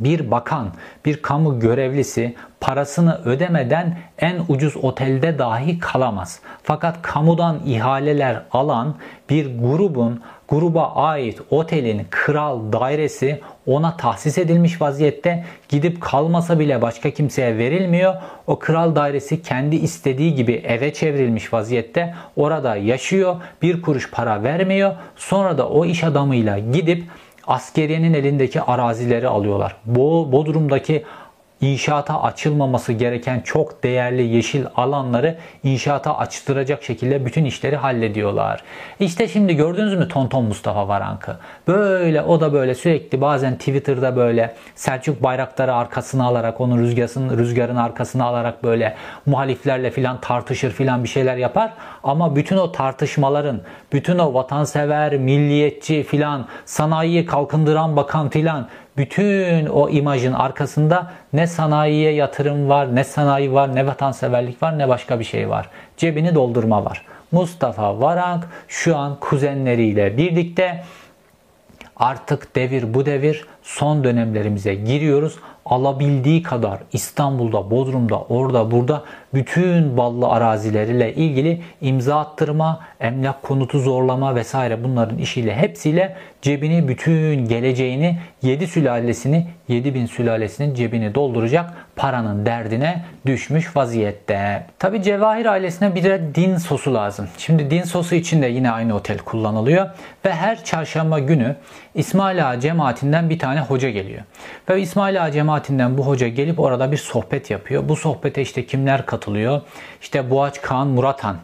bir 0.00 0.30
bakan, 0.30 0.68
bir 1.04 1.22
kamu 1.22 1.60
görevlisi 1.60 2.34
parasını 2.60 3.20
ödemeden 3.24 3.98
en 4.18 4.36
ucuz 4.48 4.76
otelde 4.76 5.38
dahi 5.38 5.78
kalamaz. 5.78 6.40
Fakat 6.62 7.02
kamudan 7.02 7.60
ihaleler 7.66 8.42
alan 8.52 8.94
bir 9.30 9.58
grubun 9.58 10.20
gruba 10.50 10.92
ait 10.94 11.40
otelin 11.50 12.06
kral 12.10 12.72
dairesi 12.72 13.40
ona 13.66 13.96
tahsis 13.96 14.38
edilmiş 14.38 14.80
vaziyette 14.80 15.44
gidip 15.68 16.00
kalmasa 16.00 16.58
bile 16.58 16.82
başka 16.82 17.10
kimseye 17.10 17.58
verilmiyor. 17.58 18.14
O 18.46 18.58
kral 18.58 18.94
dairesi 18.94 19.42
kendi 19.42 19.76
istediği 19.76 20.34
gibi 20.34 20.52
eve 20.52 20.92
çevrilmiş 20.92 21.52
vaziyette 21.52 22.14
orada 22.36 22.76
yaşıyor. 22.76 23.36
Bir 23.62 23.82
kuruş 23.82 24.10
para 24.10 24.42
vermiyor. 24.42 24.92
Sonra 25.16 25.58
da 25.58 25.68
o 25.68 25.84
iş 25.84 26.04
adamıyla 26.04 26.58
gidip 26.58 27.04
askeriyenin 27.50 28.14
elindeki 28.14 28.62
arazileri 28.62 29.28
alıyorlar. 29.28 29.76
Bu 29.84 30.32
Bodrum'daki 30.32 31.04
inşaata 31.60 32.22
açılmaması 32.22 32.92
gereken 32.92 33.40
çok 33.40 33.82
değerli 33.82 34.22
yeşil 34.22 34.64
alanları 34.76 35.36
inşaata 35.62 36.18
açtıracak 36.18 36.82
şekilde 36.82 37.26
bütün 37.26 37.44
işleri 37.44 37.76
hallediyorlar. 37.76 38.62
İşte 39.00 39.28
şimdi 39.28 39.56
gördünüz 39.56 39.94
mü 39.94 40.08
Tonton 40.08 40.44
Mustafa 40.44 40.88
Varank'ı? 40.88 41.36
Böyle 41.68 42.22
o 42.22 42.40
da 42.40 42.52
böyle 42.52 42.74
sürekli 42.74 43.20
bazen 43.20 43.58
Twitter'da 43.58 44.16
böyle 44.16 44.54
Selçuk 44.74 45.22
Bayraktar'ı 45.22 45.74
arkasına 45.74 46.26
alarak 46.26 46.60
onun 46.60 46.78
rüzgarın, 46.78 47.38
rüzgarın 47.38 47.76
arkasına 47.76 48.24
alarak 48.24 48.64
böyle 48.64 48.96
muhaliflerle 49.26 49.90
filan 49.90 50.20
tartışır 50.20 50.70
filan 50.70 51.04
bir 51.04 51.08
şeyler 51.08 51.36
yapar. 51.36 51.72
Ama 52.04 52.36
bütün 52.36 52.56
o 52.56 52.72
tartışmaların, 52.72 53.60
bütün 53.92 54.18
o 54.18 54.34
vatansever, 54.34 55.16
milliyetçi 55.16 56.02
filan, 56.02 56.46
sanayiyi 56.64 57.26
kalkındıran 57.26 57.96
bakan 57.96 58.30
filan 58.30 58.68
bütün 59.00 59.66
o 59.66 59.88
imajın 59.88 60.32
arkasında 60.32 61.10
ne 61.32 61.46
sanayiye 61.46 62.12
yatırım 62.12 62.68
var, 62.68 62.96
ne 62.96 63.04
sanayi 63.04 63.52
var, 63.52 63.74
ne 63.74 63.86
vatanseverlik 63.86 64.62
var, 64.62 64.78
ne 64.78 64.88
başka 64.88 65.18
bir 65.18 65.24
şey 65.24 65.48
var. 65.48 65.68
Cebini 65.96 66.34
doldurma 66.34 66.84
var. 66.84 67.04
Mustafa 67.32 68.00
Varank 68.00 68.44
şu 68.68 68.96
an 68.96 69.16
kuzenleriyle 69.20 70.16
birlikte 70.16 70.84
artık 71.96 72.56
devir 72.56 72.94
bu 72.94 73.06
devir 73.06 73.46
son 73.62 74.04
dönemlerimize 74.04 74.74
giriyoruz. 74.74 75.38
Alabildiği 75.70 76.42
kadar 76.42 76.78
İstanbul'da, 76.92 77.70
Bodrum'da, 77.70 78.20
orada, 78.20 78.70
burada 78.70 79.04
bütün 79.34 79.96
ballı 79.96 80.28
arazileriyle 80.28 81.14
ilgili 81.14 81.62
imza 81.80 82.18
attırma, 82.18 82.80
emlak 83.00 83.42
konutu 83.42 83.78
zorlama 83.80 84.34
vesaire 84.34 84.84
bunların 84.84 85.18
işiyle 85.18 85.54
hepsiyle 85.54 86.16
cebini 86.42 86.88
bütün 86.88 87.48
geleceğini 87.48 88.18
7 88.42 88.66
sülalesini 88.66 89.46
7000 89.70 90.06
sülalesinin 90.06 90.74
cebini 90.74 91.14
dolduracak 91.14 91.70
paranın 91.96 92.46
derdine 92.46 93.04
düşmüş 93.26 93.76
vaziyette. 93.76 94.66
Tabi 94.78 95.02
Cevahir 95.02 95.46
ailesine 95.46 95.94
bir 95.94 96.04
de 96.04 96.34
din 96.34 96.56
sosu 96.56 96.94
lazım. 96.94 97.28
Şimdi 97.38 97.70
din 97.70 97.82
sosu 97.82 98.14
için 98.14 98.42
de 98.42 98.46
yine 98.46 98.70
aynı 98.70 98.94
otel 98.94 99.18
kullanılıyor 99.18 99.90
ve 100.24 100.34
her 100.34 100.64
çarşamba 100.64 101.18
günü 101.18 101.56
İsmail 101.94 102.50
Ağa 102.50 102.60
cemaatinden 102.60 103.30
bir 103.30 103.38
tane 103.38 103.60
hoca 103.60 103.90
geliyor. 103.90 104.22
Ve 104.68 104.80
İsmail 104.80 105.24
Ağa 105.24 105.30
cemaatinden 105.30 105.98
bu 105.98 106.06
hoca 106.06 106.28
gelip 106.28 106.60
orada 106.60 106.92
bir 106.92 106.96
sohbet 106.96 107.50
yapıyor. 107.50 107.88
Bu 107.88 107.96
sohbete 107.96 108.42
işte 108.42 108.66
kimler 108.66 109.06
katılıyor? 109.06 109.60
İşte 110.00 110.30
Boğaç 110.30 110.62
Kaan 110.62 110.86
Muratan 110.86 111.36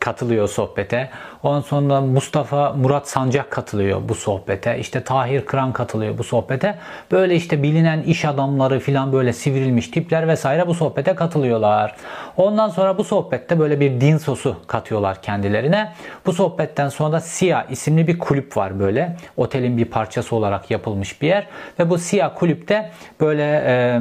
katılıyor 0.00 0.48
sohbete. 0.48 1.10
Ondan 1.44 1.60
sonra 1.60 2.00
Mustafa 2.00 2.72
Murat 2.72 3.08
Sancak 3.08 3.50
katılıyor 3.50 4.00
bu 4.08 4.14
sohbete. 4.14 4.78
İşte 4.78 5.04
Tahir 5.04 5.44
Kıran 5.44 5.72
katılıyor 5.72 6.18
bu 6.18 6.24
sohbete. 6.24 6.78
Böyle 7.12 7.36
işte 7.36 7.62
bilinen 7.62 8.02
iş 8.02 8.24
adamları 8.24 8.80
filan 8.80 9.12
böyle 9.12 9.32
sivrilmiş 9.32 9.88
tipler 9.88 10.28
vesaire 10.28 10.66
bu 10.66 10.74
sohbete 10.74 11.14
katılıyorlar. 11.14 11.96
Ondan 12.36 12.68
sonra 12.68 12.98
bu 12.98 13.04
sohbette 13.04 13.58
böyle 13.58 13.80
bir 13.80 14.00
din 14.00 14.16
sosu 14.16 14.56
katıyorlar 14.66 15.22
kendilerine. 15.22 15.92
Bu 16.26 16.32
sohbetten 16.32 16.88
sonra 16.88 17.12
da 17.12 17.20
Sia 17.20 17.64
isimli 17.64 18.06
bir 18.06 18.18
kulüp 18.18 18.56
var 18.56 18.80
böyle. 18.80 19.16
Otelin 19.36 19.78
bir 19.78 19.84
parçası 19.84 20.36
olarak 20.36 20.70
yapılmış 20.70 21.22
bir 21.22 21.28
yer. 21.28 21.46
Ve 21.78 21.90
bu 21.90 21.98
Sia 21.98 22.34
kulüpte 22.34 22.90
böyle 23.20 23.42
e, 23.66 24.00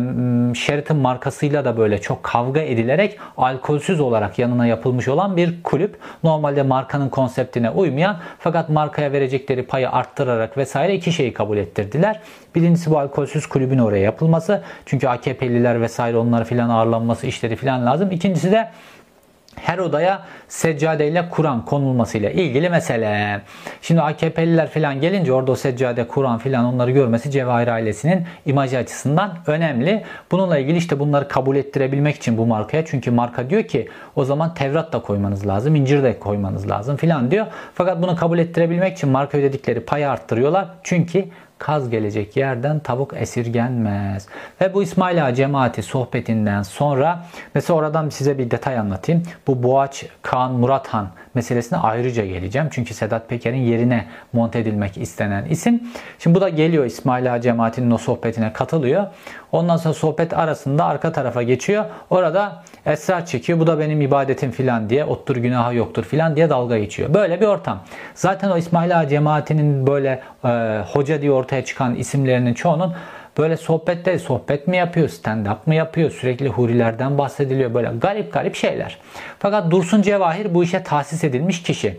Sheraton 0.56 0.98
markasıyla 0.98 1.66
da 1.66 1.78
böyle 1.78 2.02
çok 2.02 2.24
kavga 2.24 2.62
edilerek 2.62 3.20
alkolsüz 3.38 4.00
olarak 4.00 4.40
yanına 4.40 4.68
yapılmış 4.68 5.08
olan 5.08 5.38
bir 5.38 5.64
kulüp. 5.64 6.00
Normalde 6.24 6.64
markanın 6.64 7.10
konseptine 7.34 7.70
uymayan 7.70 8.18
fakat 8.40 8.70
markaya 8.70 9.12
verecekleri 9.12 9.64
payı 9.64 9.90
arttırarak 9.90 10.58
vesaire 10.58 10.96
iki 10.96 11.12
şeyi 11.12 11.34
kabul 11.34 11.58
ettirdiler. 11.58 12.20
Birincisi 12.56 12.92
bu 12.92 13.00
alkolsüz 13.00 13.48
kulübün 13.48 13.78
oraya 13.78 14.04
yapılması. 14.04 14.62
Çünkü 14.86 15.08
AKP'liler 15.08 15.82
vesaire 15.82 16.18
onları 16.18 16.44
filan 16.44 16.70
ağırlanması 16.70 17.28
işleri 17.28 17.56
filan 17.56 17.86
lazım. 17.86 18.12
İkincisi 18.12 18.52
de 18.52 18.70
her 19.56 19.78
odaya 19.78 20.22
seccade 20.48 21.08
ile 21.08 21.30
Kur'an 21.30 21.66
konulmasıyla 21.66 22.30
ilgili 22.30 22.70
mesele. 22.70 23.42
Şimdi 23.82 24.02
AKP'liler 24.02 24.70
falan 24.70 25.02
gelince 25.02 25.34
orada 25.34 25.52
o 25.52 25.56
seccade, 25.56 26.08
Kur'an 26.08 26.38
falan 26.38 26.66
onları 26.66 26.92
görmesi 26.92 27.32
Cevahir 27.32 27.68
ailesinin 27.68 28.26
imajı 28.46 28.78
açısından 28.78 29.38
önemli. 29.48 30.04
Bununla 30.32 30.58
ilgili 30.58 30.78
işte 30.78 31.00
bunları 31.00 31.28
kabul 31.28 31.56
ettirebilmek 31.56 32.16
için 32.16 32.38
bu 32.38 32.46
markaya 32.46 32.86
çünkü 32.86 33.12
marka 33.12 33.50
diyor 33.50 33.64
ki 33.64 33.90
o 34.16 34.26
zaman 34.26 34.54
Tevrat 34.54 34.94
da 34.94 35.02
koymanız 35.02 35.48
lazım, 35.48 35.76
İncir 35.76 36.04
de 36.04 36.20
koymanız 36.20 36.70
lazım 36.70 36.98
filan 36.98 37.32
diyor. 37.32 37.46
Fakat 37.74 38.02
bunu 38.02 38.16
kabul 38.16 38.40
ettirebilmek 38.40 38.94
için 38.98 39.10
marka 39.10 39.38
ödedikleri 39.38 39.80
payı 39.80 40.10
arttırıyorlar. 40.10 40.68
Çünkü 40.84 41.26
kaz 41.58 41.90
gelecek 41.90 42.38
yerden 42.38 42.80
tavuk 42.80 43.14
esirgenmez. 43.18 44.28
Ve 44.62 44.74
bu 44.74 44.84
İsmail 44.84 45.26
Ağa 45.26 45.34
cemaati 45.34 45.84
sohbetinden 45.84 46.64
sonra 46.64 47.26
mesela 47.56 47.78
oradan 47.78 48.10
size 48.10 48.38
bir 48.38 48.52
detay 48.52 48.78
anlatayım. 48.78 49.24
Bu 49.48 49.64
Boğaç 49.64 50.06
Kaan 50.22 50.52
Murat 50.52 50.88
Han 50.88 51.10
meselesine 51.36 51.80
ayrıca 51.80 52.26
geleceğim. 52.26 52.68
Çünkü 52.72 52.94
Sedat 52.94 53.30
Peker'in 53.30 53.62
yerine 53.62 54.06
monte 54.34 54.60
edilmek 54.60 54.98
istenen 54.98 55.46
isim. 55.46 55.84
Şimdi 56.20 56.36
bu 56.36 56.42
da 56.42 56.50
geliyor 56.50 56.86
İsmail 56.86 57.34
Ağa 57.34 57.42
cemaatinin 57.42 57.92
o 57.92 57.98
sohbetine 57.98 58.54
katılıyor. 58.54 59.08
Ondan 59.52 59.78
sonra 59.78 59.94
sohbet 59.94 60.34
arasında 60.34 60.86
arka 60.86 61.12
tarafa 61.12 61.44
geçiyor. 61.44 61.86
Orada 62.10 62.64
esrar 62.86 63.26
çekiyor. 63.26 63.60
Bu 63.60 63.68
da 63.68 63.80
benim 63.80 64.02
ibadetim 64.02 64.52
filan 64.52 64.90
diye. 64.90 65.06
Ottur 65.06 65.38
günahı 65.38 65.76
yoktur 65.76 66.04
filan 66.04 66.36
diye 66.36 66.50
dalga 66.50 66.78
geçiyor. 66.78 67.14
Böyle 67.14 67.42
bir 67.42 67.46
ortam. 67.48 67.80
Zaten 68.16 68.50
o 68.50 68.58
İsmail 68.58 69.00
Ağa 69.00 69.08
cemaatinin 69.08 69.88
böyle 69.88 70.22
e, 70.46 70.82
hoca 70.94 71.22
diye 71.22 71.32
ortaya 71.32 71.66
çıkan 71.66 71.96
isimlerinin 71.96 72.54
çoğunun 72.54 72.94
böyle 73.38 73.58
sohbette 73.58 74.20
sohbet 74.20 74.68
mi 74.68 74.78
yapıyor, 74.78 75.10
stand 75.10 75.46
up 75.46 75.68
mı 75.68 75.76
yapıyor, 75.76 76.12
sürekli 76.12 76.48
hurilerden 76.48 77.18
bahsediliyor 77.18 77.74
böyle 77.74 77.92
garip 78.02 78.34
garip 78.34 78.56
şeyler. 78.56 78.98
Fakat 79.40 79.72
Dursun 79.72 80.02
Cevahir 80.02 80.54
bu 80.54 80.64
işe 80.64 80.84
tahsis 80.84 81.24
edilmiş 81.24 81.64
kişi. 81.64 81.98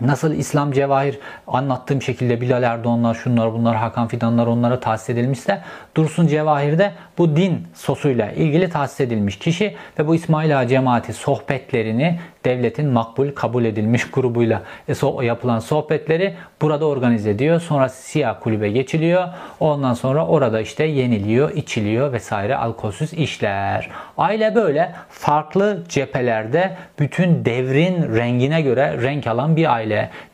Nasıl 0.00 0.32
İslam 0.34 0.72
Cevahir 0.72 1.18
anlattığım 1.46 2.02
şekilde 2.02 2.40
Bilal 2.40 2.62
Erdoğanlar, 2.62 3.14
şunlar 3.14 3.52
bunlar, 3.52 3.76
Hakan 3.76 4.08
Fidanlar 4.08 4.46
onlara 4.46 4.80
tahsis 4.80 5.10
edilmişse 5.10 5.60
Dursun 5.96 6.26
Cevahir 6.26 6.78
de 6.78 6.92
bu 7.18 7.36
din 7.36 7.66
sosuyla 7.74 8.32
ilgili 8.32 8.70
tahsis 8.70 9.00
edilmiş 9.00 9.38
kişi 9.38 9.76
ve 9.98 10.06
bu 10.06 10.14
İsmail 10.14 10.60
Ağa 10.60 10.66
cemaati 10.66 11.12
sohbetlerini 11.12 12.18
devletin 12.44 12.88
makbul 12.88 13.30
kabul 13.30 13.64
edilmiş 13.64 14.10
grubuyla 14.10 14.62
e, 14.88 15.24
yapılan 15.24 15.58
sohbetleri 15.58 16.34
burada 16.62 16.86
organize 16.86 17.30
ediyor. 17.30 17.60
Sonra 17.60 17.88
siyah 17.88 18.40
kulübe 18.40 18.70
geçiliyor. 18.70 19.28
Ondan 19.60 19.94
sonra 19.94 20.26
orada 20.26 20.60
işte 20.60 20.84
yeniliyor, 20.84 21.52
içiliyor 21.52 22.12
vesaire 22.12 22.56
alkolsüz 22.56 23.12
işler. 23.12 23.90
Aile 24.18 24.54
böyle 24.54 24.92
farklı 25.08 25.82
cephelerde 25.88 26.76
bütün 26.98 27.44
devrin 27.44 28.16
rengine 28.16 28.62
göre 28.62 29.02
renk 29.02 29.26
alan 29.26 29.56
bir 29.56 29.72
aile. 29.72 29.83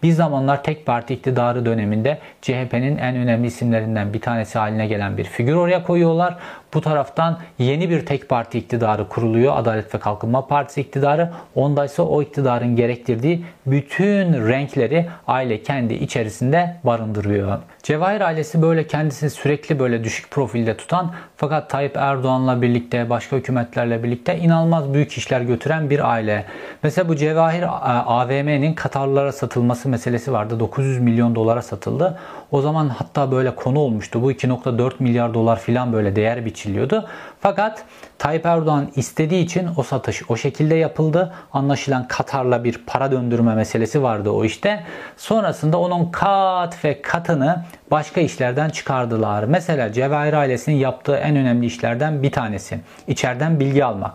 Bir 0.03 0.13
zamanlar 0.13 0.63
tek 0.63 0.87
parti 0.87 1.15
iktidarı 1.15 1.67
döneminde 1.67 2.19
CHP'nin 2.43 2.99
en 2.99 3.17
önemli 3.17 3.47
isimlerinden 3.47 4.15
bir 4.15 4.21
tanesi 4.21 4.59
haline 4.59 4.87
gelen 4.87 5.17
bir 5.17 5.25
figür 5.25 5.55
oraya 5.55 5.83
koyuyorlar. 5.83 6.37
Bu 6.75 6.81
taraftan 6.81 7.39
yeni 7.59 7.91
bir 7.91 8.07
tek 8.07 8.29
parti 8.29 8.59
iktidarı 8.59 9.09
kuruluyor. 9.09 9.57
Adalet 9.57 9.95
ve 9.95 9.99
Kalkınma 9.99 10.47
Partisi 10.47 10.81
iktidarı. 10.81 11.31
Onda 11.55 11.85
ise 11.85 12.03
o 12.03 12.23
iktidarın 12.23 12.77
gerektirdiği 12.77 13.45
bütün 13.67 14.49
renkleri 14.49 15.07
aile 15.27 15.63
kendi 15.63 15.95
içerisinde 15.95 16.77
barındırıyor. 16.85 17.59
Cevahir 17.83 18.21
ailesi 18.21 18.63
böyle 18.63 18.87
kendisini 18.87 19.31
sürekli 19.31 19.79
böyle 19.79 20.05
düşük 20.05 20.31
profilde 20.31 20.77
tutan 20.77 21.13
fakat 21.37 21.71
Tayyip 21.71 21.97
Erdoğan'la 21.97 22.63
birlikte 22.63 23.11
başka 23.11 23.37
hükümetlerle 23.37 24.03
birlikte 24.03 24.39
inanılmaz 24.39 24.95
büyük 24.95 25.13
işler 25.13 25.41
götüren 25.41 25.91
bir 25.91 26.11
aile. 26.11 26.45
Mesela 26.83 27.09
bu 27.09 27.17
Cevahir 27.17 27.65
AVM'nin 28.07 28.75
Katarlılara 28.75 29.33
satılması 29.33 29.89
meselesi 29.89 30.33
vardı. 30.33 30.61
900 30.61 31.01
milyon 31.01 31.35
dolara 31.35 31.63
satıldı. 31.63 32.19
O 32.53 32.61
zaman 32.61 32.89
hatta 32.89 33.33
böyle 33.33 33.55
konu 33.55 33.79
olmuştu. 33.79 34.23
Bu 34.23 34.33
2.4 34.33 34.93
milyar 34.99 35.35
dolar 35.35 35.59
filan 35.59 35.93
böyle 35.93 36.17
değer 36.17 36.45
biçiliyordu. 36.45 37.09
Fakat 37.41 37.85
Tayyip 38.19 38.47
Erdoğan 38.47 38.89
istediği 38.97 39.45
için 39.45 39.69
o 39.77 39.83
satış 39.83 40.31
o 40.31 40.37
şekilde 40.37 40.75
yapıldı. 40.75 41.33
Anlaşılan 41.53 42.09
Katar'la 42.09 42.65
bir 42.65 42.81
para 42.87 43.13
döndürme 43.13 43.55
meselesi 43.55 44.03
vardı 44.03 44.31
o 44.31 44.45
işte. 44.45 44.85
Sonrasında 45.17 45.79
onun 45.79 46.11
kat 46.11 46.85
ve 46.85 47.03
katını 47.03 47.65
başka 47.91 48.21
işlerden 48.21 48.69
çıkardılar. 48.69 49.45
Mesela 49.45 49.93
Cevahir 49.93 50.33
ailesinin 50.33 50.77
yaptığı 50.77 51.17
en 51.17 51.37
önemli 51.37 51.67
işlerden 51.67 52.23
bir 52.23 52.33
tanesi. 52.33 52.81
İçeriden 53.07 53.61
bilgi 53.61 53.85
almak. 53.85 54.13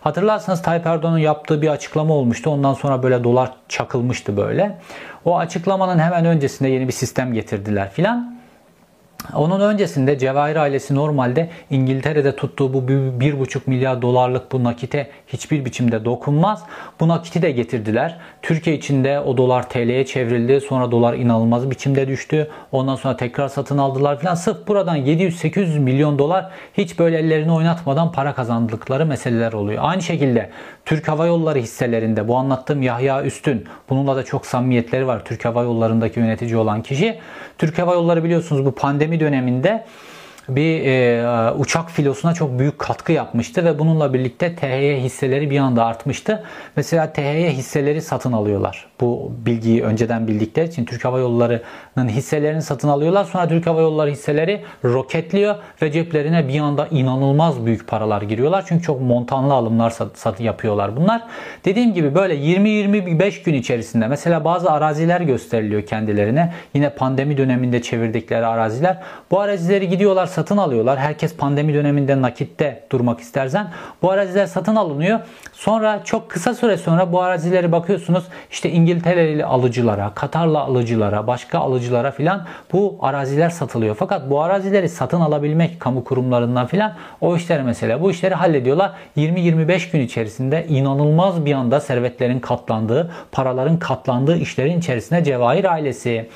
Hatırlarsanız 0.00 0.62
Tayyip 0.62 0.86
Erdoğan'ın 0.86 1.18
yaptığı 1.18 1.62
bir 1.62 1.68
açıklama 1.68 2.14
olmuştu. 2.14 2.50
Ondan 2.50 2.74
sonra 2.74 3.02
böyle 3.02 3.24
dolar 3.24 3.50
çakılmıştı 3.68 4.36
böyle. 4.36 4.78
O 5.24 5.38
açıklamanın 5.38 5.98
hemen 5.98 6.24
öncesinde 6.24 6.68
yeni 6.68 6.88
bir 6.88 6.92
sistem 6.92 7.32
getirdiler 7.32 7.90
filan. 7.90 8.39
Onun 9.34 9.60
öncesinde 9.60 10.18
Cevahir 10.18 10.56
ailesi 10.56 10.94
normalde 10.94 11.50
İngiltere'de 11.70 12.36
tuttuğu 12.36 12.72
bu 12.72 12.78
1,5 12.78 13.60
milyar 13.66 14.02
dolarlık 14.02 14.52
bu 14.52 14.64
nakite 14.64 15.10
hiçbir 15.26 15.64
biçimde 15.64 16.04
dokunmaz. 16.04 16.62
Bu 17.00 17.08
nakiti 17.08 17.42
de 17.42 17.50
getirdiler. 17.50 18.16
Türkiye 18.42 18.76
içinde 18.76 19.20
o 19.20 19.36
dolar 19.36 19.68
TL'ye 19.68 20.06
çevrildi. 20.06 20.60
Sonra 20.60 20.90
dolar 20.90 21.14
inanılmaz 21.14 21.70
biçimde 21.70 22.08
düştü. 22.08 22.50
Ondan 22.72 22.96
sonra 22.96 23.16
tekrar 23.16 23.48
satın 23.48 23.78
aldılar 23.78 24.20
falan. 24.20 24.34
Sırf 24.34 24.68
buradan 24.68 24.98
700-800 24.98 25.78
milyon 25.78 26.18
dolar 26.18 26.50
hiç 26.74 26.98
böyle 26.98 27.18
ellerini 27.18 27.52
oynatmadan 27.52 28.12
para 28.12 28.34
kazandıkları 28.34 29.06
meseleler 29.06 29.52
oluyor. 29.52 29.82
Aynı 29.86 30.02
şekilde 30.02 30.50
Türk 30.84 31.08
Hava 31.08 31.26
Yolları 31.26 31.58
hisselerinde 31.58 32.28
bu 32.28 32.36
anlattığım 32.36 32.82
Yahya 32.82 33.22
Üstün 33.22 33.64
bununla 33.88 34.16
da 34.16 34.24
çok 34.24 34.46
samimiyetleri 34.46 35.06
var. 35.06 35.24
Türk 35.24 35.44
Hava 35.44 35.62
Yolları'ndaki 35.62 36.20
yönetici 36.20 36.56
olan 36.56 36.82
kişi. 36.82 37.18
Türk 37.58 37.78
Hava 37.78 37.94
Yolları 37.94 38.24
biliyorsunuz 38.24 38.64
bu 38.64 38.74
pandemi 38.74 39.09
döneminde 39.18 39.84
bir 40.56 40.86
e, 40.86 41.52
uçak 41.52 41.90
filosuna 41.90 42.34
çok 42.34 42.58
büyük 42.58 42.78
katkı 42.78 43.12
yapmıştı 43.12 43.64
ve 43.64 43.78
bununla 43.78 44.14
birlikte 44.14 44.56
THY 44.56 44.96
hisseleri 44.96 45.50
bir 45.50 45.58
anda 45.58 45.84
artmıştı. 45.84 46.44
Mesela 46.76 47.12
THY 47.12 47.46
hisseleri 47.46 48.02
satın 48.02 48.32
alıyorlar. 48.32 48.86
Bu 49.00 49.32
bilgiyi 49.46 49.82
önceden 49.82 50.28
bildikleri 50.28 50.68
için 50.68 50.84
Türk 50.84 51.04
Hava 51.04 51.18
Yolları'nın 51.18 52.08
hisselerini 52.08 52.62
satın 52.62 52.88
alıyorlar. 52.88 53.24
Sonra 53.24 53.48
Türk 53.48 53.66
Hava 53.66 53.80
Yolları 53.80 54.10
hisseleri 54.10 54.60
roketliyor 54.84 55.54
ve 55.82 55.92
ceplerine 55.92 56.48
bir 56.48 56.60
anda 56.60 56.88
inanılmaz 56.90 57.66
büyük 57.66 57.88
paralar 57.88 58.22
giriyorlar. 58.22 58.64
Çünkü 58.68 58.82
çok 58.82 59.00
montanlı 59.00 59.54
alımlar 59.54 59.90
satın 60.14 60.44
yapıyorlar 60.44 60.96
bunlar. 60.96 61.22
Dediğim 61.64 61.94
gibi 61.94 62.14
böyle 62.14 62.34
20-25 62.34 63.42
gün 63.42 63.54
içerisinde 63.54 64.06
mesela 64.06 64.44
bazı 64.44 64.70
araziler 64.70 65.20
gösteriliyor 65.20 65.86
kendilerine. 65.86 66.52
Yine 66.74 66.90
pandemi 66.90 67.36
döneminde 67.36 67.82
çevirdikleri 67.82 68.46
araziler. 68.46 68.98
Bu 69.30 69.40
arazileri 69.40 69.88
gidiyorlar 69.88 70.26
satın 70.40 70.56
alıyorlar. 70.56 70.98
Herkes 70.98 71.36
pandemi 71.36 71.74
döneminde 71.74 72.22
nakitte 72.22 72.84
durmak 72.92 73.20
istersen 73.20 73.70
bu 74.02 74.10
araziler 74.10 74.46
satın 74.46 74.76
alınıyor. 74.76 75.20
Sonra 75.52 76.00
çok 76.04 76.30
kısa 76.30 76.54
süre 76.54 76.76
sonra 76.76 77.12
bu 77.12 77.22
arazileri 77.22 77.72
bakıyorsunuz 77.72 78.24
işte 78.50 78.70
İngiltereli 78.70 79.44
alıcılara, 79.44 80.12
Katarlı 80.14 80.60
alıcılara, 80.60 81.26
başka 81.26 81.58
alıcılara 81.58 82.10
filan 82.10 82.46
bu 82.72 82.98
araziler 83.00 83.50
satılıyor. 83.50 83.94
Fakat 83.98 84.30
bu 84.30 84.42
arazileri 84.42 84.88
satın 84.88 85.20
alabilmek 85.20 85.80
kamu 85.80 86.04
kurumlarından 86.04 86.66
filan 86.66 86.92
o 87.20 87.36
işleri 87.36 87.62
mesela 87.62 88.02
bu 88.02 88.10
işleri 88.10 88.34
hallediyorlar. 88.34 88.92
20-25 89.16 89.92
gün 89.92 90.00
içerisinde 90.00 90.66
inanılmaz 90.68 91.44
bir 91.44 91.52
anda 91.52 91.80
servetlerin 91.80 92.40
katlandığı, 92.40 93.10
paraların 93.32 93.78
katlandığı 93.78 94.36
işlerin 94.36 94.78
içerisine 94.78 95.24
Cevahir 95.24 95.72
ailesi, 95.72 96.28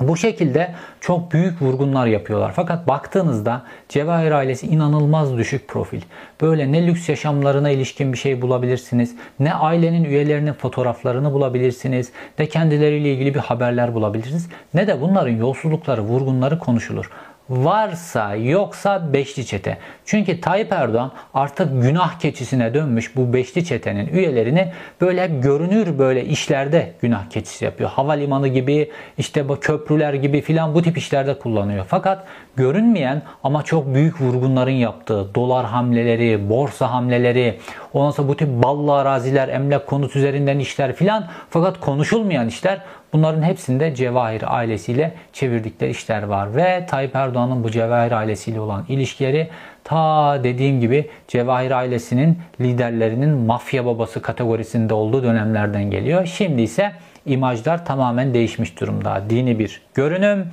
bu 0.00 0.16
şekilde 0.16 0.74
çok 1.00 1.32
büyük 1.32 1.62
vurgunlar 1.62 2.06
yapıyorlar. 2.06 2.52
Fakat 2.56 2.88
baktığınızda 2.88 3.62
Cevahir 3.88 4.30
ailesi 4.30 4.66
inanılmaz 4.66 5.38
düşük 5.38 5.68
profil. 5.68 6.00
Böyle 6.40 6.72
ne 6.72 6.86
lüks 6.86 7.08
yaşamlarına 7.08 7.70
ilişkin 7.70 8.12
bir 8.12 8.18
şey 8.18 8.42
bulabilirsiniz, 8.42 9.16
ne 9.38 9.54
ailenin 9.54 10.04
üyelerinin 10.04 10.52
fotoğraflarını 10.52 11.32
bulabilirsiniz, 11.32 12.12
ne 12.38 12.48
kendileriyle 12.48 13.12
ilgili 13.14 13.34
bir 13.34 13.40
haberler 13.40 13.94
bulabilirsiniz, 13.94 14.48
ne 14.74 14.86
de 14.86 15.00
bunların 15.00 15.36
yolsuzlukları, 15.36 16.02
vurgunları 16.02 16.58
konuşulur 16.58 17.10
varsa 17.50 18.34
yoksa 18.34 19.12
beşli 19.12 19.46
çete. 19.46 19.78
Çünkü 20.04 20.40
Tayyip 20.40 20.72
Erdoğan 20.72 21.12
artık 21.34 21.82
günah 21.82 22.18
keçisine 22.18 22.74
dönmüş 22.74 23.16
bu 23.16 23.32
beşli 23.32 23.64
çetenin 23.64 24.06
üyelerini 24.06 24.72
böyle 25.00 25.26
görünür 25.26 25.98
böyle 25.98 26.24
işlerde 26.24 26.92
günah 27.00 27.30
keçisi 27.30 27.64
yapıyor. 27.64 27.90
Havalimanı 27.90 28.48
gibi 28.48 28.90
işte 29.18 29.48
bu 29.48 29.60
köprüler 29.60 30.14
gibi 30.14 30.40
filan 30.40 30.74
bu 30.74 30.82
tip 30.82 30.98
işlerde 30.98 31.38
kullanıyor. 31.38 31.84
Fakat 31.88 32.24
görünmeyen 32.56 33.22
ama 33.44 33.62
çok 33.62 33.94
büyük 33.94 34.20
vurgunların 34.20 34.70
yaptığı 34.70 35.34
dolar 35.34 35.66
hamleleri, 35.66 36.50
borsa 36.50 36.90
hamleleri, 36.90 37.58
ondan 37.92 38.10
sonra 38.10 38.28
bu 38.28 38.36
tip 38.36 38.48
ballı 38.48 38.94
araziler, 38.94 39.48
emlak 39.48 39.86
konut 39.86 40.16
üzerinden 40.16 40.58
işler 40.58 40.92
filan 40.92 41.28
fakat 41.50 41.80
konuşulmayan 41.80 42.48
işler 42.48 42.80
bunların 43.12 43.42
hepsinde 43.42 43.94
Cevahir 43.94 44.56
ailesiyle 44.56 45.14
çevirdikleri 45.32 45.90
işler 45.90 46.22
var. 46.22 46.56
Ve 46.56 46.86
Tayyip 46.86 47.16
Erdoğan'ın 47.16 47.64
bu 47.64 47.70
Cevahir 47.70 48.12
ailesiyle 48.12 48.60
olan 48.60 48.84
ilişkileri 48.88 49.48
ta 49.84 50.44
dediğim 50.44 50.80
gibi 50.80 51.10
Cevahir 51.28 51.70
ailesinin 51.70 52.38
liderlerinin 52.60 53.30
mafya 53.30 53.86
babası 53.86 54.22
kategorisinde 54.22 54.94
olduğu 54.94 55.22
dönemlerden 55.22 55.90
geliyor. 55.90 56.26
Şimdi 56.26 56.62
ise 56.62 56.92
imajlar 57.26 57.86
tamamen 57.86 58.34
değişmiş 58.34 58.80
durumda. 58.80 59.22
Dini 59.30 59.58
bir 59.58 59.82
görünüm, 59.94 60.46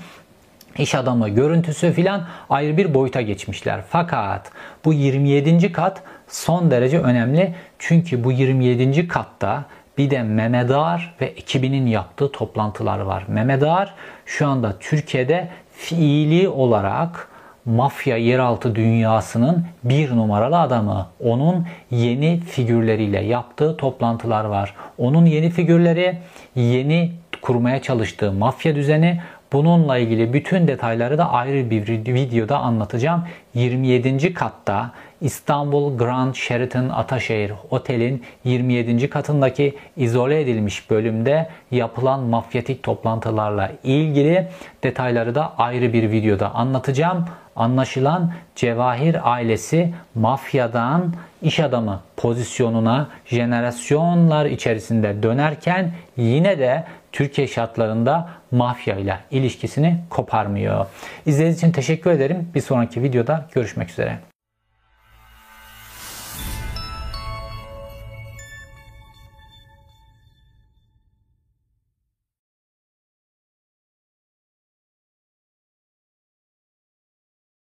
iş 0.78 0.96
adamı 0.96 1.30
görüntüsü 1.30 1.92
filan 1.92 2.26
ayrı 2.50 2.78
bir 2.78 2.94
boyuta 2.94 3.22
geçmişler. 3.22 3.82
Fakat 3.90 4.52
bu 4.86 4.94
27. 4.94 5.72
kat 5.72 6.04
son 6.28 6.72
derece 6.72 7.00
önemli. 7.00 7.54
Çünkü 7.80 8.24
bu 8.24 8.32
27. 8.32 9.08
katta 9.08 9.66
bir 9.98 10.10
de 10.10 10.24
Mehmet 10.24 10.72
Ağar 10.72 11.16
ve 11.22 11.26
ekibinin 11.26 11.86
yaptığı 11.86 12.32
toplantılar 12.32 13.00
var. 13.00 13.24
Mehmet 13.28 13.64
Ağar 13.64 13.94
şu 14.26 14.48
anda 14.48 14.76
Türkiye'de 14.80 15.48
fiili 15.72 16.50
olarak 16.50 17.28
mafya 17.66 18.18
yeraltı 18.18 18.76
dünyasının 18.76 19.66
bir 19.84 20.16
numaralı 20.16 20.60
adamı. 20.60 21.08
Onun 21.24 21.68
yeni 21.92 22.40
figürleriyle 22.40 23.20
yaptığı 23.20 23.78
toplantılar 23.78 24.46
var. 24.46 24.74
Onun 24.98 25.26
yeni 25.26 25.50
figürleri, 25.50 26.18
yeni 26.56 27.12
kurmaya 27.42 27.82
çalıştığı 27.82 28.32
mafya 28.32 28.76
düzeni 28.76 29.20
Bununla 29.54 29.98
ilgili 29.98 30.34
bütün 30.34 30.68
detayları 30.68 31.18
da 31.18 31.32
ayrı 31.32 31.70
bir 31.70 31.88
videoda 32.14 32.60
anlatacağım. 32.60 33.24
27. 33.54 34.34
katta 34.34 34.92
İstanbul 35.22 35.98
Grand 35.98 36.36
Sheraton 36.36 36.90
Ataşehir 36.90 37.52
Otel'in 37.70 38.24
27. 38.44 39.10
katındaki 39.10 39.78
izole 39.98 40.42
edilmiş 40.42 40.90
bölümde 40.90 41.50
yapılan 41.72 42.20
mafyatik 42.20 42.84
toplantılarla 42.84 43.72
ilgili 43.84 44.48
detayları 44.84 45.36
da 45.36 45.54
ayrı 45.58 45.94
bir 45.94 46.12
videoda 46.12 46.56
anlatacağım. 46.56 47.26
Anlaşılan 47.56 48.32
Cevahir 48.56 49.32
ailesi 49.34 49.94
mafyadan 50.16 51.14
iş 51.42 51.60
adamı 51.60 52.02
pozisyonuna 52.18 53.08
jenerasyonlar 53.26 54.46
içerisinde 54.46 55.24
dönerken 55.24 55.92
yine 56.18 56.60
de 56.60 56.84
Türkiye 57.12 57.48
şartlarında 57.48 58.30
mafya 58.52 58.96
ile 58.96 59.20
ilişkisini 59.32 60.00
koparmıyor. 60.10 60.86
İzlediğiniz 61.26 61.58
için 61.58 61.72
teşekkür 61.72 62.12
ederim. 62.12 62.50
Bir 62.56 62.62
sonraki 62.62 63.04
videoda 63.04 63.46
görüşmek 63.54 63.90
üzere. 63.90 64.18